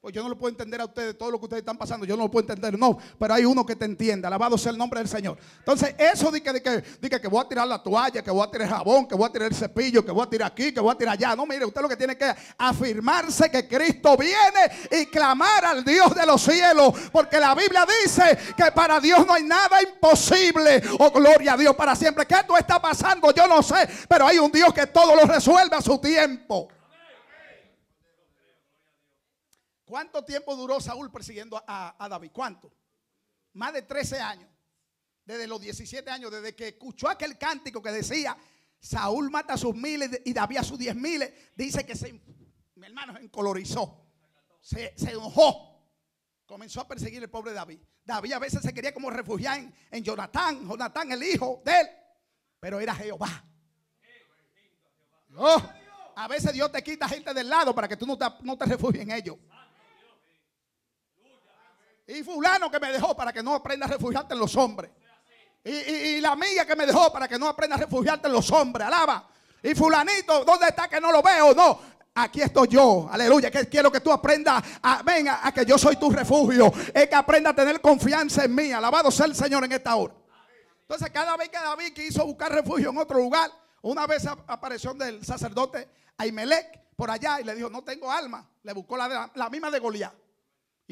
Pues 0.00 0.14
yo 0.14 0.22
no 0.22 0.30
lo 0.30 0.38
puedo 0.38 0.48
entender 0.48 0.80
a 0.80 0.86
ustedes 0.86 1.18
todo 1.18 1.30
lo 1.30 1.38
que 1.38 1.44
ustedes 1.44 1.60
están 1.60 1.76
pasando. 1.76 2.06
Yo 2.06 2.16
no 2.16 2.22
lo 2.22 2.30
puedo 2.30 2.48
entender, 2.48 2.78
no. 2.78 2.96
Pero 3.18 3.34
hay 3.34 3.44
uno 3.44 3.66
que 3.66 3.76
te 3.76 3.84
entiende. 3.84 4.26
Alabado 4.26 4.56
sea 4.56 4.72
el 4.72 4.78
nombre 4.78 4.98
del 4.98 5.08
Señor. 5.10 5.36
Entonces, 5.58 5.94
eso 5.98 6.30
de 6.30 6.42
que, 6.42 6.52
de 6.54 7.20
que, 7.20 7.28
voy 7.28 7.44
a 7.44 7.46
tirar 7.46 7.68
la 7.68 7.82
toalla, 7.82 8.22
que 8.22 8.30
voy 8.30 8.42
a 8.42 8.50
tirar 8.50 8.66
el 8.66 8.74
jabón, 8.74 9.06
que 9.06 9.14
voy 9.14 9.28
a 9.28 9.32
tirar 9.32 9.48
el 9.48 9.54
cepillo, 9.54 10.02
que 10.02 10.10
voy 10.10 10.22
a 10.22 10.30
tirar 10.30 10.52
aquí, 10.52 10.72
que 10.72 10.80
voy 10.80 10.90
a 10.90 10.96
tirar 10.96 11.12
allá. 11.12 11.36
No, 11.36 11.44
mire, 11.44 11.66
usted 11.66 11.82
lo 11.82 11.88
que 11.88 11.98
tiene 11.98 12.16
que 12.16 12.34
afirmarse 12.56 13.50
que 13.50 13.68
Cristo 13.68 14.16
viene 14.16 14.70
y 14.90 15.04
clamar 15.04 15.66
al 15.66 15.84
Dios 15.84 16.14
de 16.14 16.24
los 16.24 16.40
cielos. 16.40 16.94
Porque 17.12 17.38
la 17.38 17.54
Biblia 17.54 17.86
dice 18.02 18.38
que 18.56 18.72
para 18.72 19.00
Dios 19.00 19.26
no 19.26 19.34
hay 19.34 19.42
nada 19.42 19.82
imposible. 19.82 20.82
Oh, 20.98 21.10
gloria 21.10 21.52
a 21.52 21.56
Dios 21.58 21.76
para 21.76 21.94
siempre. 21.94 22.24
¿Qué 22.24 22.36
tú 22.48 22.56
está 22.56 22.80
pasando? 22.80 23.34
Yo 23.34 23.46
no 23.46 23.62
sé. 23.62 23.86
Pero 24.08 24.26
hay 24.26 24.38
un 24.38 24.50
Dios 24.50 24.72
que 24.72 24.86
todo 24.86 25.14
lo 25.14 25.24
resuelve 25.24 25.76
a 25.76 25.82
su 25.82 25.98
tiempo. 25.98 26.68
¿Cuánto 29.90 30.24
tiempo 30.24 30.54
duró 30.54 30.78
Saúl 30.80 31.10
persiguiendo 31.10 31.60
a, 31.66 31.96
a 31.98 32.08
David? 32.08 32.30
¿Cuánto? 32.32 32.72
Más 33.54 33.72
de 33.72 33.82
13 33.82 34.20
años. 34.20 34.48
Desde 35.24 35.48
los 35.48 35.60
17 35.60 36.08
años, 36.08 36.30
desde 36.30 36.54
que 36.54 36.68
escuchó 36.68 37.08
aquel 37.08 37.36
cántico 37.36 37.82
que 37.82 37.90
decía, 37.90 38.36
Saúl 38.78 39.32
mata 39.32 39.54
a 39.54 39.56
sus 39.56 39.74
miles 39.74 40.20
y 40.24 40.32
David 40.32 40.58
a 40.58 40.62
sus 40.62 40.78
diez 40.78 40.94
miles, 40.94 41.32
dice 41.56 41.84
que 41.84 41.96
se, 41.96 42.12
mi 42.12 42.86
hermano 42.86 43.16
se 43.16 43.24
encolorizó, 43.24 44.06
se, 44.60 44.94
se 44.96 45.10
enojó, 45.10 45.84
comenzó 46.46 46.82
a 46.82 46.86
perseguir 46.86 47.20
el 47.24 47.28
pobre 47.28 47.52
David. 47.52 47.80
David 48.04 48.34
a 48.34 48.38
veces 48.38 48.62
se 48.62 48.72
quería 48.72 48.94
como 48.94 49.10
refugiar 49.10 49.58
en, 49.58 49.74
en 49.90 50.04
Jonatán, 50.04 50.68
Jonatán 50.68 51.10
el 51.10 51.22
hijo 51.24 51.62
de 51.64 51.80
él, 51.80 51.88
pero 52.60 52.78
era 52.78 52.94
Jehová. 52.94 53.44
Oh, 55.36 55.62
a 56.14 56.28
veces 56.28 56.52
Dios 56.52 56.70
te 56.70 56.80
quita 56.80 57.08
gente 57.08 57.34
del 57.34 57.48
lado 57.48 57.74
para 57.74 57.88
que 57.88 57.96
tú 57.96 58.06
no 58.06 58.16
te, 58.16 58.26
no 58.42 58.56
te 58.56 58.66
refugies 58.66 59.02
en 59.02 59.10
ellos. 59.10 59.36
Y 62.18 62.22
fulano 62.24 62.70
que 62.70 62.80
me 62.80 62.92
dejó 62.92 63.14
para 63.16 63.32
que 63.32 63.42
no 63.42 63.54
aprenda 63.54 63.86
a 63.86 63.88
refugiarte 63.88 64.34
en 64.34 64.40
los 64.40 64.56
hombres. 64.56 64.90
Y, 65.62 66.20
la 66.20 66.32
amiga 66.32 66.64
que 66.64 66.74
me 66.74 66.86
dejó 66.86 67.12
para 67.12 67.28
que 67.28 67.38
no 67.38 67.46
aprenda 67.48 67.76
a 67.76 67.78
refugiarte 67.78 68.26
en 68.28 68.32
los 68.32 68.50
hombres. 68.50 68.86
Alaba. 68.86 69.28
Y 69.62 69.74
fulanito, 69.74 70.44
¿dónde 70.44 70.68
está 70.68 70.88
que 70.88 71.00
no 71.00 71.12
lo 71.12 71.22
veo? 71.22 71.54
No. 71.54 71.78
Aquí 72.14 72.42
estoy 72.42 72.66
yo, 72.68 73.08
aleluya, 73.10 73.50
que 73.52 73.68
quiero 73.68 73.90
que 73.92 74.00
tú 74.00 74.10
aprendas 74.10 74.62
a, 74.82 75.02
venga, 75.04 75.46
a 75.46 75.52
que 75.52 75.64
yo 75.64 75.78
soy 75.78 75.94
tu 75.96 76.10
refugio, 76.10 76.72
es 76.92 77.08
que 77.08 77.14
aprenda 77.14 77.50
a 77.50 77.54
tener 77.54 77.80
confianza 77.80 78.44
en 78.44 78.52
mí, 78.54 78.72
alabado 78.72 79.12
sea 79.12 79.26
el 79.26 79.34
Señor 79.36 79.64
en 79.64 79.70
esta 79.72 79.94
hora. 79.94 80.12
Entonces 80.80 81.08
cada 81.10 81.36
vez 81.36 81.48
que 81.50 81.56
David 81.58 81.92
quiso 81.94 82.26
buscar 82.26 82.52
refugio 82.52 82.90
en 82.90 82.98
otro 82.98 83.16
lugar, 83.18 83.48
una 83.82 84.08
vez 84.08 84.26
ap- 84.26 84.40
apareció 84.50 84.92
del 84.94 85.24
sacerdote 85.24 85.88
Ahimelech 86.18 86.80
por 86.96 87.10
allá 87.12 87.40
y 87.40 87.44
le 87.44 87.54
dijo, 87.54 87.70
no 87.70 87.82
tengo 87.84 88.10
alma, 88.10 88.44
le 88.64 88.72
buscó 88.72 88.96
la, 88.96 89.30
la 89.32 89.48
misma 89.48 89.70
de 89.70 89.78
Goliat. 89.78 90.12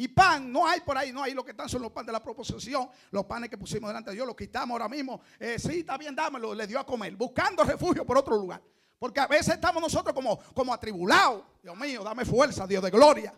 Y 0.00 0.06
pan, 0.06 0.52
no 0.52 0.64
hay 0.64 0.80
por 0.82 0.96
ahí, 0.96 1.12
no 1.12 1.24
hay. 1.24 1.34
Lo 1.34 1.44
que 1.44 1.50
están 1.50 1.68
son 1.68 1.82
los 1.82 1.90
panes 1.90 2.06
de 2.06 2.12
la 2.12 2.22
proposición, 2.22 2.88
los 3.10 3.24
panes 3.24 3.50
que 3.50 3.58
pusimos 3.58 3.90
delante 3.90 4.10
de 4.10 4.14
Dios, 4.14 4.28
los 4.28 4.36
quitamos 4.36 4.70
ahora 4.70 4.88
mismo. 4.88 5.20
Eh, 5.40 5.58
sí, 5.58 5.80
está 5.80 5.98
bien, 5.98 6.14
dámelo. 6.14 6.54
Le 6.54 6.68
dio 6.68 6.78
a 6.78 6.86
comer, 6.86 7.16
buscando 7.16 7.64
refugio 7.64 8.06
por 8.06 8.16
otro 8.16 8.36
lugar. 8.36 8.62
Porque 8.96 9.18
a 9.18 9.26
veces 9.26 9.54
estamos 9.54 9.82
nosotros 9.82 10.14
como, 10.14 10.38
como 10.54 10.72
atribulados. 10.72 11.42
Dios 11.60 11.76
mío, 11.76 12.04
dame 12.04 12.24
fuerza, 12.24 12.64
Dios 12.64 12.80
de 12.80 12.90
gloria. 12.90 13.34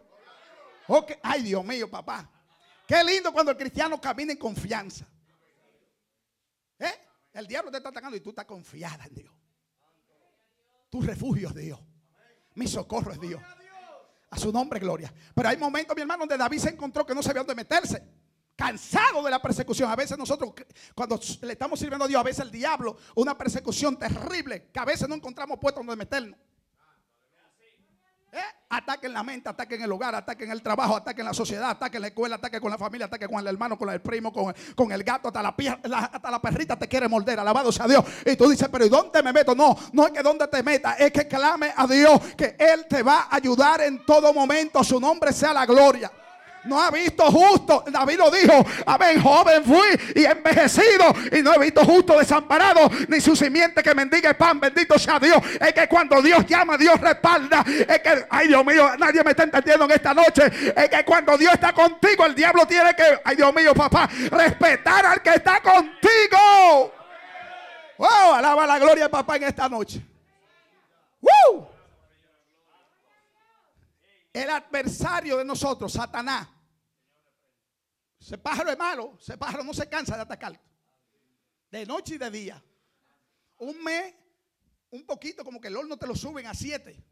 Ay, 1.23 1.45
Dios 1.45 1.65
mío, 1.65 1.91
papá. 1.91 2.31
Qué 2.87 3.03
lindo 3.05 3.33
cuando 3.33 3.53
el 3.53 3.57
cristiano 3.57 3.99
camina 3.99 4.33
en 4.33 4.39
confianza. 4.39 5.09
¿Eh? 6.79 6.93
El 7.33 7.47
diablo 7.47 7.71
te 7.71 7.79
está 7.79 7.89
atacando 7.89 8.19
y 8.19 8.21
tú 8.21 8.31
estás 8.31 8.45
confiada 8.45 9.07
en 9.07 9.15
Dios. 9.15 9.35
Tu 10.91 11.01
refugio 11.01 11.49
es 11.49 11.55
Dios. 11.55 11.81
Mi 12.55 12.69
socorro 12.69 13.13
es 13.13 13.21
Dios. 13.21 13.41
A 14.31 14.39
su 14.39 14.53
nombre, 14.53 14.79
gloria. 14.79 15.13
Pero 15.35 15.49
hay 15.49 15.57
momentos, 15.57 15.95
mi 15.95 16.03
hermano, 16.03 16.21
donde 16.21 16.37
David 16.37 16.59
se 16.59 16.71
encontró 16.71 17.05
que 17.05 17.15
no 17.15 17.23
sabía 17.23 17.41
dónde 17.41 17.55
meterse. 17.55 18.03
Cansado 18.55 19.23
de 19.23 19.31
la 19.31 19.43
persecución. 19.43 19.91
A 19.91 19.97
veces 19.97 20.17
nosotros, 20.17 20.53
cuando 20.95 21.19
le 21.43 21.53
estamos 21.53 21.79
sirviendo 21.81 22.05
a 22.05 22.09
Dios, 22.09 22.21
a 22.21 22.25
veces 22.25 22.45
el 22.45 22.51
diablo, 22.51 22.97
una 23.17 23.37
persecución 23.37 23.99
terrible, 23.99 24.71
que 24.73 24.79
a 24.79 24.85
veces 24.85 25.09
no 25.09 25.15
encontramos 25.15 25.59
puestos 25.59 25.85
donde 25.85 25.97
meternos. 25.97 26.39
¿Eh? 28.33 28.39
Ataquen 28.69 29.13
la 29.13 29.25
mente, 29.25 29.49
ataquen 29.49 29.83
el 29.83 29.91
hogar, 29.91 30.15
ataquen 30.15 30.49
el 30.53 30.63
trabajo, 30.63 30.95
ataquen 30.95 31.25
la 31.25 31.35
sociedad, 31.35 31.71
ataquen 31.71 32.01
la 32.01 32.07
escuela, 32.09 32.37
ataquen 32.37 32.61
con 32.61 32.71
la 32.71 32.79
familia, 32.79 33.07
ataquen 33.07 33.29
con 33.29 33.41
el 33.41 33.47
hermano, 33.49 33.77
con 33.77 33.89
el 33.91 34.01
primo, 34.01 34.33
con, 34.33 34.55
con 34.77 34.93
el 34.93 35.03
gato, 35.03 35.27
hasta 35.29 35.43
la, 35.43 35.53
la- 35.83 35.99
hasta 36.13 36.31
la 36.31 36.41
perrita 36.41 36.79
te 36.79 36.87
quiere 36.87 37.09
morder, 37.09 37.41
alabado 37.41 37.73
sea 37.73 37.89
Dios. 37.89 38.05
Y 38.25 38.37
tú 38.37 38.49
dices, 38.49 38.69
pero 38.71 38.85
¿y 38.85 38.89
dónde 38.89 39.21
me 39.25 39.33
meto? 39.33 39.57
No, 39.57 39.77
no 39.93 40.07
es 40.07 40.13
que 40.13 40.23
dónde 40.23 40.47
te 40.47 40.63
metas, 40.63 41.01
es 41.01 41.11
que 41.11 41.27
clame 41.27 41.73
a 41.77 41.87
Dios, 41.89 42.21
que 42.37 42.55
Él 42.57 42.87
te 42.89 43.03
va 43.03 43.23
a 43.23 43.35
ayudar 43.35 43.81
en 43.81 44.07
todo 44.07 44.33
momento, 44.33 44.85
su 44.85 45.01
nombre 45.01 45.33
sea 45.33 45.53
la 45.53 45.67
gloria. 45.67 46.13
No 46.65 46.81
ha 46.81 46.91
visto 46.91 47.25
justo, 47.31 47.85
David 47.87 48.19
lo 48.19 48.31
dijo, 48.31 48.67
amén, 48.85 49.23
joven 49.23 49.65
fui 49.65 49.89
y 50.15 50.25
envejecido 50.27 51.15
y 51.33 51.43
no 51.43 51.55
he 51.55 51.59
visto 51.59 51.83
justo 51.85 52.19
desamparado 52.19 52.91
ni 53.09 53.19
su 53.21 53.35
simiente 53.35 53.83
que 53.83 53.95
mendigue 53.95 54.35
pan, 54.35 54.61
bendito 54.61 54.99
sea 54.99 55.19
Dios. 55.19 55.39
Es 55.59 55.73
que 55.73 55.89
cuando 55.89 56.21
Dios 56.21 56.45
llama, 56.47 56.77
Dios 56.77 57.01
respalda. 57.01 57.65
Es 57.67 58.01
que, 58.01 58.27
ay 58.29 58.49
Dios 58.49 58.65
mío, 58.65 58.91
nadie 58.99 59.25
me 59.25 59.31
está 59.31 59.45
entendiendo 59.45 59.87
en 59.87 59.91
esta 59.93 60.13
noche. 60.13 60.51
Es 60.77 60.89
que 60.91 61.05
cuando 61.05 61.39
Dios 61.39 61.55
está 61.55 61.73
contigo, 61.73 62.27
el 62.27 62.35
diablo 62.35 62.67
tiene 62.67 62.95
que, 62.95 63.21
ay 63.25 63.37
Dios 63.37 63.55
mío, 63.55 63.75
papá, 63.75 64.09
respetar 64.31 65.07
al 65.07 65.23
que 65.23 65.31
está 65.31 65.61
contigo. 65.63 66.93
Wow, 67.97 68.35
alaba 68.35 68.67
la 68.67 68.79
gloria 68.79 69.05
de 69.05 69.11
papá 69.11 69.37
en 69.37 69.45
esta 69.45 69.69
noche. 69.69 70.03
¡Woo! 71.21 71.80
El 74.33 74.49
adversario 74.51 75.39
de 75.39 75.45
nosotros, 75.45 75.93
Satanás. 75.93 76.49
Ese 78.21 78.39
pájaro 78.39 78.71
es 78.71 78.79
malo. 78.79 79.17
Ese 79.21 79.37
pájaro 79.37 79.65
no 79.65 79.75
se 79.75 79.89
cansa 79.89 80.17
de 80.17 80.23
atacar. 80.23 80.61
De 81.71 81.87
noche 81.87 82.15
y 82.15 82.19
de 82.19 82.31
día. 82.31 82.65
Un 83.59 83.83
mes, 83.83 84.15
un 84.91 85.05
poquito, 85.05 85.45
como 85.45 85.61
que 85.61 85.69
el 85.69 85.77
horno 85.77 85.97
te 85.97 86.07
lo 86.07 86.15
suben 86.15 86.47
a 86.47 86.55
siete. 86.55 87.03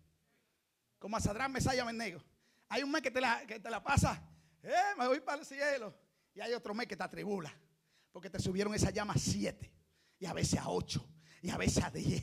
Como 0.98 1.16
a 1.16 1.20
Sadrán 1.20 1.52
Mesaya 1.52 1.84
Menego. 1.84 2.22
Hay 2.68 2.82
un 2.82 2.90
mes 2.90 3.02
que 3.02 3.10
te 3.10 3.20
la, 3.20 3.44
que 3.46 3.58
te 3.58 3.70
la 3.70 3.82
pasa. 3.82 4.22
Eh, 4.62 4.72
me 4.98 5.08
voy 5.08 5.20
para 5.20 5.40
el 5.40 5.46
cielo. 5.46 5.94
Y 6.34 6.40
hay 6.40 6.52
otro 6.52 6.74
mes 6.74 6.86
que 6.86 6.96
te 6.96 7.02
atribula. 7.02 7.52
Porque 8.12 8.30
te 8.30 8.38
subieron 8.38 8.74
esa 8.74 8.90
llama 8.90 9.14
a 9.14 9.18
siete. 9.18 9.72
Y 10.18 10.26
a 10.26 10.32
veces 10.32 10.60
a 10.60 10.68
ocho. 10.68 11.04
Y 11.42 11.50
a 11.50 11.56
veces 11.56 11.82
a 11.82 11.90
diez. 11.90 12.22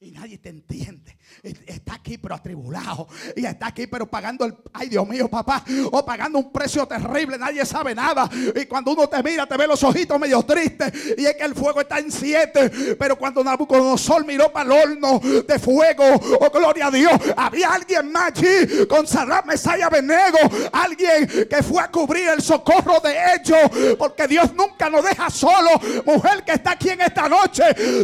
Y 0.00 0.10
nadie 0.10 0.36
te 0.36 0.50
entiende. 0.50 1.16
Está 1.42 1.94
aquí 1.94 2.18
pero 2.18 2.34
atribulado. 2.34 3.08
Y 3.36 3.46
está 3.46 3.68
aquí 3.68 3.86
pero 3.86 4.06
pagando 4.10 4.44
el... 4.44 4.54
Ay 4.72 4.90
Dios 4.90 5.08
mío 5.08 5.30
papá. 5.30 5.64
O 5.92 6.04
pagando 6.04 6.38
un 6.38 6.52
precio 6.52 6.86
terrible. 6.86 7.38
Nadie 7.38 7.64
sabe 7.64 7.94
nada. 7.94 8.28
Y 8.54 8.66
cuando 8.66 8.92
uno 8.92 9.08
te 9.08 9.22
mira 9.22 9.46
te 9.46 9.56
ve 9.56 9.66
los 9.66 9.82
ojitos 9.82 10.20
medio 10.20 10.42
tristes. 10.42 10.92
Y 11.16 11.24
es 11.24 11.36
que 11.36 11.44
el 11.44 11.54
fuego 11.54 11.80
está 11.80 12.00
en 12.00 12.12
siete. 12.12 12.96
Pero 12.98 13.16
cuando 13.16 13.42
Nabucodonosor 13.42 14.26
miró 14.26 14.52
para 14.52 14.66
el 14.66 14.72
horno 14.72 15.20
de 15.20 15.58
fuego. 15.58 16.04
Oh 16.38 16.50
gloria 16.50 16.88
a 16.88 16.90
Dios. 16.90 17.14
Había 17.36 17.72
alguien 17.72 18.12
más 18.12 18.32
allí. 18.32 18.86
Con 18.86 19.06
Sadrach, 19.06 19.46
Mesaya, 19.46 19.88
Benego. 19.88 20.38
Alguien 20.72 21.48
que 21.48 21.62
fue 21.62 21.82
a 21.82 21.90
cubrir 21.90 22.28
el 22.28 22.42
socorro 22.42 23.00
de 23.00 23.16
ellos. 23.36 23.96
Porque 23.96 24.28
Dios 24.28 24.52
nunca 24.54 24.90
nos 24.90 25.02
deja 25.02 25.30
solo. 25.30 25.70
Mujer 26.04 26.44
que 26.44 26.52
está 26.52 26.72
aquí 26.72 26.90
en 26.90 27.00
esta 27.00 27.26
noche. 27.26 27.62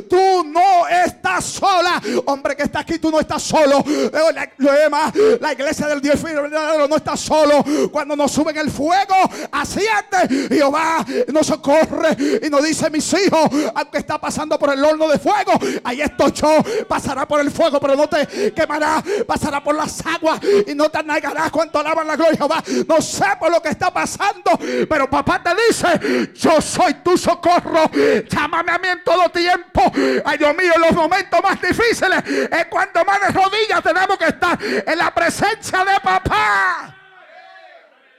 Tú 0.08 0.44
no 0.44 0.88
estás 0.88 1.44
sola. 1.80 2.22
Hombre 2.26 2.56
que 2.56 2.62
está 2.64 2.80
aquí, 2.80 2.98
tú 2.98 3.10
no 3.10 3.20
estás 3.20 3.42
solo. 3.42 3.82
Eh, 3.86 4.10
La, 4.34 5.12
la 5.40 5.52
iglesia 5.52 5.86
del 5.86 6.00
Dios 6.00 6.22
verdadero 6.22 6.86
no 6.88 6.96
está 6.96 7.16
solo. 7.16 7.64
Cuando 7.90 8.16
nos 8.16 8.30
suben 8.32 8.56
el 8.56 8.70
fuego, 8.70 9.14
asciende. 9.52 10.48
Jehová 10.48 11.04
nos 11.28 11.46
socorre 11.46 12.16
y 12.42 12.48
nos 12.50 12.62
dice: 12.64 12.90
Mis 12.90 13.12
hijos, 13.14 13.48
aunque 13.74 13.98
está 13.98 14.18
pasando 14.18 14.58
por 14.58 14.72
el 14.72 14.84
horno 14.84 15.08
de 15.08 15.18
fuego, 15.18 15.52
ahí 15.84 16.00
estoy 16.00 16.32
yo. 16.32 16.58
Pasará 16.88 17.26
por 17.26 17.40
el 17.40 17.50
fuego, 17.50 17.80
pero 17.80 17.96
no 17.96 18.08
te 18.08 18.52
quemará. 18.52 19.02
Pasará 19.26 19.62
por 19.62 19.74
las 19.74 20.04
aguas 20.06 20.40
y 20.66 20.74
no 20.74 20.88
te 20.88 20.98
anegarás 20.98 21.50
cuanto 21.50 21.78
alaban 21.78 22.06
la 22.06 22.16
gloria 22.16 22.36
Jehová. 22.36 22.62
No 22.88 23.00
sé 23.00 23.24
por 23.38 23.50
lo 23.50 23.60
que 23.62 23.70
está 23.70 23.92
pasando, 23.92 24.58
pero 24.88 25.08
papá 25.08 25.42
te 25.42 25.50
dice: 25.68 26.32
Yo 26.34 26.60
soy 26.60 26.94
tu 27.02 27.16
socorro. 27.16 27.90
Llámame 28.30 28.72
a 28.72 28.78
mí 28.78 28.88
en 28.88 29.04
todo 29.04 29.28
tiempo. 29.30 29.82
Ay, 30.24 30.38
Dios 30.38 30.54
mío, 30.56 30.72
en 30.74 30.80
los 30.82 30.92
momentos 30.92 31.40
más 31.42 31.52
difíciles 31.60 31.69
es 31.70 32.66
cuando 32.66 33.04
más 33.04 33.20
de 33.20 33.28
rodillas 33.28 33.82
tenemos 33.82 34.18
que 34.18 34.26
estar 34.26 34.58
en 34.62 34.98
la 34.98 35.14
presencia 35.14 35.84
de 35.84 36.00
papá. 36.00 36.96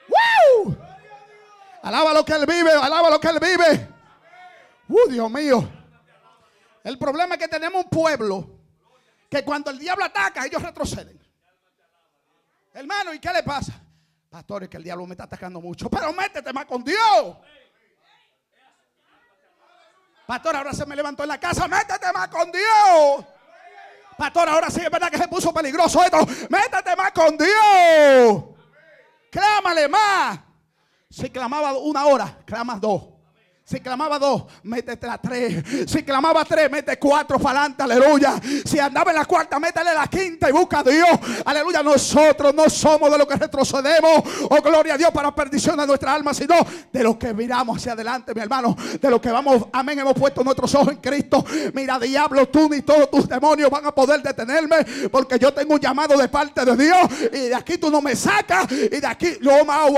¡Woo! 0.08 0.78
Alaba 1.84 2.14
lo 2.14 2.26
que 2.26 2.34
él 2.34 2.46
vive, 2.46 2.72
alaba 2.72 3.10
lo 3.10 3.20
que 3.20 3.28
él 3.28 3.40
vive. 3.40 3.88
¡Uh, 4.88 5.10
Dios 5.10 5.32
mío! 5.32 5.70
El 6.84 6.98
problema 6.98 7.36
es 7.36 7.40
que 7.40 7.48
tenemos 7.48 7.84
un 7.84 7.90
pueblo 7.90 8.50
que 9.30 9.44
cuando 9.44 9.72
el 9.72 9.80
diablo 9.80 10.06
ataca, 10.06 10.46
ellos 10.46 10.62
retroceden. 10.62 11.20
Hermano, 12.74 13.14
¿y 13.14 13.20
qué 13.20 13.32
le 13.32 13.44
pasa? 13.44 13.74
Pastor, 14.30 14.64
es 14.64 14.70
que 14.70 14.78
el 14.78 14.84
diablo 14.84 15.06
me 15.06 15.14
está 15.14 15.26
atacando 15.26 15.60
mucho. 15.60 15.90
Pero 15.90 16.14
métete 16.14 16.54
más 16.54 16.66
con 16.66 16.84
Dios. 16.84 17.38
Pastor, 20.26 20.56
ahora 20.56 20.74
se 20.74 20.86
me 20.86 20.96
levantó 20.96 21.24
en 21.24 21.30
la 21.30 21.40
casa. 21.40 21.68
Métete 21.68 22.12
más 22.14 22.30
con 22.30 22.52
Dios. 22.52 23.26
Pastor, 24.17 24.50
ahora 24.50 24.69
sí 24.69 24.82
es 24.82 24.89
verdad 24.89 25.10
que 25.10 25.17
se 25.17 25.28
puso 25.28 25.54
peligroso 25.54 26.04
esto. 26.04 26.19
Métete 26.50 26.95
más 26.95 27.12
con 27.12 27.38
Dios. 27.38 28.43
Clámale 29.32 29.88
más. 29.88 30.39
Si 31.10 31.30
clamaba 31.30 31.74
una 31.78 32.06
hora, 32.06 32.39
clamas 32.45 32.80
dos. 32.80 33.11
Si 33.63 33.80
clamaba 33.80 34.19
dos, 34.19 34.43
métete 34.63 35.08
a 35.08 35.17
tres. 35.17 35.63
Si 35.88 36.04
clamaba 36.04 36.43
tres, 36.43 36.69
mete 36.69 36.97
cuatro 36.97 37.39
para 37.39 37.62
adelante, 37.62 37.84
aleluya. 37.84 38.34
Si 38.65 38.78
andaba 38.80 39.12
en 39.12 39.17
la 39.17 39.26
cuarta, 39.26 39.60
métele 39.60 39.93
la 39.93 40.08
quinta 40.08 40.50
y 40.50 40.52
busca 40.52 40.80
a 40.80 40.84
Dios. 40.84 41.08
Aleluya, 41.45 41.82
nosotros 41.82 42.54
no 42.54 42.69
somos 42.69 43.10
de 43.10 43.17
los 43.17 43.28
que 43.28 43.36
retrocedemos. 43.36 44.24
Oh, 44.50 44.62
gloria 44.62 44.95
a 44.95 44.97
Dios 44.97 45.12
para 45.12 45.34
perdición 45.34 45.78
de 45.78 45.88
nuestra 45.88 46.13
alma, 46.13 46.34
sino 46.34 46.56
de 46.91 47.04
los 47.04 47.15
que 47.15 47.34
miramos 47.34 47.78
hacia 47.78 47.93
adelante, 47.93 48.34
mi 48.34 48.41
hermano. 48.41 48.76
De 49.00 49.10
los 49.10 49.21
que 49.21 49.32
vamos, 49.32 49.67
amén, 49.71 50.00
hemos 50.00 50.15
puesto 50.15 50.43
nuestros 50.43 50.74
ojos 50.76 50.89
en 50.89 50.97
Cristo. 50.97 51.45
Mira, 51.74 51.97
diablo, 51.97 52.50
tú 52.50 52.67
ni 52.67 52.82
todos 52.82 53.10
tus 53.10 53.28
demonios 53.30 53.69
van 53.69 53.86
a 53.86 53.93
poder 53.93 54.21
detenerme. 54.21 54.84
Porque 55.10 55.39
yo 55.39 55.54
tengo 55.54 55.76
un 55.76 55.80
llamado 55.80 56.17
de 56.17 56.28
parte 56.28 56.65
de 56.65 56.76
Dios. 56.76 56.97
Y 57.32 57.47
de 57.50 57.56
aquí 57.56 57.78
tú 57.78 57.89
no 57.89 58.02
me 58.02 58.17
sacas. 58.17 58.69
Y 58.71 59.00
de 59.00 59.08
aquí, 59.08 59.38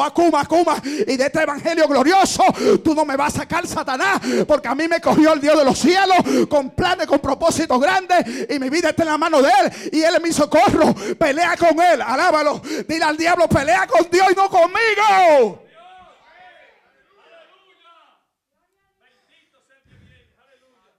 Akuma, 0.04 0.41
Akuma. 0.41 0.76
Y 0.86 1.17
de 1.17 1.26
este 1.26 1.41
evangelio 1.41 1.88
glorioso, 1.88 2.43
tú 2.84 2.93
no 2.93 3.04
me 3.04 3.15
vas 3.15 3.36
a 3.36 3.39
sacar 3.39 3.53
Satanás, 3.68 4.20
porque 4.48 4.68
a 4.68 4.76
mí 4.76 4.88
me 4.88 5.00
cogió 5.00 5.34
el 5.34 5.39
Dios 5.39 5.58
de 5.58 5.66
los 5.66 5.78
cielos 5.78 6.18
con 6.50 6.72
planes, 6.72 7.08
con 7.08 7.20
propósitos 7.20 7.80
grandes 7.80 8.48
y 8.50 8.60
mi 8.60 8.70
vida 8.70 8.89
está 8.89 9.04
en 9.04 9.10
la 9.10 9.18
mano 9.18 9.42
de 9.42 9.50
Él 9.50 9.89
y 9.92 10.02
Él 10.02 10.16
es 10.16 10.22
mi 10.22 10.32
socorro. 10.34 10.94
Pelea 11.18 11.56
con 11.58 11.80
Él, 11.80 12.02
alábalo. 12.02 12.62
Dile 12.88 13.04
al 13.04 13.16
diablo, 13.16 13.48
pelea 13.48 13.88
con 13.88 14.10
Dios 14.10 14.28
y 14.32 14.36
no 14.36 14.50
conmigo. 14.50 15.63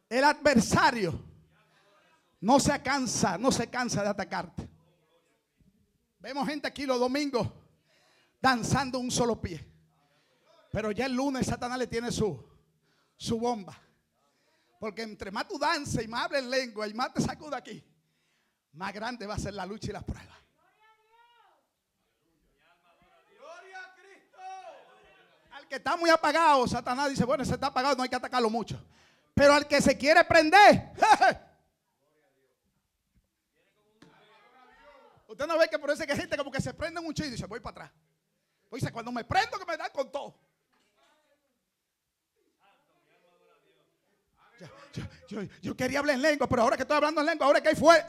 El 0.08 0.22
adversario 0.22 1.20
no 2.40 2.60
se 2.60 2.80
cansa, 2.82 3.36
no 3.36 3.50
se 3.50 3.68
cansa 3.68 4.02
de 4.02 4.08
atacarte. 4.10 4.68
Vemos 6.20 6.46
gente 6.46 6.68
aquí 6.68 6.86
los 6.86 7.00
domingos 7.00 7.48
danzando 8.40 8.98
un 8.98 9.10
solo 9.10 9.40
pie. 9.40 9.73
Pero 10.74 10.90
ya 10.90 11.06
el 11.06 11.12
lunes 11.12 11.46
Satanás 11.46 11.78
le 11.78 11.86
tiene 11.86 12.10
su, 12.10 12.44
su 13.16 13.38
bomba. 13.38 13.80
Porque 14.80 15.02
entre 15.02 15.30
más 15.30 15.46
tú 15.46 15.56
dances 15.56 16.04
y 16.04 16.08
más 16.08 16.24
hables 16.24 16.42
lengua 16.42 16.88
y 16.88 16.94
más 16.94 17.14
te 17.14 17.20
sacuda 17.20 17.58
aquí, 17.58 17.80
más 18.72 18.92
grande 18.92 19.24
va 19.24 19.34
a 19.34 19.38
ser 19.38 19.54
la 19.54 19.64
lucha 19.66 19.90
y 19.90 19.92
la 19.92 20.02
prueba. 20.02 20.36
Al 25.52 25.68
que 25.68 25.76
está 25.76 25.96
muy 25.96 26.10
apagado, 26.10 26.66
Satanás 26.66 27.08
dice, 27.08 27.24
bueno, 27.24 27.44
se 27.44 27.54
está 27.54 27.68
apagado, 27.68 27.94
no 27.94 28.02
hay 28.02 28.08
que 28.08 28.16
atacarlo 28.16 28.50
mucho. 28.50 28.84
Pero 29.32 29.52
al 29.52 29.68
que 29.68 29.80
se 29.80 29.96
quiere 29.96 30.24
prender, 30.24 30.90
usted 35.28 35.46
no 35.46 35.56
ve 35.56 35.68
que 35.68 35.78
por 35.78 35.92
eso 35.92 36.04
que 36.04 36.16
gente 36.16 36.36
como 36.36 36.50
que 36.50 36.60
se 36.60 36.74
prende 36.74 37.00
mucho 37.00 37.24
y 37.24 37.30
dice, 37.30 37.46
voy 37.46 37.60
para 37.60 37.84
atrás. 37.84 37.92
Dice, 38.72 38.90
cuando 38.90 39.12
me 39.12 39.22
prendo 39.22 39.56
que 39.56 39.66
me 39.66 39.76
dan 39.76 39.92
con 39.92 40.10
todo. 40.10 40.36
Yo, 45.60 45.76
quería 45.76 45.98
hablar 45.98 46.14
en 46.14 46.22
lengua, 46.22 46.46
pero 46.48 46.62
ahora 46.62 46.76
que 46.76 46.82
estoy 46.82 46.96
hablando 46.96 47.20
en 47.20 47.26
lengua, 47.26 47.46
ahora 47.46 47.60
que 47.60 47.70
hay 47.70 47.74
fuego, 47.74 48.04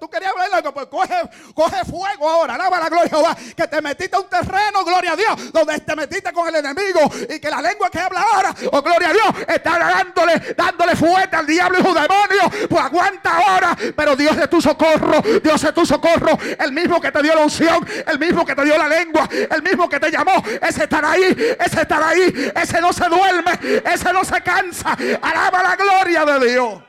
tú 0.00 0.10
querías 0.10 0.32
hablar 0.32 0.46
en 0.46 0.56
lengua, 0.56 0.74
pues 0.74 0.86
coge, 0.86 1.14
coge 1.54 1.84
fuego 1.84 2.28
ahora, 2.28 2.54
alaba 2.54 2.80
la 2.80 2.88
gloria 2.88 3.08
Jehová, 3.08 3.36
que 3.56 3.68
te 3.68 3.80
metiste 3.80 4.16
a 4.16 4.20
un 4.20 4.28
terreno, 4.28 4.84
gloria 4.84 5.12
a 5.12 5.16
Dios, 5.16 5.52
donde 5.52 5.78
te 5.78 5.94
metiste 5.94 6.32
con 6.32 6.48
el 6.48 6.56
enemigo 6.56 7.00
y 7.28 7.38
que 7.38 7.50
la 7.50 7.62
lengua 7.62 7.88
que 7.90 8.00
habla 8.00 8.22
ahora, 8.22 8.54
oh 8.72 8.82
gloria 8.82 9.10
a 9.10 9.12
Dios, 9.12 9.26
está 9.46 9.78
dándole, 9.78 10.54
dándole 10.56 10.96
fuerte 10.96 11.36
al 11.36 11.46
diablo 11.46 11.78
y 11.78 11.82
su 11.82 11.94
demonio, 11.94 12.68
pues 12.68 12.82
aguanta 12.82 13.36
ahora, 13.36 13.76
pero 13.94 14.16
Dios 14.16 14.36
es 14.36 14.50
tu 14.50 14.60
socorro, 14.60 15.22
Dios 15.42 15.62
es 15.62 15.74
tu 15.74 15.86
socorro, 15.86 16.36
el 16.58 16.72
mismo 16.72 17.00
que 17.00 17.12
te 17.12 17.22
dio 17.22 17.34
la 17.34 17.42
unción, 17.42 17.86
el 18.06 18.18
mismo 18.18 18.44
que 18.44 18.56
te 18.56 18.64
dio 18.64 18.76
la 18.76 18.88
lengua, 18.88 19.28
el 19.30 19.62
mismo 19.62 19.88
que 19.88 20.00
te 20.00 20.10
llamó, 20.10 20.42
ese 20.60 20.84
estará 20.84 21.12
ahí, 21.12 21.56
ese 21.60 21.82
estará 21.82 22.08
ahí, 22.08 22.52
ese 22.56 22.80
no 22.80 22.92
se 22.92 23.04
duerme, 23.08 23.82
ese 23.84 24.12
no 24.12 24.24
se 24.24 24.40
cansa, 24.40 24.96
alaba 25.22 25.62
la 25.62 25.76
gloria 25.78 26.24
de 26.24 26.50
Dios. 26.50 26.82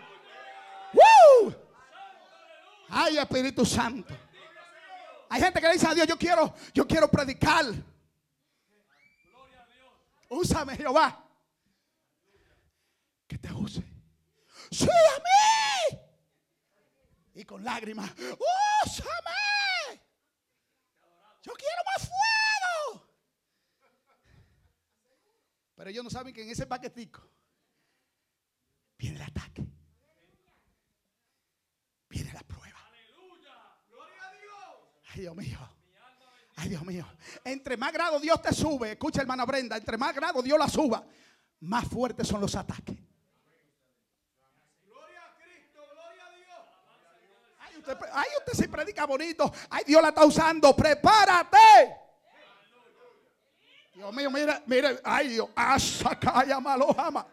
Ay, 2.90 3.18
Espíritu 3.18 3.66
Santo. 3.66 4.16
Hay 5.30 5.42
gente 5.42 5.62
que 5.62 5.68
le 5.68 5.74
dice 5.74 5.88
a 5.88 5.94
Dios, 5.94 6.08
yo 6.08 6.18
quiero, 6.18 6.54
yo 6.74 6.88
quiero 6.88 7.10
predicar. 7.10 7.66
Úsame, 10.30 10.76
Jehová. 10.76 11.24
Que 13.28 13.38
te 13.38 13.54
use. 13.54 13.84
Sí, 14.72 14.88
a 14.88 15.94
mí. 15.94 16.00
Y 17.36 17.46
con 17.46 17.64
lágrimas, 17.64 18.12
úsame. 18.12 20.02
Yo 21.44 21.54
quiero 21.54 21.82
más 21.86 22.10
fuego. 22.10 23.08
Pero 25.76 25.90
ellos 25.90 26.04
no 26.04 26.10
saben 26.10 26.34
que 26.34 26.44
en 26.44 26.50
ese 26.50 26.66
paquetico 26.66 27.30
viene 29.00 29.16
el 29.16 29.24
ataque. 29.24 29.66
Viene 32.10 32.34
la 32.34 32.42
prueba. 32.42 32.80
Ay, 35.12 35.22
Dios 35.22 35.36
mío. 35.36 35.58
Ay, 36.58 36.70
Dios 36.70 36.86
mío. 36.86 37.06
Entre 37.46 37.78
más 37.78 37.94
grado 37.94 38.20
Dios 38.20 38.42
te 38.42 38.54
sube, 38.54 38.92
escucha 38.92 39.22
hermana 39.22 39.46
Brenda, 39.46 39.78
entre 39.78 39.98
más 39.98 40.14
grado 40.14 40.42
Dios 40.42 40.60
la 40.60 40.68
suba, 40.68 41.04
más 41.62 41.88
fuertes 41.88 42.28
son 42.28 42.42
los 42.42 42.54
ataques. 42.56 42.98
Ay, 47.60 47.78
usted, 47.78 47.98
ay, 48.12 48.28
usted 48.40 48.54
se 48.54 48.68
predica 48.68 49.06
bonito. 49.06 49.52
Ay, 49.70 49.84
Dios 49.88 50.02
la 50.02 50.10
está 50.10 50.26
usando. 50.26 50.76
Prepárate. 50.76 51.96
Dios 53.94 54.14
mío, 54.14 54.30
mire, 54.30 54.62
mire. 54.66 55.00
Ay, 55.04 55.30
Dios. 55.30 55.50
Asakaya 55.56 56.60
malojama. 56.60 57.26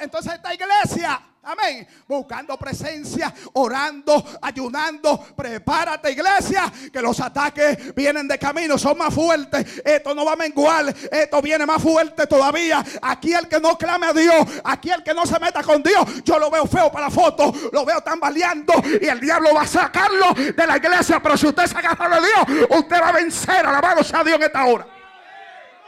Entonces 0.00 0.34
esta 0.34 0.54
iglesia, 0.54 1.20
amén, 1.42 1.86
buscando 2.06 2.56
presencia, 2.56 3.32
orando, 3.54 4.24
ayunando. 4.42 5.18
Prepárate 5.36 6.12
iglesia, 6.12 6.72
que 6.92 7.00
los 7.00 7.18
ataques 7.20 7.94
vienen 7.94 8.28
de 8.28 8.38
camino, 8.38 8.76
son 8.78 8.98
más 8.98 9.14
fuertes. 9.14 9.82
Esto 9.84 10.14
no 10.14 10.24
va 10.24 10.32
a 10.32 10.36
menguar, 10.36 10.94
esto 11.10 11.42
viene 11.42 11.66
más 11.66 11.82
fuerte 11.82 12.26
todavía. 12.26 12.84
Aquí 13.02 13.32
el 13.32 13.48
que 13.48 13.60
no 13.60 13.76
clame 13.76 14.06
a 14.06 14.12
Dios, 14.12 14.46
aquí 14.64 14.90
el 14.90 15.02
que 15.02 15.14
no 15.14 15.26
se 15.26 15.38
meta 15.38 15.62
con 15.62 15.82
Dios, 15.82 16.22
yo 16.24 16.38
lo 16.38 16.50
veo 16.50 16.66
feo 16.66 16.90
para 16.90 17.06
la 17.06 17.10
foto, 17.10 17.52
lo 17.72 17.84
veo 17.84 18.00
tambaleando 18.00 18.74
y 19.00 19.06
el 19.06 19.20
diablo 19.20 19.54
va 19.54 19.62
a 19.62 19.66
sacarlo 19.66 20.34
de 20.34 20.66
la 20.66 20.76
iglesia. 20.76 21.20
Pero 21.22 21.36
si 21.36 21.46
usted 21.46 21.66
se 21.66 21.76
agarra 21.76 22.20
de 22.20 22.26
Dios, 22.26 22.68
usted 22.70 23.00
va 23.00 23.08
a 23.08 23.12
vencer, 23.12 23.66
alabado 23.66 24.02
sea 24.04 24.22
Dios 24.24 24.36
en 24.36 24.42
esta 24.44 24.64
hora. 24.64 24.86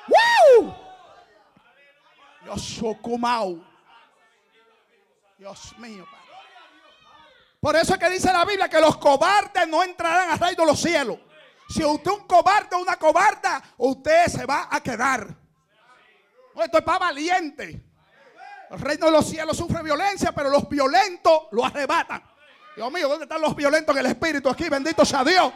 ¡Woo! 0.09 0.75
Dios 2.45 2.63
socumao. 2.63 3.70
Dios 5.41 5.73
mío, 5.79 6.07
Por 7.61 7.75
eso 7.75 7.95
es 7.95 7.99
que 7.99 8.11
dice 8.11 8.31
la 8.31 8.45
Biblia 8.45 8.69
que 8.69 8.79
los 8.79 8.99
cobardes 8.99 9.67
no 9.69 9.83
entrarán 9.83 10.33
al 10.33 10.39
reino 10.39 10.65
de 10.65 10.71
los 10.71 10.79
cielos. 10.79 11.19
Si 11.67 11.83
usted 11.83 12.11
es 12.11 12.19
un 12.19 12.27
cobarde 12.27 12.77
o 12.77 12.81
una 12.81 12.97
cobarda, 12.97 13.63
usted 13.79 14.27
se 14.27 14.45
va 14.45 14.69
a 14.71 14.83
quedar. 14.83 15.35
esto 16.63 16.77
es 16.77 16.85
para 16.85 16.99
valiente. 16.99 17.83
El 18.71 18.81
reino 18.81 19.07
de 19.07 19.13
los 19.13 19.31
cielos 19.31 19.57
sufre 19.57 19.83
violencia, 19.83 20.31
pero 20.33 20.51
los 20.51 20.69
violentos 20.69 21.45
lo 21.53 21.65
arrebatan. 21.65 22.23
Dios 22.77 22.93
mío, 22.93 23.09
¿dónde 23.09 23.25
están 23.25 23.41
los 23.41 23.57
violentos 23.57 23.97
en 23.97 24.01
el 24.05 24.13
espíritu 24.13 24.51
aquí? 24.51 24.69
Bendito 24.69 25.07
sea 25.07 25.25
Dios. 25.25 25.51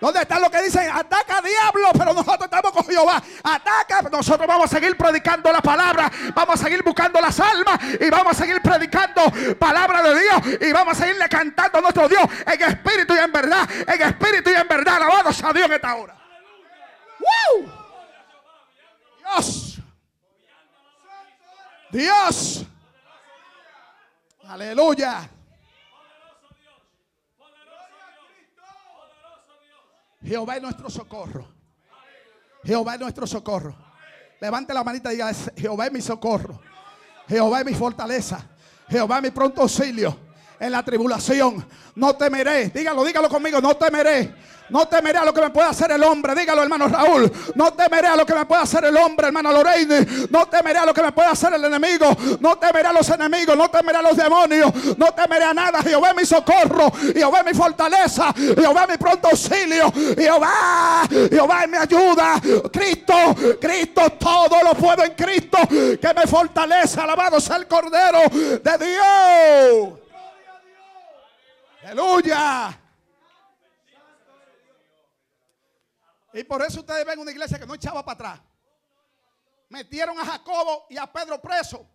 ¿Dónde 0.00 0.20
están 0.20 0.40
los 0.40 0.50
que 0.50 0.62
dicen 0.62 0.88
ataca 0.92 1.40
diablo? 1.40 1.88
Pero 1.92 2.14
nosotros 2.14 2.44
estamos 2.44 2.72
con 2.72 2.84
Jehová. 2.84 3.22
Ataca. 3.42 4.02
Nosotros 4.02 4.46
vamos 4.46 4.66
a 4.66 4.68
seguir 4.76 4.96
predicando 4.96 5.52
la 5.52 5.60
palabra. 5.60 6.10
Vamos 6.34 6.60
a 6.60 6.64
seguir 6.64 6.82
buscando 6.82 7.20
las 7.20 7.38
almas. 7.40 7.78
Y 8.00 8.08
vamos 8.10 8.32
a 8.32 8.42
seguir 8.42 8.62
predicando 8.62 9.22
palabra 9.58 10.02
de 10.02 10.20
Dios. 10.20 10.60
Y 10.60 10.72
vamos 10.72 10.98
a 10.98 11.02
seguirle 11.02 11.28
cantando 11.28 11.78
a 11.78 11.80
nuestro 11.80 12.08
Dios 12.08 12.22
en 12.46 12.62
espíritu 12.62 13.14
y 13.14 13.18
en 13.18 13.32
verdad. 13.32 13.68
En 13.86 14.02
espíritu 14.02 14.50
y 14.50 14.54
en 14.54 14.68
verdad. 14.68 14.96
Alabados 14.96 15.42
a 15.42 15.52
Dios 15.52 15.66
en 15.66 15.72
esta 15.72 15.94
hora. 15.96 16.16
Dios. 19.20 19.78
Dios. 21.90 22.64
Aleluya. 24.48 25.28
Jehová 30.28 30.56
es 30.56 30.62
nuestro 30.62 30.90
socorro. 30.90 31.48
Jehová 32.62 32.94
es 32.94 33.00
nuestro 33.00 33.26
socorro. 33.26 33.74
Levante 34.38 34.74
la 34.74 34.84
manita 34.84 35.10
y 35.10 35.16
diga, 35.16 35.32
Jehová 35.56 35.86
es 35.86 35.92
mi 35.92 36.02
socorro. 36.02 36.60
Jehová 37.26 37.60
es 37.60 37.64
mi 37.64 37.72
fortaleza. 37.72 38.46
Jehová 38.90 39.16
es 39.16 39.22
mi 39.22 39.30
pronto 39.30 39.62
auxilio. 39.62 40.27
En 40.60 40.72
la 40.72 40.82
tribulación. 40.82 41.64
No 41.94 42.16
temeré. 42.16 42.70
Dígalo, 42.70 43.04
dígalo 43.04 43.28
conmigo. 43.28 43.60
No 43.60 43.76
temeré. 43.76 44.32
No 44.70 44.86
temeré 44.86 45.18
a 45.18 45.24
lo 45.24 45.32
que 45.32 45.40
me 45.40 45.50
pueda 45.50 45.70
hacer 45.70 45.90
el 45.92 46.02
hombre. 46.02 46.34
Dígalo, 46.34 46.62
hermano 46.62 46.88
Raúl. 46.88 47.30
No 47.54 47.72
temeré 47.72 48.08
a 48.08 48.16
lo 48.16 48.26
que 48.26 48.34
me 48.34 48.44
pueda 48.44 48.62
hacer 48.62 48.84
el 48.84 48.96
hombre, 48.96 49.28
hermano 49.28 49.50
Lorraine. 49.50 50.06
No 50.30 50.46
temeré 50.46 50.78
a 50.78 50.86
lo 50.86 50.92
que 50.92 51.02
me 51.02 51.12
pueda 51.12 51.30
hacer 51.30 51.54
el 51.54 51.64
enemigo. 51.64 52.06
No 52.40 52.56
temeré 52.56 52.88
a 52.88 52.92
los 52.92 53.08
enemigos. 53.08 53.56
No 53.56 53.70
temeré 53.70 53.98
a 53.98 54.02
los 54.02 54.16
demonios. 54.16 54.70
No 54.96 55.06
temeré 55.12 55.44
a 55.44 55.54
nada. 55.54 55.82
Jehová 55.82 56.10
es 56.10 56.16
mi 56.16 56.26
socorro. 56.26 56.92
Jehová 57.14 57.40
es 57.40 57.46
mi 57.46 57.54
fortaleza. 57.54 58.32
Jehová 58.34 58.84
es 58.84 58.90
mi 58.90 58.96
pronto 58.98 59.28
auxilio. 59.28 59.92
Jehová. 60.16 61.08
Jehová 61.30 61.64
es 61.64 61.70
mi 61.70 61.76
ayuda. 61.78 62.40
Cristo. 62.70 63.14
Cristo. 63.60 64.02
Todo 64.18 64.62
lo 64.62 64.74
puedo 64.74 65.02
en 65.02 65.12
Cristo. 65.12 65.58
Que 65.68 66.12
me 66.14 66.26
fortalece. 66.26 67.00
Alabado 67.00 67.40
sea 67.40 67.56
el 67.56 67.66
Cordero 67.66 68.20
de 68.30 68.78
Dios. 68.78 70.07
Aleluya. 71.88 72.78
Y 76.34 76.44
por 76.44 76.62
eso 76.62 76.80
ustedes 76.80 77.06
ven 77.06 77.18
una 77.18 77.30
iglesia 77.30 77.58
que 77.58 77.64
no 77.64 77.74
echaba 77.74 78.04
para 78.04 78.14
atrás. 78.14 78.40
Metieron 79.70 80.18
a 80.18 80.24
Jacobo 80.24 80.86
y 80.90 80.98
a 80.98 81.10
Pedro 81.10 81.40
preso. 81.40 81.88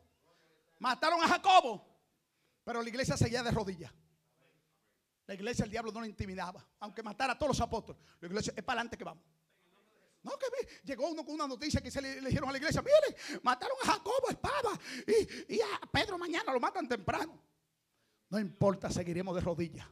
Mataron 0.80 1.24
a 1.24 1.28
Jacobo. 1.28 1.86
Pero 2.64 2.82
la 2.82 2.90
iglesia 2.90 3.16
seguía 3.16 3.44
de 3.44 3.52
rodillas. 3.52 3.94
La 5.28 5.36
iglesia 5.36 5.64
el 5.64 5.70
diablo 5.70 5.92
no 5.92 6.02
le 6.02 6.08
intimidaba. 6.08 6.66
Aunque 6.80 7.04
matara 7.04 7.34
a 7.34 7.38
todos 7.38 7.50
los 7.50 7.62
apóstoles. 7.62 8.02
La 8.20 8.28
iglesia 8.28 8.52
es 8.56 8.64
para 8.64 8.80
adelante 8.80 8.98
que 8.98 9.04
vamos. 9.04 9.24
No, 10.24 10.32
que 10.40 10.48
llegó 10.86 11.08
uno 11.08 11.24
con 11.24 11.36
una 11.36 11.46
noticia 11.46 11.82
que 11.82 11.92
se 11.92 12.02
le, 12.02 12.20
dijeron 12.22 12.50
a 12.50 12.54
la 12.54 12.58
iglesia, 12.58 12.82
mire, 12.82 13.16
mataron 13.44 13.78
a 13.84 13.92
Jacobo 13.92 14.30
espada 14.30 14.72
y, 15.06 15.56
y 15.56 15.62
a 15.62 15.82
Pedro 15.92 16.18
mañana 16.18 16.52
lo 16.52 16.60
matan 16.60 16.88
temprano. 16.88 17.53
No 18.34 18.40
importa, 18.40 18.90
seguiremos 18.90 19.36
de 19.36 19.42
rodillas 19.42 19.86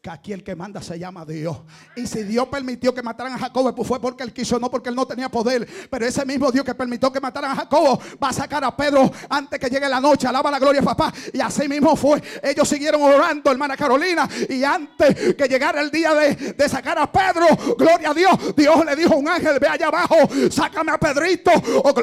que 0.00 0.10
aquí 0.10 0.32
el 0.32 0.44
que 0.44 0.54
manda 0.54 0.80
se 0.80 0.96
llama 0.96 1.24
Dios. 1.24 1.58
Y 1.96 2.06
si 2.06 2.22
Dios 2.22 2.46
permitió 2.46 2.94
que 2.94 3.02
mataran 3.02 3.32
a 3.32 3.38
Jacobo, 3.38 3.74
pues 3.74 3.88
fue 3.88 4.00
porque 4.00 4.22
él 4.22 4.32
quiso, 4.32 4.58
no 4.60 4.70
porque 4.70 4.90
él 4.90 4.94
no 4.94 5.04
tenía 5.06 5.28
poder. 5.28 5.66
Pero 5.90 6.06
ese 6.06 6.24
mismo 6.24 6.52
Dios 6.52 6.64
que 6.64 6.72
permitió 6.72 7.12
que 7.12 7.20
mataran 7.20 7.50
a 7.50 7.56
Jacobo 7.56 8.00
va 8.22 8.28
a 8.28 8.32
sacar 8.32 8.62
a 8.62 8.76
Pedro 8.76 9.10
antes 9.28 9.58
que 9.58 9.68
llegue 9.68 9.88
la 9.88 10.00
noche. 10.00 10.28
Alaba 10.28 10.52
la 10.52 10.60
gloria, 10.60 10.82
papá. 10.82 11.12
Y 11.32 11.40
así 11.40 11.66
mismo 11.66 11.96
fue. 11.96 12.22
Ellos 12.40 12.68
siguieron 12.68 13.02
orando, 13.02 13.50
hermana 13.50 13.76
Carolina. 13.76 14.28
Y 14.48 14.62
antes 14.62 15.34
que 15.34 15.48
llegara 15.48 15.80
el 15.80 15.90
día 15.90 16.14
de, 16.14 16.68
sacar 16.68 16.96
a 16.98 17.10
Pedro, 17.10 17.46
gloria 17.76 18.10
a 18.10 18.14
Dios, 18.14 18.54
Dios 18.54 18.84
le 18.84 18.94
dijo 18.94 19.14
a 19.14 19.16
un 19.16 19.28
ángel: 19.28 19.58
Ve 19.58 19.66
allá 19.66 19.88
abajo, 19.88 20.16
sácame 20.48 20.92
a 20.92 20.98
Pedrito. 20.98 21.50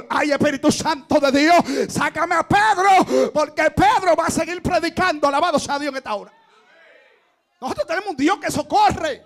ay, 0.10 0.32
Espíritu 0.32 0.70
Santo 0.70 1.18
de 1.20 1.40
Dios, 1.40 1.56
sácame 1.88 2.36
a 2.36 2.46
Pedro. 2.46 3.32
Porque 3.32 3.72
Pedro 3.72 4.18
va 4.20 4.26
a 4.26 4.32
seguir 4.32 4.62
predicando. 4.62 5.30
Alabado 5.30 5.58
sea 5.60 5.80
Dios 5.80 5.92
en 5.92 5.98
esta 5.98 6.14
hora. 6.14 6.45
Nosotros 7.60 7.88
tenemos 7.88 8.10
un 8.10 8.18
Dios 8.18 8.38
que 8.40 8.52
socorre. 8.52 9.26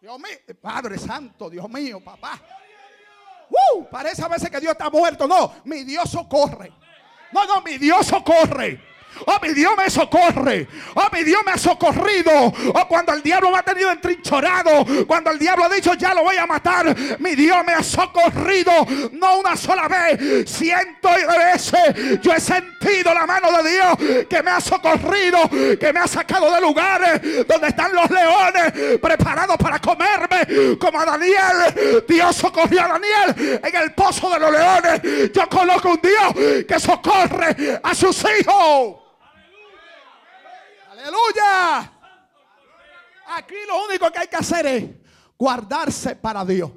Dios 0.00 0.18
mío, 0.18 0.56
Padre 0.60 0.98
Santo, 0.98 1.50
Dios 1.50 1.68
mío, 1.68 2.02
papá. 2.02 2.40
Uh, 3.50 3.84
parece 3.90 4.22
a 4.22 4.28
veces 4.28 4.50
que 4.50 4.60
Dios 4.60 4.72
está 4.72 4.90
muerto. 4.90 5.26
No, 5.26 5.54
mi 5.64 5.84
Dios 5.84 6.10
socorre. 6.10 6.72
No, 7.32 7.44
no, 7.46 7.60
mi 7.62 7.78
Dios 7.78 8.06
socorre. 8.06 8.87
Oh, 9.26 9.38
mi 9.42 9.52
Dios 9.52 9.72
me 9.76 9.90
socorre. 9.90 10.68
Oh, 10.94 11.08
mi 11.12 11.24
Dios 11.24 11.42
me 11.44 11.52
ha 11.52 11.58
socorrido. 11.58 12.32
Oh, 12.32 12.88
cuando 12.88 13.12
el 13.12 13.22
diablo 13.22 13.50
me 13.50 13.58
ha 13.58 13.62
tenido 13.62 13.90
entrinchorado. 13.90 14.86
Cuando 15.06 15.30
el 15.30 15.38
diablo 15.38 15.64
ha 15.64 15.68
dicho 15.68 15.94
ya 15.94 16.14
lo 16.14 16.22
voy 16.22 16.36
a 16.36 16.46
matar. 16.46 16.94
Mi 17.18 17.34
Dios 17.34 17.58
me 17.66 17.72
ha 17.72 17.82
socorrido. 17.82 18.72
No 19.12 19.38
una 19.38 19.56
sola 19.56 19.88
vez. 19.88 20.50
Ciento 20.50 21.08
de 21.08 21.38
veces. 21.52 22.20
Yo 22.20 22.32
he 22.32 22.40
sentido 22.40 23.12
la 23.12 23.26
mano 23.26 23.50
de 23.62 23.70
Dios 23.70 24.26
que 24.28 24.42
me 24.42 24.50
ha 24.50 24.60
socorrido. 24.60 25.48
Que 25.78 25.92
me 25.92 26.00
ha 26.00 26.06
sacado 26.06 26.52
de 26.52 26.60
lugares 26.60 27.46
donde 27.46 27.68
están 27.68 27.92
los 27.94 28.08
leones 28.10 28.98
preparados 29.00 29.56
para 29.56 29.78
comerme. 29.80 30.78
Como 30.78 31.00
a 31.00 31.04
Daniel. 31.04 32.04
Dios 32.06 32.36
socorrió 32.36 32.84
a 32.84 32.88
Daniel 32.88 33.60
en 33.62 33.76
el 33.76 33.92
pozo 33.92 34.30
de 34.30 34.38
los 34.38 34.52
leones. 34.52 35.32
Yo 35.32 35.48
coloco 35.48 35.90
un 35.90 36.00
Dios 36.00 36.64
que 36.66 36.78
socorre 36.78 37.80
a 37.82 37.94
sus 37.94 38.24
hijos. 38.40 39.07
Aleluya. 41.08 41.92
Aquí 43.28 43.54
lo 43.66 43.84
único 43.84 44.10
que 44.10 44.18
hay 44.18 44.28
que 44.28 44.36
hacer 44.36 44.66
es 44.66 44.84
guardarse 45.38 46.16
para 46.16 46.44
Dios. 46.44 46.70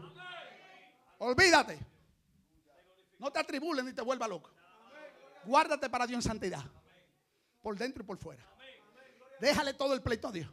Olvídate. 1.18 1.78
No 3.20 3.32
te 3.32 3.40
atribules 3.40 3.84
ni 3.84 3.94
te 3.94 4.02
vuelva 4.02 4.28
loco. 4.28 4.50
Guárdate 5.44 5.90
para 5.90 6.08
Dios 6.08 6.24
en 6.24 6.32
santidad. 6.32 6.64
Por 7.62 7.78
dentro 7.78 8.04
y 8.04 8.06
por 8.06 8.18
fuera. 8.18 8.44
Déjale 9.40 9.74
todo 9.74 9.94
el 9.94 10.02
pleito 10.02 10.30
a 10.30 10.32
Dios. 10.32 10.50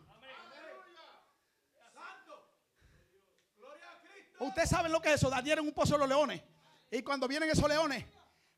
Ustedes 4.40 4.68
saben 4.68 4.92
lo 4.92 5.00
que 5.00 5.10
es 5.10 5.14
eso. 5.16 5.30
Daniel 5.30 5.60
en 5.60 5.66
un 5.66 5.72
pozo 5.72 5.94
de 5.94 6.00
los 6.00 6.08
leones. 6.08 6.42
Y 6.90 7.02
cuando 7.02 7.28
vienen 7.28 7.50
esos 7.50 7.68
leones, 7.68 8.04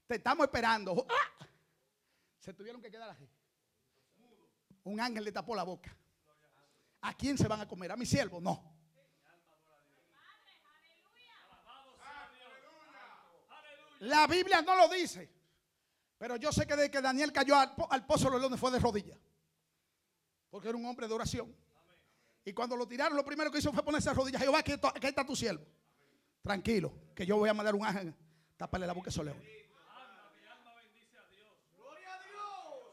te 0.07 0.17
estamos 0.17 0.45
esperando. 0.45 1.07
¡Ah! 1.09 1.47
Se 2.39 2.55
tuvieron 2.55 2.81
que 2.81 2.91
quedar 2.91 3.11
así 3.11 3.29
un 4.85 5.01
ángel 5.01 5.25
le 5.25 5.33
tapó 5.33 5.55
la 5.55 5.63
boca. 5.63 5.97
¿A 7.03 7.15
quién 7.15 7.37
se 7.39 7.49
van 7.49 7.61
a 7.61 7.69
comer? 7.69 7.93
¿A 7.93 7.97
mi 7.97 8.07
siervo? 8.07 8.41
No. 8.41 8.63
La 14.01 14.27
Biblia 14.27 14.63
no 14.63 14.75
lo 14.77 14.89
dice. 14.89 15.31
Pero 16.19 16.37
yo 16.37 16.53
sé 16.53 16.67
que 16.67 16.77
de 16.77 16.91
que 16.91 17.01
Daniel 17.01 17.33
cayó 17.33 17.57
al, 17.57 18.07
pozo 18.07 18.25
de 18.25 18.31
los 18.33 18.41
leones 18.41 18.61
fue 18.61 18.71
de 18.71 18.79
rodillas. 18.79 19.19
Porque 20.51 20.69
era 20.69 20.77
un 20.77 20.85
hombre 20.87 21.07
de 21.07 21.15
oración. 21.15 21.55
Y 22.45 22.53
cuando 22.53 22.77
lo 22.77 22.87
tiraron, 22.89 23.17
lo 23.17 23.25
primero 23.25 23.51
que 23.51 23.59
hizo 23.59 23.73
fue 23.73 23.83
ponerse 23.83 24.11
a 24.11 24.15
rodillas. 24.15 24.43
Jehová, 24.43 24.59
aquí, 24.59 24.73
aquí 24.73 25.07
está 25.07 25.25
tu 25.25 25.37
siervo. 25.37 25.65
Tranquilo, 26.43 26.93
que 27.15 27.27
yo 27.27 27.37
voy 27.37 27.49
a 27.49 27.55
mandar 27.55 27.75
un 27.75 27.85
ángel. 27.85 28.15
Tápale 28.57 28.87
la 28.87 28.93
boca 28.93 29.09
a 29.09 29.11
esos 29.11 29.25
leones. 29.25 29.61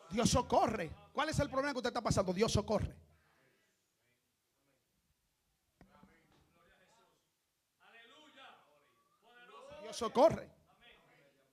Dios 0.10 0.30
socorre. 0.30 0.91
¿Cuál 1.17 1.30
es 1.30 1.39
el 1.39 1.49
problema 1.49 1.73
que 1.73 1.80
usted 1.80 1.89
está 1.89 1.99
pasando? 2.03 2.32
Dios 2.32 2.51
socorre. 2.51 2.95
Dios 9.82 9.97
socorre. 9.97 10.47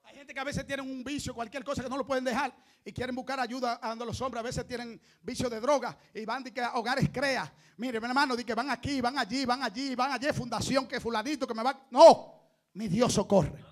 Hay 0.03 0.17
gente 0.17 0.35
que 0.35 0.41
a 0.41 0.45
veces 0.45 0.67
tienen 0.67 0.87
un 0.87 1.03
vicio, 1.03 1.35
cualquier 1.35 1.65
cosa 1.65 1.83
que 1.83 1.89
no 1.89 1.97
lo 1.97 2.07
pueden 2.07 2.25
dejar 2.25 2.55
y 2.85 2.93
quieren 2.93 3.17
buscar 3.17 3.41
ayuda 3.41 3.77
a 3.77 3.95
los 3.95 4.21
hombres. 4.21 4.41
A 4.41 4.43
veces 4.43 4.69
tienen 4.69 5.01
vicio 5.23 5.49
de 5.49 5.59
droga 5.61 5.97
y 6.13 6.27
van 6.27 6.45
de 6.45 6.53
que 6.53 6.63
hogares 6.75 7.09
crea. 7.11 7.51
Mire, 7.79 7.99
mi 7.99 8.07
hermano, 8.07 8.37
de 8.37 8.45
que 8.45 8.55
van 8.55 8.69
aquí, 8.69 9.01
van 9.01 9.17
allí, 9.17 9.47
van 9.47 9.63
allí, 9.63 9.95
van 9.95 10.13
allí, 10.13 10.31
fundación, 10.35 10.87
que 10.87 11.01
fulanito, 11.01 11.47
que 11.47 11.55
me 11.55 11.63
va. 11.63 11.87
No, 11.91 12.35
mi 12.75 12.87
Dios 12.87 13.15
socorre. 13.15 13.65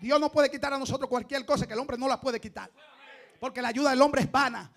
Dios 0.00 0.20
no 0.20 0.30
puede 0.30 0.50
quitar 0.50 0.74
a 0.74 0.78
nosotros 0.78 1.08
cualquier 1.08 1.46
cosa 1.46 1.66
que 1.66 1.72
el 1.72 1.78
hombre 1.78 1.96
no 1.96 2.06
la 2.06 2.20
puede 2.20 2.38
quitar. 2.38 2.70
Porque 3.40 3.62
la 3.62 3.68
ayuda 3.68 3.88
del 3.90 4.02
hombre 4.02 4.20
es 4.20 4.30
vana. 4.30 4.70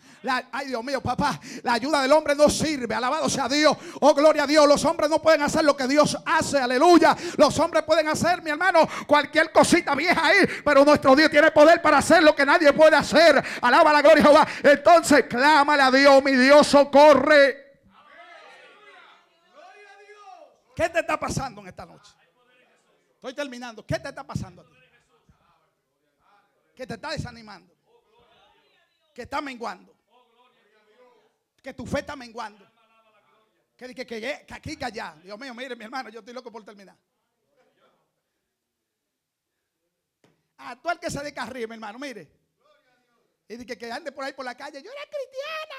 ay, 0.54 0.68
Dios 0.68 0.82
mío, 0.86 1.02
papá. 1.02 1.38
La 1.64 1.74
ayuda 1.74 2.02
del 2.02 2.14
hombre 2.14 2.34
no 2.34 2.50
sirve. 2.50 2.96
Alabado 2.96 3.30
sea 3.30 3.50
Dios. 3.50 3.76
Oh, 4.00 4.14
gloria 4.14 4.44
a 4.44 4.48
Dios. 4.48 4.66
Los 4.66 4.86
hombres 4.86 5.10
no 5.10 5.22
pueden 5.22 5.42
hacer 5.42 5.66
lo 5.66 5.76
que 5.76 5.86
Dios 5.86 6.18
hace. 6.26 6.60
Aleluya. 6.60 7.14
Los 7.36 7.60
hombres 7.60 7.84
pueden 7.84 8.08
hacer, 8.08 8.42
mi 8.42 8.52
hermano, 8.52 8.88
cualquier 9.06 9.52
cosita 9.52 9.94
vieja 9.96 10.26
ahí. 10.26 10.48
Pero 10.64 10.86
nuestro 10.86 11.14
Dios 11.14 11.30
tiene 11.30 11.52
poder 11.52 11.82
para 11.82 11.98
hacer 11.98 12.24
lo 12.24 12.34
que 12.34 12.46
nadie 12.46 12.72
puede 12.72 12.96
hacer. 12.96 13.44
Alaba 13.62 13.92
la 13.92 14.02
gloria 14.02 14.24
de 14.24 14.30
Jehová. 14.30 14.48
Entonces, 14.64 15.26
clámale 15.28 15.84
a 15.84 15.92
Dios. 15.92 16.24
Mi 16.24 16.32
Dios 16.32 16.66
socorre. 16.66 17.82
¿Qué 20.74 20.88
te 20.88 21.02
está 21.02 21.20
pasando 21.20 21.60
en 21.60 21.68
esta 21.68 21.86
noche? 21.86 22.14
Estoy 23.16 23.34
terminando. 23.34 23.86
¿Qué 23.86 24.00
te 24.00 24.08
está 24.08 24.24
pasando 24.24 24.62
a? 24.62 24.66
¿Qué 26.74 26.88
te 26.88 26.94
está 26.94 27.10
desanimando? 27.10 27.73
Que 29.14 29.24
está 29.24 29.42
menguando. 29.42 29.96
Que 31.62 31.74
tu 31.74 31.86
fe 31.86 32.00
está 32.00 32.16
menguando. 32.16 32.70
Que, 33.78 33.94
que, 33.94 34.06
que, 34.06 34.46
que 34.46 34.54
aquí, 34.54 34.76
que 34.76 34.86
allá. 34.86 35.16
Dios 35.24 35.40
mío, 35.40 35.54
mire, 35.54 35.76
mi 35.76 35.86
hermano, 35.86 36.10
yo 36.10 36.20
estoy 36.20 36.34
loco 36.34 36.52
por 36.52 36.64
terminar. 36.64 36.98
A 40.58 40.82
todo 40.82 40.94
el 40.94 41.00
que 41.00 41.10
se 41.10 41.20
dedica 41.20 41.44
arriba, 41.44 41.68
mi 41.68 41.74
hermano, 41.76 42.00
mire. 42.00 42.32
Y 43.48 43.58
dice 43.58 43.78
que 43.78 43.92
ande 43.92 44.12
por 44.12 44.24
ahí 44.24 44.34
por 44.34 44.46
la 44.46 44.56
calle. 44.56 44.82
Yo 44.82 44.92
era 44.92 45.02
cristiana, 45.10 45.76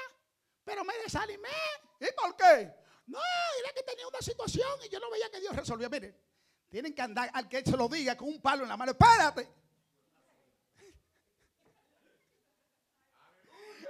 pero 0.63 0.83
me 0.83 0.93
desanimé. 0.99 1.49
¿Y 1.99 2.07
por 2.13 2.35
qué? 2.35 2.73
No, 3.07 3.19
era 3.59 3.73
que 3.73 3.83
tenía 3.83 4.07
una 4.07 4.21
situación 4.21 4.67
y 4.85 4.89
yo 4.89 4.99
no 4.99 5.09
veía 5.09 5.29
que 5.29 5.39
Dios 5.39 5.55
resolvía. 5.55 5.89
Mire, 5.89 6.15
tienen 6.69 6.93
que 6.93 7.01
andar 7.01 7.29
al 7.33 7.47
que 7.47 7.63
se 7.63 7.77
lo 7.77 7.87
diga 7.87 8.15
con 8.15 8.27
un 8.27 8.41
palo 8.41 8.63
en 8.63 8.69
la 8.69 8.77
mano. 8.77 8.91
Espérate. 8.91 9.64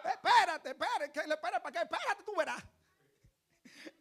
Espérate, 0.09 0.69
espérate, 0.69 1.11
que 1.11 1.27
le 1.27 1.33
espera 1.33 1.61
para 1.61 1.71
que, 1.71 1.79
espérate, 1.79 2.23
tú 2.23 2.35
verás. 2.35 2.63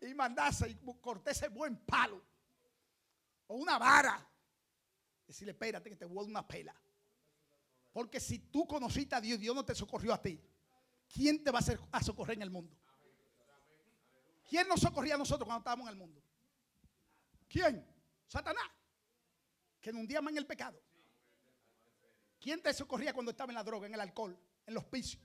Y 0.03 0.15
mandase 0.15 0.71
y 0.71 0.75
corté 1.01 1.31
ese 1.31 1.49
buen 1.49 1.77
palo. 1.85 2.23
O 3.47 3.57
una 3.57 3.79
vara. 3.79 4.27
Decirle, 5.27 5.53
espérate 5.53 5.91
que 5.91 5.97
te 5.97 6.05
voy 6.05 6.19
a 6.19 6.21
dar 6.23 6.31
una 6.31 6.47
pela. 6.47 6.75
Porque 7.93 8.21
si 8.21 8.39
tú 8.39 8.67
conociste 8.67 9.15
a 9.15 9.21
Dios, 9.21 9.39
Dios 9.39 9.55
no 9.55 9.65
te 9.65 9.75
socorrió 9.75 10.13
a 10.13 10.21
ti. 10.21 10.43
¿quién 11.15 11.43
te 11.43 11.51
va 11.51 11.59
a, 11.59 11.61
hacer, 11.61 11.79
socorrer 12.03 12.37
en 12.37 12.43
el 12.43 12.51
mundo? 12.51 12.77
¿Quién 14.49 14.69
nos 14.69 14.81
socorría 14.81 15.15
a 15.15 15.19
nosotros 15.19 15.47
cuando 15.47 15.61
estábamos 15.61 15.87
en 15.87 15.93
el 15.93 15.99
mundo? 15.99 16.23
¿Quién? 17.49 17.87
Satanás. 18.27 18.71
Que 19.81 19.93
nos 19.93 20.01
hundíamos 20.01 20.33
en 20.33 20.39
el 20.39 20.47
pecado. 20.47 20.81
¿Quién 22.41 22.61
te 22.61 22.75
socorría 22.75 23.15
cuando 23.15 23.31
estaba 23.31 23.51
en 23.51 23.55
la 23.55 23.65
droga, 23.65 23.87
en 23.87 23.95
el 23.95 24.01
alcohol, 24.01 24.39
en 24.67 24.75
los 24.75 24.85
picios? 24.85 25.23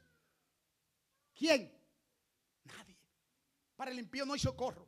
¿Quién? 1.40 1.72
Nadie. 2.66 2.98
Para 3.78 3.92
el 3.92 4.00
impío 4.00 4.26
no 4.26 4.34
hay 4.34 4.40
socorro. 4.40 4.86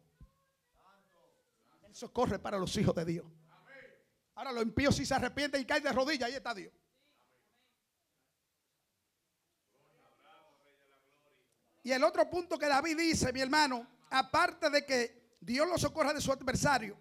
El 1.84 1.95
socorro 1.95 2.36
es 2.36 2.41
para 2.41 2.60
los 2.60 2.76
hijos 2.76 2.93
de 2.93 3.06
Dios. 3.06 3.26
Ahora 4.36 4.52
los 4.52 4.64
impíos 4.64 4.97
si 4.97 5.06
se 5.06 5.14
arrepienten 5.14 5.62
y 5.62 5.66
caen 5.66 5.84
de 5.84 5.93
rodillas, 5.93 6.28
ahí 6.28 6.36
está 6.36 6.54
Dios. 6.54 6.74
Y 11.84 11.91
el 11.91 12.04
otro 12.04 12.30
punto 12.30 12.60
que 12.60 12.68
David 12.68 12.97
dice, 12.97 13.32
mi 13.32 13.39
hermano, 13.39 13.88
aparte 14.10 14.70
de 14.70 14.86
que 14.86 15.38
Dios 15.39 15.66
lo 15.68 15.78
socorra 15.78 16.14
de 16.14 16.20
su 16.20 16.34
adversario, 16.34 16.97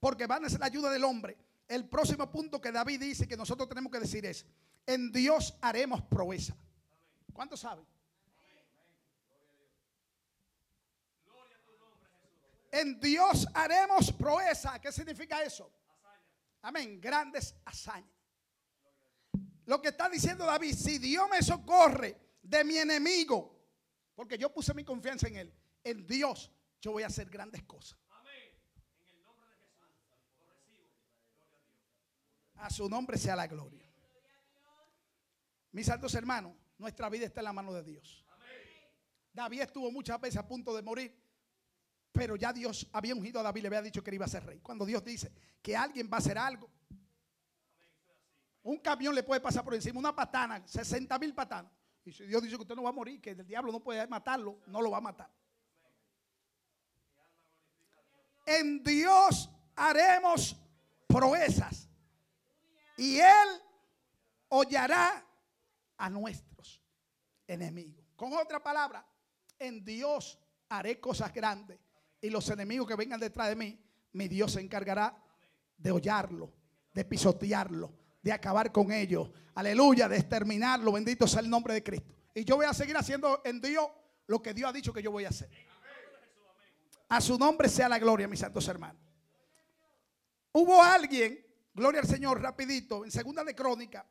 porque 0.00 0.26
van 0.26 0.46
a 0.46 0.48
ser 0.48 0.60
la 0.60 0.66
ayuda 0.66 0.90
del 0.90 1.04
hombre, 1.04 1.36
el 1.68 1.86
próximo 1.86 2.32
punto 2.32 2.62
que 2.62 2.72
David 2.72 3.00
dice 3.00 3.28
que 3.28 3.36
nosotros 3.36 3.68
tenemos 3.68 3.92
que 3.92 4.00
decir 4.00 4.24
es, 4.24 4.46
en 4.86 5.12
Dios 5.12 5.54
haremos 5.60 6.00
proeza. 6.02 6.56
¿Cuántos 7.34 7.60
saben? 7.60 7.86
En 12.76 13.00
Dios 13.00 13.46
haremos 13.54 14.12
proeza. 14.12 14.78
¿Qué 14.78 14.92
significa 14.92 15.42
eso? 15.42 15.72
Amén. 16.60 17.00
Grandes 17.00 17.54
hazañas. 17.64 18.10
Lo 19.64 19.80
que 19.80 19.88
está 19.88 20.10
diciendo 20.10 20.44
David, 20.44 20.74
si 20.74 20.98
Dios 20.98 21.26
me 21.30 21.42
socorre 21.42 22.36
de 22.42 22.64
mi 22.64 22.76
enemigo, 22.76 23.56
porque 24.14 24.36
yo 24.36 24.52
puse 24.52 24.74
mi 24.74 24.84
confianza 24.84 25.26
en 25.26 25.36
Él. 25.36 25.54
En 25.82 26.06
Dios 26.06 26.52
yo 26.80 26.92
voy 26.92 27.02
a 27.02 27.06
hacer 27.06 27.30
grandes 27.30 27.62
cosas. 27.62 27.98
A 32.56 32.68
su 32.68 32.88
nombre 32.90 33.16
sea 33.16 33.36
la 33.36 33.46
gloria. 33.46 33.90
Mis 35.72 35.86
santos 35.86 36.14
hermanos, 36.14 36.54
nuestra 36.76 37.08
vida 37.08 37.24
está 37.24 37.40
en 37.40 37.44
la 37.44 37.52
mano 37.54 37.72
de 37.72 37.82
Dios. 37.82 38.24
David 39.32 39.62
estuvo 39.62 39.90
muchas 39.90 40.20
veces 40.20 40.38
a 40.38 40.46
punto 40.46 40.74
de 40.74 40.82
morir, 40.82 41.25
pero 42.16 42.34
ya 42.34 42.52
Dios 42.52 42.88
había 42.92 43.14
ungido 43.14 43.40
a 43.40 43.42
David, 43.42 43.62
le 43.62 43.68
había 43.68 43.82
dicho 43.82 44.02
que 44.02 44.14
iba 44.14 44.24
a 44.24 44.28
ser 44.28 44.44
rey. 44.44 44.60
Cuando 44.60 44.86
Dios 44.86 45.04
dice 45.04 45.30
que 45.60 45.76
alguien 45.76 46.08
va 46.10 46.16
a 46.16 46.20
hacer 46.20 46.38
algo, 46.38 46.70
un 48.62 48.78
camión 48.78 49.14
le 49.14 49.22
puede 49.22 49.40
pasar 49.40 49.62
por 49.62 49.74
encima, 49.74 49.98
una 49.98 50.16
patana, 50.16 50.66
60 50.66 51.18
mil 51.18 51.34
patanas. 51.34 51.70
Y 52.04 52.12
si 52.12 52.24
Dios 52.24 52.42
dice 52.42 52.56
que 52.56 52.62
usted 52.62 52.74
no 52.74 52.84
va 52.84 52.90
a 52.90 52.92
morir, 52.94 53.20
que 53.20 53.30
el 53.30 53.46
diablo 53.46 53.70
no 53.70 53.80
puede 53.80 54.06
matarlo, 54.06 54.60
no 54.66 54.80
lo 54.80 54.90
va 54.90 54.98
a 54.98 55.02
matar. 55.02 55.30
En 58.46 58.82
Dios 58.82 59.50
haremos 59.74 60.56
proezas. 61.06 61.88
Y 62.96 63.18
Él 63.18 63.62
hollará 64.48 65.22
a 65.98 66.08
nuestros 66.08 66.80
enemigos. 67.46 68.04
Con 68.16 68.32
otra 68.32 68.62
palabra, 68.62 69.06
en 69.58 69.84
Dios 69.84 70.38
haré 70.70 70.98
cosas 70.98 71.32
grandes. 71.32 71.85
Y 72.26 72.30
los 72.30 72.50
enemigos 72.50 72.88
que 72.88 72.96
vengan 72.96 73.20
detrás 73.20 73.48
de 73.48 73.54
mí, 73.54 73.78
mi 74.12 74.26
Dios 74.26 74.50
se 74.54 74.60
encargará 74.60 75.16
de 75.76 75.92
hollarlo, 75.92 76.52
de 76.92 77.04
pisotearlo, 77.04 77.94
de 78.20 78.32
acabar 78.32 78.72
con 78.72 78.90
ellos. 78.90 79.30
Aleluya, 79.54 80.08
de 80.08 80.16
exterminarlo. 80.16 80.90
Bendito 80.90 81.28
sea 81.28 81.40
el 81.40 81.48
nombre 81.48 81.72
de 81.74 81.84
Cristo. 81.84 82.12
Y 82.34 82.44
yo 82.44 82.56
voy 82.56 82.66
a 82.66 82.74
seguir 82.74 82.96
haciendo 82.96 83.42
en 83.44 83.60
Dios 83.60 83.86
lo 84.26 84.42
que 84.42 84.52
Dios 84.52 84.68
ha 84.68 84.72
dicho 84.72 84.92
que 84.92 85.04
yo 85.04 85.12
voy 85.12 85.24
a 85.24 85.28
hacer. 85.28 85.48
A 87.08 87.20
su 87.20 87.38
nombre 87.38 87.68
sea 87.68 87.88
la 87.88 88.00
gloria, 88.00 88.26
mis 88.26 88.40
santos 88.40 88.66
hermanos. 88.66 89.00
Hubo 90.50 90.82
alguien, 90.82 91.46
gloria 91.74 92.00
al 92.00 92.08
Señor, 92.08 92.42
rapidito, 92.42 93.04
en 93.04 93.12
segunda 93.12 93.44
de 93.44 93.54
Crónica 93.54 94.04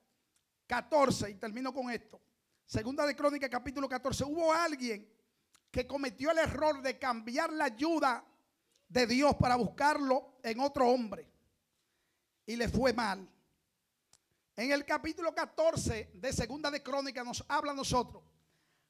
14, 0.68 1.32
y 1.32 1.36
termino 1.36 1.74
con 1.74 1.92
esto. 1.92 2.22
Segunda 2.66 3.06
de 3.06 3.14
Crónica 3.14 3.50
capítulo 3.50 3.90
14, 3.90 4.24
hubo 4.24 4.54
alguien 4.54 5.06
que 5.76 5.86
cometió 5.86 6.32
el 6.32 6.38
error 6.38 6.82
de 6.82 6.98
cambiar 6.98 7.52
la 7.52 7.66
ayuda 7.66 8.24
de 8.88 9.06
Dios 9.08 9.36
para 9.36 9.58
buscarlo 9.58 10.38
en 10.42 10.62
otro 10.62 10.88
hombre. 10.88 11.30
Y 12.46 12.56
le 12.56 12.70
fue 12.70 12.94
mal. 12.94 13.30
En 14.56 14.72
el 14.72 14.86
capítulo 14.86 15.36
14 15.36 16.12
de 16.14 16.32
Segunda 16.32 16.72
de 16.72 16.82
Crónica 16.82 17.26
nos 17.26 17.44
habla 17.50 17.74
a 17.74 17.76
nosotros 17.76 18.24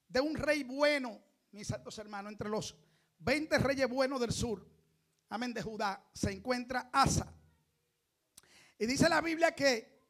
de 0.08 0.22
un 0.22 0.36
rey 0.36 0.62
bueno, 0.62 1.20
mis 1.54 1.66
santos 1.66 1.98
hermanos, 1.98 2.32
entre 2.32 2.50
los 2.50 2.76
20 3.18 3.58
reyes 3.58 3.90
buenos 3.90 4.20
del 4.20 4.32
sur, 4.32 4.64
amén, 5.30 5.56
de 5.56 5.64
Judá, 5.64 6.08
se 6.14 6.34
encuentra 6.34 6.92
Asa. 6.94 7.34
Y 8.78 8.86
dice 8.86 9.10
la 9.10 9.22
Biblia 9.22 9.56
que 9.56 10.04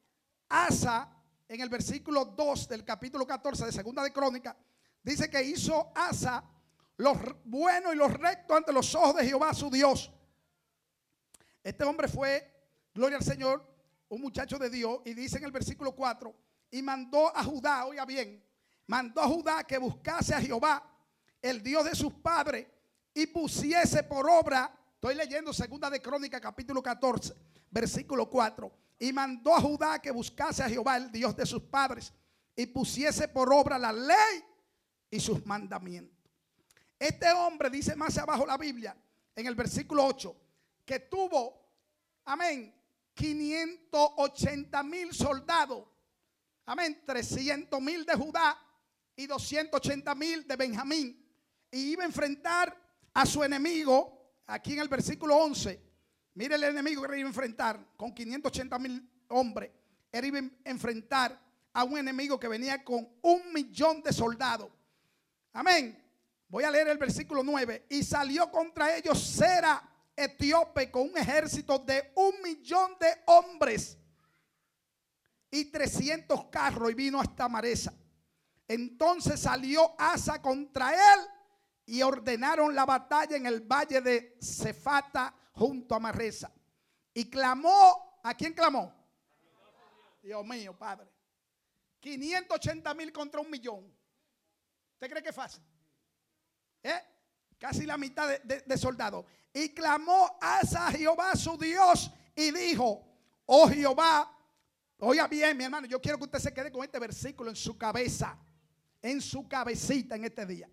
Asa, 0.49 1.23
en 1.47 1.61
el 1.61 1.69
versículo 1.69 2.25
2 2.25 2.67
del 2.67 2.83
capítulo 2.83 3.25
14 3.25 3.65
de 3.65 3.71
Segunda 3.71 4.03
de 4.03 4.11
Crónica, 4.11 4.57
dice 5.01 5.29
que 5.29 5.41
hizo 5.41 5.93
Asa 5.95 6.51
los 6.97 7.17
buenos 7.43 7.93
y 7.93 7.97
los 7.97 8.13
rectos 8.13 8.55
ante 8.55 8.71
los 8.71 8.93
ojos 8.95 9.15
de 9.15 9.25
Jehová 9.25 9.53
su 9.53 9.69
Dios. 9.69 10.11
Este 11.63 11.83
hombre 11.83 12.07
fue, 12.07 12.51
gloria 12.93 13.17
al 13.17 13.23
Señor, 13.23 13.65
un 14.09 14.21
muchacho 14.21 14.57
de 14.57 14.69
Dios, 14.69 15.01
y 15.05 15.13
dice 15.13 15.37
en 15.37 15.45
el 15.45 15.51
versículo 15.51 15.95
4, 15.95 16.33
y 16.71 16.81
mandó 16.81 17.35
a 17.35 17.43
Judá, 17.43 17.85
oiga 17.85 18.05
bien, 18.05 18.43
mandó 18.87 19.21
a 19.21 19.27
Judá 19.27 19.63
que 19.63 19.77
buscase 19.77 20.33
a 20.33 20.41
Jehová, 20.41 20.83
el 21.41 21.61
Dios 21.61 21.85
de 21.85 21.95
sus 21.95 22.13
padres, 22.13 22.67
y 23.13 23.27
pusiese 23.27 24.03
por 24.03 24.29
obra, 24.29 24.71
estoy 24.93 25.15
leyendo 25.15 25.53
segunda 25.53 25.89
de 25.89 26.01
Crónica 26.01 26.39
capítulo 26.39 26.83
14, 26.83 27.33
versículo 27.71 28.29
4, 28.29 28.71
y 28.99 29.11
mandó 29.11 29.55
a 29.55 29.61
Judá 29.61 29.99
que 29.99 30.11
buscase 30.11 30.63
a 30.63 30.69
Jehová, 30.69 30.97
el 30.97 31.11
Dios 31.11 31.35
de 31.35 31.45
sus 31.45 31.63
padres, 31.63 32.13
y 32.55 32.67
pusiese 32.67 33.27
por 33.27 33.51
obra 33.51 33.77
la 33.77 33.91
ley 33.91 34.43
y 35.09 35.19
sus 35.19 35.45
mandamientos. 35.45 36.14
Este 36.97 37.31
hombre 37.31 37.69
dice 37.69 37.95
más 37.95 38.17
abajo 38.17 38.45
la 38.45 38.57
Biblia, 38.57 38.95
en 39.35 39.47
el 39.47 39.55
versículo 39.55 40.05
8, 40.05 40.35
que 40.85 40.99
tuvo, 41.01 41.61
amén, 42.25 42.73
580 43.15 44.83
mil 44.83 45.13
soldados. 45.13 45.87
Amén. 46.65 47.01
300 47.05 47.81
mil 47.81 48.05
de 48.05 48.13
Judá 48.15 48.59
y 49.15 49.27
280 49.27 50.13
mil 50.15 50.47
de 50.47 50.55
Benjamín. 50.55 51.25
Y 51.71 51.91
iba 51.91 52.03
a 52.03 52.05
enfrentar 52.05 52.75
a 53.13 53.25
su 53.25 53.43
enemigo, 53.43 54.41
aquí 54.47 54.73
en 54.73 54.79
el 54.79 54.87
versículo 54.87 55.37
11. 55.37 55.81
Mire 56.33 56.55
el 56.55 56.63
enemigo 56.65 57.03
que 57.03 57.17
iba 57.17 57.27
a 57.27 57.29
enfrentar 57.29 57.79
con 57.95 58.13
580 58.13 58.79
mil 58.79 59.09
hombres. 59.29 59.71
Él 60.11 60.25
iba 60.25 60.39
a 60.39 60.69
enfrentar 60.69 61.39
a 61.73 61.83
un 61.83 61.97
enemigo 61.97 62.39
que 62.39 62.47
venía 62.47 62.83
con 62.83 63.07
un 63.21 63.53
millón 63.53 64.01
de 64.01 64.11
soldados. 64.11 64.69
Amén. 65.53 66.04
Voy 66.47 66.63
a 66.63 66.71
leer 66.71 66.87
el 66.87 66.97
versículo 66.97 67.43
9. 67.43 67.87
Y 67.89 68.03
salió 68.03 68.51
contra 68.51 68.95
ellos 68.95 69.21
Sera 69.21 69.81
etíope 70.15 70.89
con 70.89 71.09
un 71.09 71.17
ejército 71.17 71.79
de 71.79 72.13
un 72.15 72.41
millón 72.41 72.97
de 72.99 73.23
hombres 73.25 73.97
y 75.51 75.65
300 75.65 76.45
carros 76.45 76.91
y 76.91 76.93
vino 76.93 77.19
hasta 77.19 77.47
Maresa. 77.49 77.93
Entonces 78.67 79.39
salió 79.39 79.93
Asa 79.97 80.41
contra 80.41 80.93
él 80.93 81.19
y 81.85 82.01
ordenaron 82.01 82.73
la 82.73 82.85
batalla 82.85 83.37
en 83.37 83.45
el 83.45 83.61
valle 83.61 84.01
de 84.01 84.37
Cefata 84.41 85.33
junto 85.53 85.95
a 85.95 85.99
Maresa. 85.99 86.51
Y 87.13 87.29
clamó, 87.29 88.19
¿a 88.23 88.33
quién 88.33 88.53
clamó? 88.53 88.93
Dios 90.21 90.45
mío, 90.45 90.77
Padre. 90.77 91.09
580 91.99 92.93
mil 92.95 93.11
contra 93.11 93.39
un 93.39 93.49
millón. 93.49 93.95
¿Usted 94.93 95.09
cree 95.09 95.23
que 95.23 95.29
es 95.29 95.35
fácil? 95.35 95.63
¿Eh? 96.85 97.01
Casi 97.57 97.83
la 97.83 97.97
mitad 97.97 98.29
de, 98.43 98.77
soldados. 98.77 99.25
Y 99.51 99.69
clamó 99.69 100.37
a 100.39 100.61
Jehová 100.91 101.35
su 101.35 101.57
Dios 101.57 102.11
y 102.35 102.51
dijo, 102.51 103.03
oh 103.47 103.67
Jehová, 103.67 104.31
oiga 104.99 105.27
bien 105.27 105.57
mi 105.57 105.63
hermano, 105.63 105.87
yo 105.87 105.99
quiero 105.99 106.19
que 106.19 106.25
usted 106.25 106.39
se 106.39 106.53
quede 106.53 106.71
con 106.71 106.83
este 106.83 106.99
versículo 106.99 107.49
en 107.49 107.55
su 107.55 107.75
cabeza, 107.75 108.37
en 109.01 109.19
su 109.19 109.47
cabecita 109.47 110.15
en 110.15 110.25
este 110.25 110.45
día. 110.45 110.69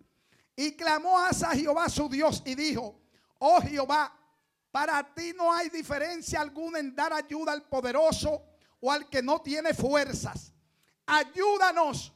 Y 0.55 0.73
clamó 0.73 1.17
a 1.17 1.33
Jehová 1.33 1.89
su 1.89 2.07
Dios 2.07 2.43
y 2.45 2.53
dijo, 2.53 3.01
oh 3.39 3.59
Jehová, 3.61 4.15
para 4.69 5.15
ti 5.15 5.33
no 5.35 5.51
hay 5.51 5.69
diferencia 5.69 6.41
alguna 6.41 6.77
en 6.77 6.93
dar 6.93 7.11
ayuda 7.11 7.53
al 7.53 7.63
poderoso 7.63 8.43
o 8.81 8.91
al 8.91 9.09
que 9.09 9.23
no 9.23 9.41
tiene 9.41 9.73
fuerzas. 9.73 10.53
Ayúdanos, 11.07 12.13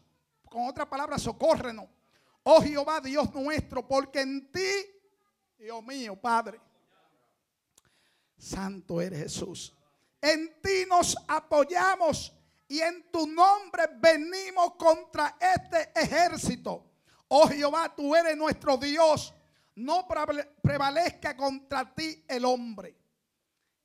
con 0.52 0.68
otra 0.68 0.88
palabra, 0.88 1.18
socórrenos 1.18 1.97
Oh 2.50 2.62
Jehová 2.62 3.02
Dios 3.02 3.34
nuestro, 3.34 3.86
porque 3.86 4.22
en 4.22 4.50
ti, 4.50 4.70
Dios 5.58 5.84
mío, 5.84 6.16
Padre, 6.16 6.62
Santo 8.38 9.02
eres 9.02 9.24
Jesús. 9.24 9.76
En 10.22 10.62
ti 10.62 10.86
nos 10.88 11.18
apoyamos 11.28 12.34
y 12.70 12.80
en 12.80 13.12
tu 13.12 13.28
nombre 13.28 13.88
venimos 14.00 14.76
contra 14.76 15.36
este 15.38 15.92
ejército. 15.94 16.86
Oh 17.28 17.50
Jehová, 17.50 17.94
tú 17.94 18.16
eres 18.16 18.38
nuestro 18.38 18.78
Dios. 18.78 19.34
No 19.76 20.08
prevalezca 20.62 21.36
contra 21.36 21.94
ti 21.94 22.24
el 22.30 22.46
hombre. 22.46 22.96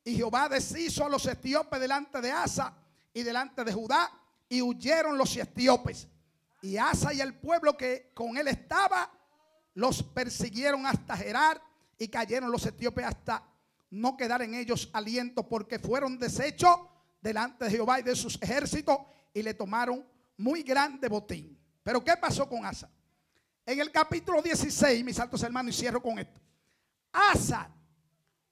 Y 0.05 0.15
Jehová 0.15 0.49
deshizo 0.49 1.05
a 1.05 1.09
los 1.09 1.27
etíopes 1.27 1.81
delante 1.81 2.21
de 2.21 2.31
Asa 2.31 2.73
y 3.13 3.25
delante 3.25 3.65
de 3.65 3.73
Judá 3.73 4.09
y 4.49 4.63
huyeron 4.63 5.19
los 5.19 5.37
etíopes. 5.37 6.07
Y 6.63 6.77
Asa 6.77 7.13
y 7.13 7.21
el 7.21 7.35
pueblo 7.35 7.77
que 7.77 8.13
con 8.15 8.37
él 8.39 8.49
estaba 8.49 9.11
los 9.75 10.03
persiguieron 10.03 10.87
hasta 10.87 11.17
Gerar 11.17 11.61
y 11.99 12.09
cayeron 12.09 12.51
los 12.51 12.65
etíopes 12.65 13.05
hasta 13.05 13.45
no 13.91 14.17
quedar 14.17 14.43
en 14.43 14.55
ellos 14.55 14.89
aliento 14.93 15.49
porque 15.49 15.79
fueron 15.79 16.19
deshechos 16.19 16.77
delante 17.21 17.65
de 17.65 17.71
Jehová 17.73 18.01
y 18.01 18.03
de 18.03 18.15
sus 18.15 18.41
ejércitos 18.41 18.99
y 19.35 19.43
le 19.43 19.55
tomaron 19.55 20.07
muy 20.37 20.63
grande 20.63 21.09
botín. 21.09 21.59
Pero 21.83 22.03
¿qué 22.03 22.17
pasó 22.17 22.49
con 22.49 22.65
Asa? 22.65 22.89
En 23.67 23.81
el 23.81 23.91
capítulo 23.91 24.41
16, 24.41 25.05
mis 25.05 25.19
altos 25.19 25.43
hermanos, 25.43 25.75
y 25.75 25.81
cierro 25.81 26.01
con 26.01 26.19
esto. 26.19 26.41
Asa, 27.13 27.71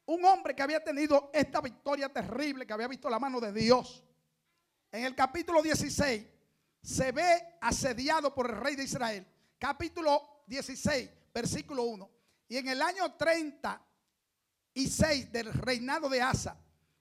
un 0.06 0.24
hombre 0.24 0.54
que 0.54 0.62
había 0.62 0.82
tenido 0.82 1.30
esta 1.32 1.60
victoria 1.60 2.08
terrible, 2.08 2.66
que 2.66 2.72
había 2.72 2.88
visto 2.88 3.08
la 3.08 3.18
mano 3.18 3.40
de 3.40 3.52
Dios. 3.52 4.04
En 4.92 5.04
el 5.04 5.14
capítulo 5.14 5.62
16 5.62 6.26
se 6.82 7.12
ve 7.12 7.58
asediado 7.60 8.34
por 8.34 8.50
el 8.50 8.56
rey 8.56 8.74
de 8.76 8.84
Israel. 8.84 9.26
Capítulo 9.58 10.44
16, 10.46 11.10
versículo 11.32 11.84
1. 11.84 12.10
Y 12.48 12.56
en 12.56 12.68
el 12.68 12.82
año 12.82 13.14
36 13.14 15.32
del 15.32 15.52
reinado 15.52 16.08
de 16.08 16.22
Asa, 16.22 16.56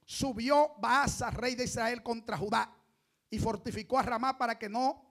subió 0.06 0.74
Baasa, 0.80 1.32
rey 1.32 1.56
de 1.56 1.64
Israel, 1.66 2.02
contra 2.04 2.38
Judá 2.38 2.72
y 3.30 3.40
fortificó 3.40 4.00
a 4.00 4.04
Ramá 4.04 4.38
para 4.38 4.58
que 4.58 4.70
no 4.70 5.06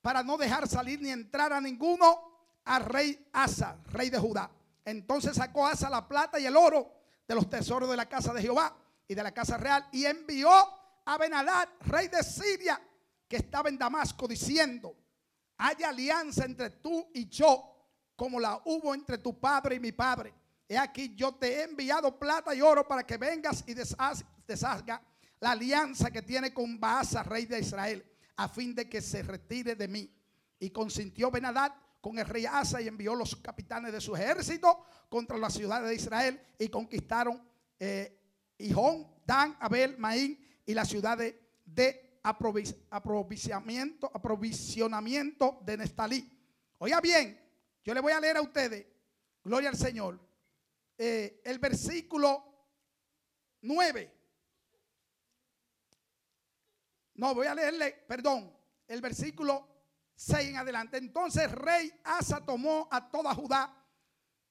para 0.00 0.22
no 0.24 0.36
dejar 0.36 0.66
salir 0.66 1.00
ni 1.00 1.10
entrar 1.10 1.52
a 1.52 1.60
ninguno 1.60 2.32
al 2.64 2.84
rey 2.84 3.28
Asa, 3.32 3.78
rey 3.92 4.10
de 4.10 4.18
Judá. 4.18 4.50
Entonces 4.84 5.36
sacó 5.36 5.64
Asa 5.66 5.88
la 5.88 6.08
plata 6.08 6.40
y 6.40 6.46
el 6.46 6.56
oro 6.56 6.92
de 7.28 7.36
los 7.36 7.48
tesoros 7.48 7.88
de 7.88 7.96
la 7.96 8.08
casa 8.08 8.34
de 8.34 8.42
Jehová 8.42 8.76
y 9.06 9.14
de 9.14 9.22
la 9.22 9.32
casa 9.32 9.56
real 9.56 9.86
y 9.92 10.06
envió 10.06 10.50
a 11.04 11.18
Benadad, 11.18 11.68
rey 11.80 12.08
de 12.08 12.22
Siria, 12.22 12.80
que 13.32 13.38
estaba 13.38 13.70
en 13.70 13.78
Damasco, 13.78 14.28
diciendo, 14.28 14.94
hay 15.56 15.82
alianza 15.84 16.44
entre 16.44 16.68
tú 16.68 17.08
y 17.14 17.30
yo, 17.30 17.88
como 18.14 18.38
la 18.38 18.60
hubo 18.66 18.92
entre 18.92 19.16
tu 19.16 19.40
padre 19.40 19.76
y 19.76 19.80
mi 19.80 19.90
padre. 19.90 20.34
He 20.68 20.76
aquí 20.76 21.14
yo 21.16 21.32
te 21.36 21.46
he 21.54 21.62
enviado 21.62 22.18
plata 22.18 22.54
y 22.54 22.60
oro 22.60 22.86
para 22.86 23.06
que 23.06 23.16
vengas 23.16 23.64
y 23.66 23.72
deshaga 23.72 25.02
la 25.40 25.52
alianza 25.52 26.10
que 26.10 26.20
tiene 26.20 26.52
con 26.52 26.78
Baasa, 26.78 27.22
rey 27.22 27.46
de 27.46 27.60
Israel 27.60 28.04
a 28.36 28.50
fin 28.50 28.74
de 28.74 28.86
que 28.86 29.00
se 29.00 29.22
retire 29.22 29.76
de 29.76 29.88
mí. 29.88 30.14
Y 30.58 30.68
consintió 30.68 31.30
Benadad 31.30 31.72
con 32.02 32.18
el 32.18 32.26
rey 32.26 32.44
Asa 32.44 32.82
y 32.82 32.88
envió 32.88 33.14
los 33.14 33.34
capitanes 33.36 33.94
de 33.94 34.00
su 34.02 34.14
ejército 34.14 34.84
contra 35.08 35.38
la 35.38 35.48
ciudad 35.48 35.82
de 35.82 35.94
Israel 35.94 36.38
y 36.58 36.68
conquistaron 36.68 37.42
eh, 37.80 38.18
Dan, 39.24 39.56
Abel, 39.58 39.96
Maín 39.96 40.38
y 40.66 40.74
la 40.74 40.84
ciudad 40.84 41.16
de, 41.16 42.11
aprovisionamiento, 42.22 44.10
aprovisionamiento 44.12 45.60
de 45.64 45.76
Nestalí. 45.76 46.38
Oiga 46.78 47.00
bien, 47.00 47.40
yo 47.84 47.94
le 47.94 48.00
voy 48.00 48.12
a 48.12 48.20
leer 48.20 48.36
a 48.36 48.42
ustedes, 48.42 48.86
gloria 49.42 49.68
al 49.68 49.76
Señor, 49.76 50.20
eh, 50.98 51.40
el 51.44 51.58
versículo 51.58 52.44
9 53.62 54.22
no, 57.14 57.34
voy 57.34 57.46
a 57.46 57.54
leerle, 57.54 57.92
perdón, 58.08 58.52
el 58.88 59.00
versículo 59.00 59.68
6 60.16 60.50
en 60.50 60.56
adelante. 60.56 60.96
Entonces 60.96 61.50
rey 61.52 61.92
Asa 62.04 62.44
tomó 62.44 62.88
a 62.90 63.10
toda 63.10 63.34
Judá 63.34 63.72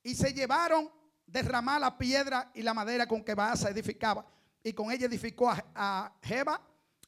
y 0.04 0.16
se 0.16 0.34
llevaron 0.34 0.90
derramar 1.26 1.82
la 1.82 1.98
piedra 1.98 2.52
y 2.54 2.62
la 2.62 2.74
madera 2.74 3.08
con 3.08 3.24
que 3.24 3.36
Baasa 3.36 3.70
edificaba. 3.70 4.26
Y 4.64 4.74
con 4.74 4.92
ella 4.92 5.08
edificó 5.08 5.50
a, 5.50 6.14
Jeba, 6.22 6.62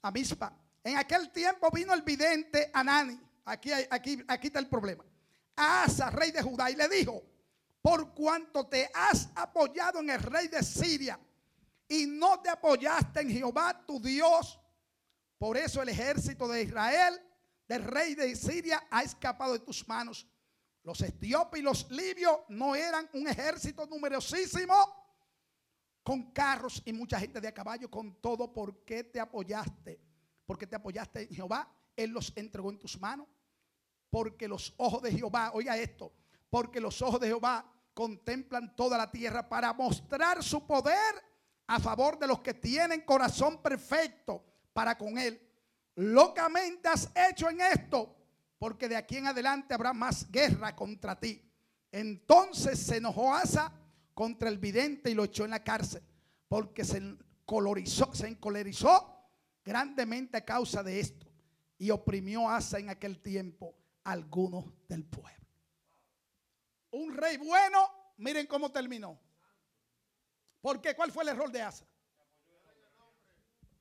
a. 0.04 0.54
En 0.84 0.98
aquel 0.98 1.32
tiempo 1.32 1.72
vino 1.72 1.94
el 1.94 2.02
vidente 2.02 2.70
Anani. 2.74 3.20
Aquí, 3.46 3.72
aquí, 3.72 4.24
aquí 4.28 4.48
está 4.48 4.60
el 4.60 4.68
problema. 4.68 5.04
A 5.56 5.84
Asa, 5.84 6.10
rey 6.10 6.32
de 6.32 6.42
Judá, 6.42 6.70
y 6.70 6.76
le 6.76 6.88
dijo, 6.90 7.24
por 7.82 8.14
cuanto 8.14 8.68
te 8.68 8.90
has 8.94 9.30
apoyado 9.36 10.00
en 10.00 10.10
el 10.10 10.22
rey 10.22 10.48
de 10.48 10.64
Siria 10.64 11.20
y 11.88 12.06
no 12.06 12.40
te 12.42 12.50
apoyaste 12.50 13.22
en 13.22 13.30
Jehová 13.30 13.86
tu 13.86 14.00
Dios, 14.00 14.60
por 15.38 15.58
eso 15.58 15.82
el 15.82 15.90
ejército 15.90 16.48
de 16.48 16.64
Israel, 16.64 17.22
del 17.68 17.84
rey 17.84 18.16
de 18.16 18.36
Siria, 18.36 18.88
ha 18.90 19.04
escapado 19.04 19.54
de 19.54 19.60
tus 19.60 19.88
manos. 19.88 20.28
Los 20.84 21.02
etíopes 21.02 21.60
y 21.60 21.64
los 21.64 21.90
libios 21.92 22.40
no 22.50 22.76
eran 22.76 23.10
un 23.14 23.28
ejército 23.28 23.86
numerosísimo 23.86 25.03
con 26.04 26.32
carros 26.32 26.82
y 26.86 26.94
mucha 26.94 27.20
gente 27.20 27.40
de 27.40 27.48
a 27.48 27.54
caballo, 27.54 27.90
con 27.90 28.14
todo. 28.22 28.52
¿Por 28.52 28.84
qué 28.84 29.04
te 29.04 29.20
apoyaste? 29.20 30.00
Porque 30.46 30.68
te 30.68 30.76
apoyaste 30.76 31.22
en 31.24 31.30
Jehová. 31.30 31.68
Él 31.96 32.12
los 32.12 32.34
entregó 32.36 32.70
en 32.70 32.78
tus 32.78 33.00
manos. 33.00 33.28
Porque 34.10 34.48
los 34.48 34.74
ojos 34.78 35.02
de 35.02 35.12
Jehová, 35.12 35.52
oiga 35.54 35.76
esto, 35.78 36.14
porque 36.50 36.80
los 36.80 37.02
ojos 37.02 37.20
de 37.20 37.28
Jehová 37.28 37.66
contemplan 37.96 38.76
toda 38.76 38.98
la 38.98 39.10
tierra 39.10 39.48
para 39.48 39.74
mostrar 39.74 40.44
su 40.44 40.68
poder 40.68 41.16
a 41.66 41.80
favor 41.80 42.20
de 42.20 42.28
los 42.28 42.42
que 42.42 42.54
tienen 42.54 43.02
corazón 43.02 43.62
perfecto 43.62 44.44
para 44.72 44.98
con 44.98 45.18
él. 45.18 45.42
Locamente 45.96 46.88
has 46.88 47.10
hecho 47.16 47.50
en 47.50 47.62
esto, 47.62 48.16
porque 48.60 48.88
de 48.88 48.98
aquí 48.98 49.18
en 49.18 49.28
adelante 49.28 49.74
habrá 49.74 49.94
más 49.94 50.30
guerra 50.30 50.76
contra 50.76 51.20
ti. 51.20 51.42
Entonces 51.92 52.80
se 52.80 52.98
enojó 52.98 53.34
Asa 53.34 53.72
contra 54.14 54.50
el 54.50 54.58
vidente 54.58 55.10
y 55.10 55.14
lo 55.14 55.24
echó 55.24 55.46
en 55.46 55.52
la 55.52 55.64
cárcel, 55.64 56.04
porque 56.48 56.84
se 56.84 57.02
colorizó, 57.46 58.14
se 58.14 58.28
encolerizó 58.28 59.14
grandemente 59.64 60.38
a 60.38 60.46
causa 60.46 60.84
de 60.84 61.00
esto 61.00 61.28
y 61.78 61.90
oprimió 61.90 62.48
a 62.48 62.58
Asa 62.58 62.80
en 62.80 62.90
aquel 62.90 63.22
tiempo 63.22 63.76
a 64.04 64.12
algunos 64.12 64.66
del 64.88 65.04
pueblo. 65.04 65.48
Un 66.92 67.14
rey 67.14 67.38
bueno, 67.38 68.14
miren 68.18 68.46
cómo 68.48 68.72
terminó. 68.72 69.20
¿Por 70.62 70.80
qué? 70.80 70.96
¿Cuál 70.96 71.12
fue 71.12 71.24
el 71.24 71.30
error 71.30 71.52
de 71.52 71.62
Asa? 71.62 71.86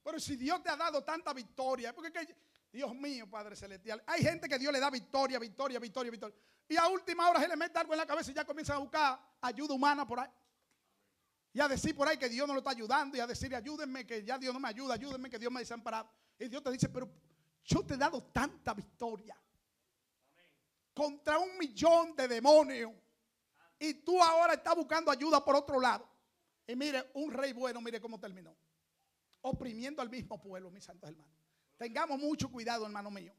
Pero 0.02 0.18
si 0.18 0.36
Dios 0.36 0.62
te 0.62 0.70
ha 0.70 0.76
dado 0.76 1.04
tanta 1.04 1.32
victoria, 1.32 1.94
porque 1.94 2.10
que, 2.10 2.36
Dios 2.72 2.94
mío, 2.94 3.28
Padre 3.28 3.54
Celestial, 3.54 4.02
hay 4.06 4.22
gente 4.22 4.48
que 4.48 4.58
Dios 4.58 4.72
le 4.72 4.80
da 4.80 4.90
victoria, 4.90 5.38
victoria, 5.38 5.78
victoria, 5.78 6.10
victoria. 6.10 6.36
Y 6.68 6.76
a 6.76 6.88
última 6.88 7.28
hora 7.28 7.40
se 7.40 7.48
le 7.48 7.56
mete 7.56 7.78
algo 7.78 7.92
en 7.92 7.98
la 7.98 8.06
cabeza 8.06 8.30
y 8.30 8.34
ya 8.34 8.44
comienza 8.44 8.74
a 8.74 8.78
buscar 8.78 9.20
ayuda 9.42 9.74
humana 9.74 10.06
por 10.06 10.20
ahí. 10.20 10.30
Y 11.52 11.60
a 11.60 11.68
decir 11.68 11.94
por 11.94 12.08
ahí 12.08 12.16
que 12.16 12.30
Dios 12.30 12.48
no 12.48 12.54
lo 12.54 12.60
está 12.60 12.70
ayudando 12.70 13.16
y 13.16 13.20
a 13.20 13.26
decir 13.26 13.54
ayúdenme 13.54 14.06
que 14.06 14.24
ya 14.24 14.38
Dios 14.38 14.54
no 14.54 14.60
me 14.60 14.68
ayuda, 14.68 14.94
ayúdenme 14.94 15.28
que 15.28 15.38
Dios 15.38 15.52
me 15.52 15.58
ha 15.58 15.60
desamparado. 15.60 16.08
Y 16.38 16.48
Dios 16.48 16.62
te 16.62 16.70
dice, 16.70 16.88
pero 16.88 17.10
yo 17.64 17.84
te 17.84 17.94
he 17.94 17.98
dado 17.98 18.22
tanta 18.24 18.72
victoria 18.72 19.36
contra 20.94 21.38
un 21.38 21.58
millón 21.58 22.16
de 22.16 22.26
demonios. 22.26 22.92
Y 23.78 23.94
tú 23.94 24.22
ahora 24.22 24.54
estás 24.54 24.74
buscando 24.74 25.10
ayuda 25.10 25.44
por 25.44 25.56
otro 25.56 25.78
lado. 25.78 26.08
Y 26.66 26.74
mire, 26.74 27.10
un 27.14 27.30
rey 27.32 27.52
bueno, 27.52 27.82
mire 27.82 28.00
cómo 28.00 28.18
terminó 28.18 28.56
oprimiendo 29.42 30.00
al 30.00 30.08
mismo 30.08 30.40
pueblo, 30.40 30.70
mis 30.70 30.84
santos 30.84 31.10
hermanos. 31.10 31.41
Tengamos 31.82 32.16
mucho 32.16 32.48
cuidado, 32.48 32.86
hermano 32.86 33.10
mío. 33.10 33.34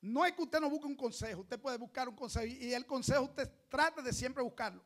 No 0.00 0.24
es 0.24 0.32
que 0.32 0.40
usted 0.40 0.58
no 0.58 0.70
busque 0.70 0.86
un 0.86 0.96
consejo, 0.96 1.42
usted 1.42 1.60
puede 1.60 1.76
buscar 1.76 2.08
un 2.08 2.16
consejo 2.16 2.46
y 2.46 2.72
el 2.72 2.86
consejo 2.86 3.24
usted 3.24 3.46
trate 3.68 4.00
de 4.00 4.10
siempre 4.10 4.42
buscarlo 4.42 4.82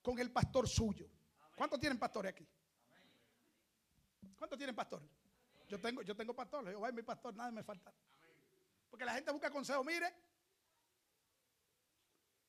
con 0.00 0.18
el 0.18 0.32
pastor 0.32 0.66
suyo. 0.66 1.06
¿Cuántos 1.54 1.78
tienen 1.78 1.98
pastores 1.98 2.32
aquí? 2.32 2.48
¿Cuántos 4.38 4.56
tienen 4.56 4.74
pastores? 4.74 5.06
Yo 5.68 5.78
tengo, 5.78 6.00
yo 6.00 6.16
tengo 6.16 6.34
pastor, 6.34 6.66
Jehová 6.66 6.88
es 6.88 6.94
mi 6.94 7.02
pastor, 7.02 7.34
nada 7.34 7.50
me 7.50 7.62
falta. 7.62 7.92
Porque 8.88 9.04
la 9.04 9.12
gente 9.12 9.30
busca 9.30 9.50
consejo, 9.50 9.84
mire. 9.84 10.14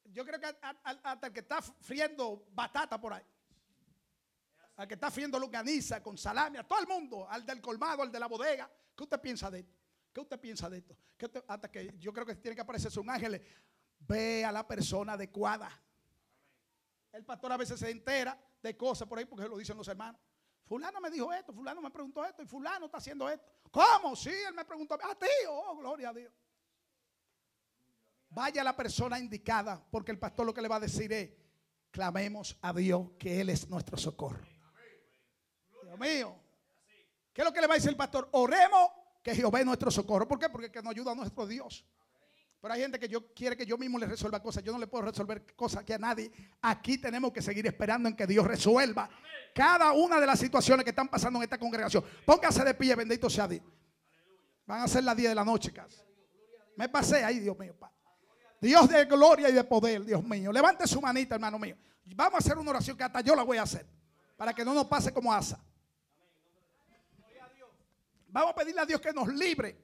Yo 0.05 0.25
creo 0.25 0.39
que 0.39 0.45
hasta 0.45 1.27
el 1.27 1.33
que 1.33 1.41
está 1.41 1.61
friendo 1.61 2.47
batata 2.53 2.97
por 2.97 3.11
ahí 3.11 3.25
al 4.77 4.87
que 4.87 4.93
está 4.93 5.11
friendo 5.11 5.37
longaniza 5.37 6.01
con 6.01 6.17
salami, 6.17 6.57
a 6.57 6.67
todo 6.67 6.79
el 6.79 6.87
mundo, 6.87 7.29
al 7.29 7.45
del 7.45 7.61
colmado, 7.61 8.01
al 8.01 8.11
de 8.11 8.19
la 8.19 8.27
bodega. 8.27 8.71
¿Qué 8.95 9.03
usted 9.03 9.19
piensa 9.19 9.49
de 9.49 9.59
esto? 9.59 9.75
¿Qué 10.11 10.21
usted 10.21 10.39
piensa 10.39 10.69
de 10.69 10.77
esto? 10.77 10.97
hasta 11.47 11.71
que 11.71 11.95
yo 11.99 12.11
creo 12.11 12.25
que 12.25 12.35
tiene 12.35 12.55
que 12.55 12.61
aparecerse 12.61 12.99
un 12.99 13.09
ángel. 13.09 13.41
Ve 13.99 14.43
a 14.43 14.51
la 14.51 14.67
persona 14.67 15.13
adecuada. 15.13 15.71
El 17.11 17.23
pastor 17.23 17.51
a 17.53 17.57
veces 17.57 17.79
se 17.79 17.89
entera 17.89 18.37
de 18.61 18.75
cosas 18.75 19.07
por 19.07 19.17
ahí 19.17 19.25
porque 19.25 19.47
lo 19.47 19.57
dicen 19.57 19.77
los 19.77 19.87
hermanos. 19.87 20.19
Fulano 20.65 20.99
me 20.99 21.09
dijo 21.09 21.31
esto, 21.31 21.53
fulano 21.53 21.81
me 21.81 21.91
preguntó 21.91 22.25
esto 22.25 22.41
y 22.41 22.45
fulano 22.45 22.85
está 22.85 22.97
haciendo 22.97 23.29
esto. 23.29 23.45
¿Cómo? 23.71 24.15
Sí, 24.15 24.29
él 24.29 24.53
me 24.53 24.65
preguntó 24.65 24.95
a 24.95 25.15
ti. 25.15 25.27
Oh, 25.49 25.77
gloria 25.77 26.09
a 26.09 26.13
Dios. 26.13 26.33
Vaya 28.29 28.63
la 28.63 28.75
persona 28.75 29.19
indicada 29.19 29.85
porque 29.91 30.11
el 30.11 30.19
pastor 30.19 30.45
lo 30.45 30.53
que 30.53 30.61
le 30.61 30.67
va 30.67 30.77
a 30.77 30.81
decir 30.81 31.11
es, 31.13 31.31
clamemos 31.91 32.57
a 32.61 32.73
Dios 32.73 33.11
que 33.19 33.41
Él 33.41 33.49
es 33.49 33.69
nuestro 33.69 33.97
socorro 33.97 34.53
mío. 35.97 36.35
¿Qué 37.34 37.41
es 37.41 37.45
lo 37.45 37.51
que 37.51 37.61
le 37.61 37.67
va 37.67 37.73
a 37.73 37.77
decir 37.77 37.89
el 37.89 37.97
pastor? 37.97 38.29
Oremos 38.31 38.91
que 39.23 39.34
Jehová 39.34 39.59
es 39.59 39.65
nuestro 39.65 39.89
socorro. 39.89 40.27
¿Por 40.27 40.38
qué? 40.38 40.49
Porque 40.49 40.71
que 40.71 40.81
nos 40.81 40.91
ayuda 40.91 41.11
a 41.11 41.15
nuestro 41.15 41.47
Dios. 41.47 41.86
Pero 42.61 42.73
hay 42.75 42.81
gente 42.81 42.97
que 42.97 43.09
yo 43.09 43.34
quiere 43.34 43.57
que 43.57 43.65
yo 43.65 43.77
mismo 43.77 43.99
le 43.99 44.05
resuelva 44.05 44.41
cosas. 44.41 44.63
Yo 44.63 44.71
no 44.71 44.79
le 44.79 44.88
puedo 44.88 45.05
resolver 45.05 45.45
cosas 45.55 45.81
aquí 45.81 45.91
a 45.91 45.97
nadie. 45.97 46.31
Aquí 46.61 46.97
tenemos 46.97 47.34
que 47.34 47.41
seguir 47.41 47.65
esperando 47.65 48.07
en 48.07 48.15
que 48.15 48.25
Dios 48.25 48.45
resuelva 48.45 49.09
cada 49.53 49.91
una 49.91 50.19
de 50.19 50.25
las 50.25 50.39
situaciones 50.39 50.84
que 50.84 50.91
están 50.91 51.09
pasando 51.09 51.39
en 51.39 51.43
esta 51.43 51.57
congregación. 51.57 52.03
Póngase 52.25 52.63
de 52.63 52.73
pie, 52.73 52.95
bendito 52.95 53.29
sea 53.29 53.47
Dios. 53.47 53.63
Van 54.65 54.81
a 54.81 54.88
ser 54.88 55.03
las 55.03 55.17
10 55.17 55.29
de 55.29 55.36
la 55.36 55.43
noche 55.43 55.73
casi. 55.73 55.97
Me 56.77 56.88
pasé 56.88 57.23
ahí, 57.23 57.39
Dios 57.39 57.57
mío. 57.57 57.75
Dios 58.61 58.88
de 58.88 59.03
gloria 59.05 59.49
y 59.49 59.53
de 59.53 59.63
poder, 59.65 60.05
Dios 60.05 60.23
mío. 60.23 60.51
Levante 60.51 60.88
su 60.88 61.01
manita, 61.01 61.36
hermano 61.36 61.59
mío. 61.59 61.75
Vamos 62.15 62.36
a 62.36 62.38
hacer 62.38 62.57
una 62.57 62.71
oración 62.71 62.95
que 62.95 63.03
hasta 63.03 63.19
yo 63.19 63.36
la 63.36 63.43
voy 63.43 63.57
a 63.57 63.63
hacer. 63.63 63.86
Para 64.38 64.53
que 64.53 64.63
no 64.63 64.73
nos 64.73 64.86
pase 64.86 65.11
como 65.11 65.34
Asa. 65.34 65.59
Vamos 68.34 68.49
a 68.53 68.55
pedirle 68.55 68.81
a 68.81 68.86
Dios 68.86 68.99
que 68.99 69.13
nos 69.13 69.27
libre 69.27 69.77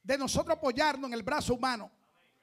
de 0.00 0.16
nosotros 0.16 0.56
apoyarnos 0.56 1.08
en 1.08 1.14
el 1.14 1.24
brazo 1.24 1.54
humano 1.54 1.90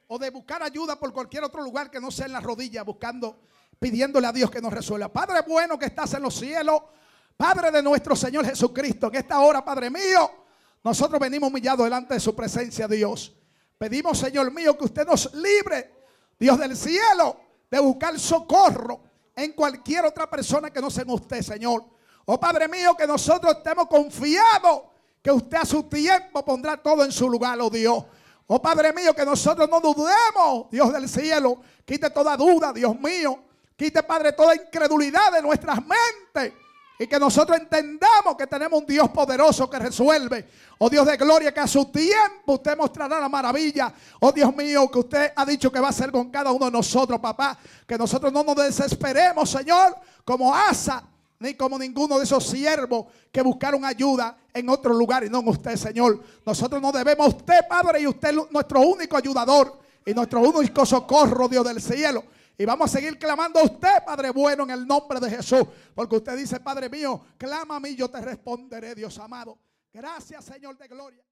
o 0.08 0.20
de 0.20 0.30
buscar 0.30 0.62
ayuda 0.62 1.00
por 1.00 1.14
cualquier 1.14 1.46
otro 1.46 1.64
lugar 1.64 1.90
que 1.90 2.02
no 2.02 2.12
sea 2.12 2.26
en 2.26 2.34
las 2.34 2.44
rodillas, 2.44 2.86
buscando, 2.86 3.40
pidiéndole 3.80 4.28
a 4.28 4.34
Dios 4.34 4.52
que 4.52 4.60
nos 4.60 4.74
resuelva. 4.74 5.08
Padre 5.08 5.40
bueno 5.48 5.80
que 5.80 5.86
estás 5.86 6.14
en 6.16 6.24
los 6.24 6.36
cielos, 6.36 6.82
Padre 7.38 7.72
de 7.72 7.82
nuestro 7.82 8.14
Señor 8.14 8.46
Jesucristo, 8.46 9.08
en 9.08 9.16
esta 9.16 9.40
hora, 9.40 9.64
Padre 9.64 9.90
mío, 9.90 10.30
nosotros 10.84 11.18
venimos 11.18 11.50
humillados 11.50 11.86
delante 11.86 12.16
de 12.16 12.20
su 12.20 12.36
presencia, 12.36 12.86
Dios. 12.90 13.34
Pedimos, 13.78 14.18
Señor 14.18 14.52
mío, 14.52 14.78
que 14.78 14.84
usted 14.84 15.08
nos 15.08 15.34
libre, 15.34 15.94
Dios 16.38 16.60
del 16.60 16.76
cielo, 16.76 17.40
de 17.70 17.80
buscar 17.80 18.20
socorro 18.20 19.02
en 19.34 19.54
cualquier 19.54 20.04
otra 20.04 20.30
persona 20.30 20.72
que 20.72 20.82
no 20.82 20.92
sea 20.92 21.04
en 21.04 21.12
usted, 21.12 21.42
Señor. 21.42 21.86
Oh 22.26 22.38
Padre 22.38 22.68
mío, 22.68 22.98
que 22.98 23.08
nosotros 23.08 23.56
estemos 23.56 23.88
confiados 23.88 24.91
que 25.22 25.32
usted 25.32 25.58
a 25.58 25.66
su 25.66 25.84
tiempo 25.84 26.44
pondrá 26.44 26.78
todo 26.78 27.04
en 27.04 27.12
su 27.12 27.30
lugar, 27.30 27.60
oh 27.62 27.70
Dios. 27.70 28.04
Oh 28.48 28.62
Padre 28.62 28.92
mío, 28.92 29.14
que 29.14 29.24
nosotros 29.24 29.70
no 29.70 29.80
dudemos, 29.80 30.70
Dios 30.72 30.92
del 30.92 31.08
cielo. 31.08 31.62
Quite 31.86 32.10
toda 32.10 32.36
duda, 32.36 32.74
Dios 32.74 33.00
mío. 33.00 33.40
Quite, 33.78 34.04
Padre, 34.04 34.34
toda 34.34 34.56
incredulidad 34.56 35.32
de 35.32 35.42
nuestras 35.42 35.80
mentes. 35.80 36.54
Y 37.00 37.08
que 37.08 37.18
nosotros 37.18 37.58
entendamos 37.58 38.36
que 38.38 38.46
tenemos 38.46 38.80
un 38.80 38.86
Dios 38.86 39.10
poderoso 39.10 39.70
que 39.70 39.80
resuelve. 39.80 40.48
Oh 40.78 40.90
Dios 40.90 41.06
de 41.08 41.18
gloria, 41.18 41.54
que 41.54 41.60
a 41.60 41.68
su 41.68 41.86
tiempo 41.86 42.54
usted 42.54 42.78
mostrará 42.78 43.20
la 43.20 43.30
maravilla. 43.30 43.94
Oh 44.20 44.32
Dios 44.32 44.56
mío, 44.56 44.90
que 44.92 45.00
usted 45.00 45.34
ha 45.36 45.46
dicho 45.46 45.72
que 45.72 45.80
va 45.80 45.88
a 45.88 45.92
hacer 45.92 46.12
con 46.12 46.30
cada 46.30 46.52
uno 46.52 46.66
de 46.66 46.72
nosotros, 46.72 47.20
papá. 47.20 47.58
Que 47.88 47.98
nosotros 47.98 48.32
no 48.32 48.44
nos 48.44 48.56
desesperemos, 48.56 49.50
Señor, 49.50 49.96
como 50.26 50.54
Asa 50.54 51.04
ni 51.42 51.56
como 51.56 51.78
ninguno 51.78 52.18
de 52.18 52.24
esos 52.24 52.46
siervos 52.46 53.08
que 53.32 53.42
buscaron 53.42 53.84
ayuda 53.84 54.38
en 54.54 54.70
otro 54.70 54.94
lugar 54.94 55.24
y 55.24 55.30
no 55.30 55.40
en 55.40 55.48
usted, 55.48 55.76
Señor. 55.76 56.24
Nosotros 56.46 56.82
no 56.82 56.92
debemos 56.92 57.28
usted, 57.30 57.68
Padre, 57.68 58.02
y 58.02 58.08
usted 58.08 58.34
nuestro 58.52 58.82
único 58.82 59.18
ayudador 59.18 59.80
y 60.06 60.14
nuestro 60.14 60.40
único 60.42 60.86
socorro, 60.86 61.48
Dios 61.48 61.66
del 61.66 61.82
cielo. 61.82 62.24
Y 62.58 62.66
vamos 62.66 62.94
a 62.94 63.00
seguir 63.00 63.18
clamando 63.18 63.60
a 63.60 63.64
usted, 63.64 64.04
Padre 64.06 64.30
bueno, 64.30 64.64
en 64.64 64.70
el 64.70 64.86
nombre 64.86 65.20
de 65.20 65.32
Jesús. 65.32 65.64
Porque 65.96 66.18
usted 66.18 66.38
dice, 66.38 66.60
Padre 66.60 66.90
mío, 66.90 67.20
clama 67.38 67.78
a 67.78 67.80
mí, 67.80 67.96
yo 67.96 68.08
te 68.10 68.22
responderé, 68.22 68.94
Dios 68.94 69.18
amado. 69.18 69.58
Gracias, 69.92 70.46
Señor 70.46 70.78
de 70.78 70.88
gloria. 70.88 71.24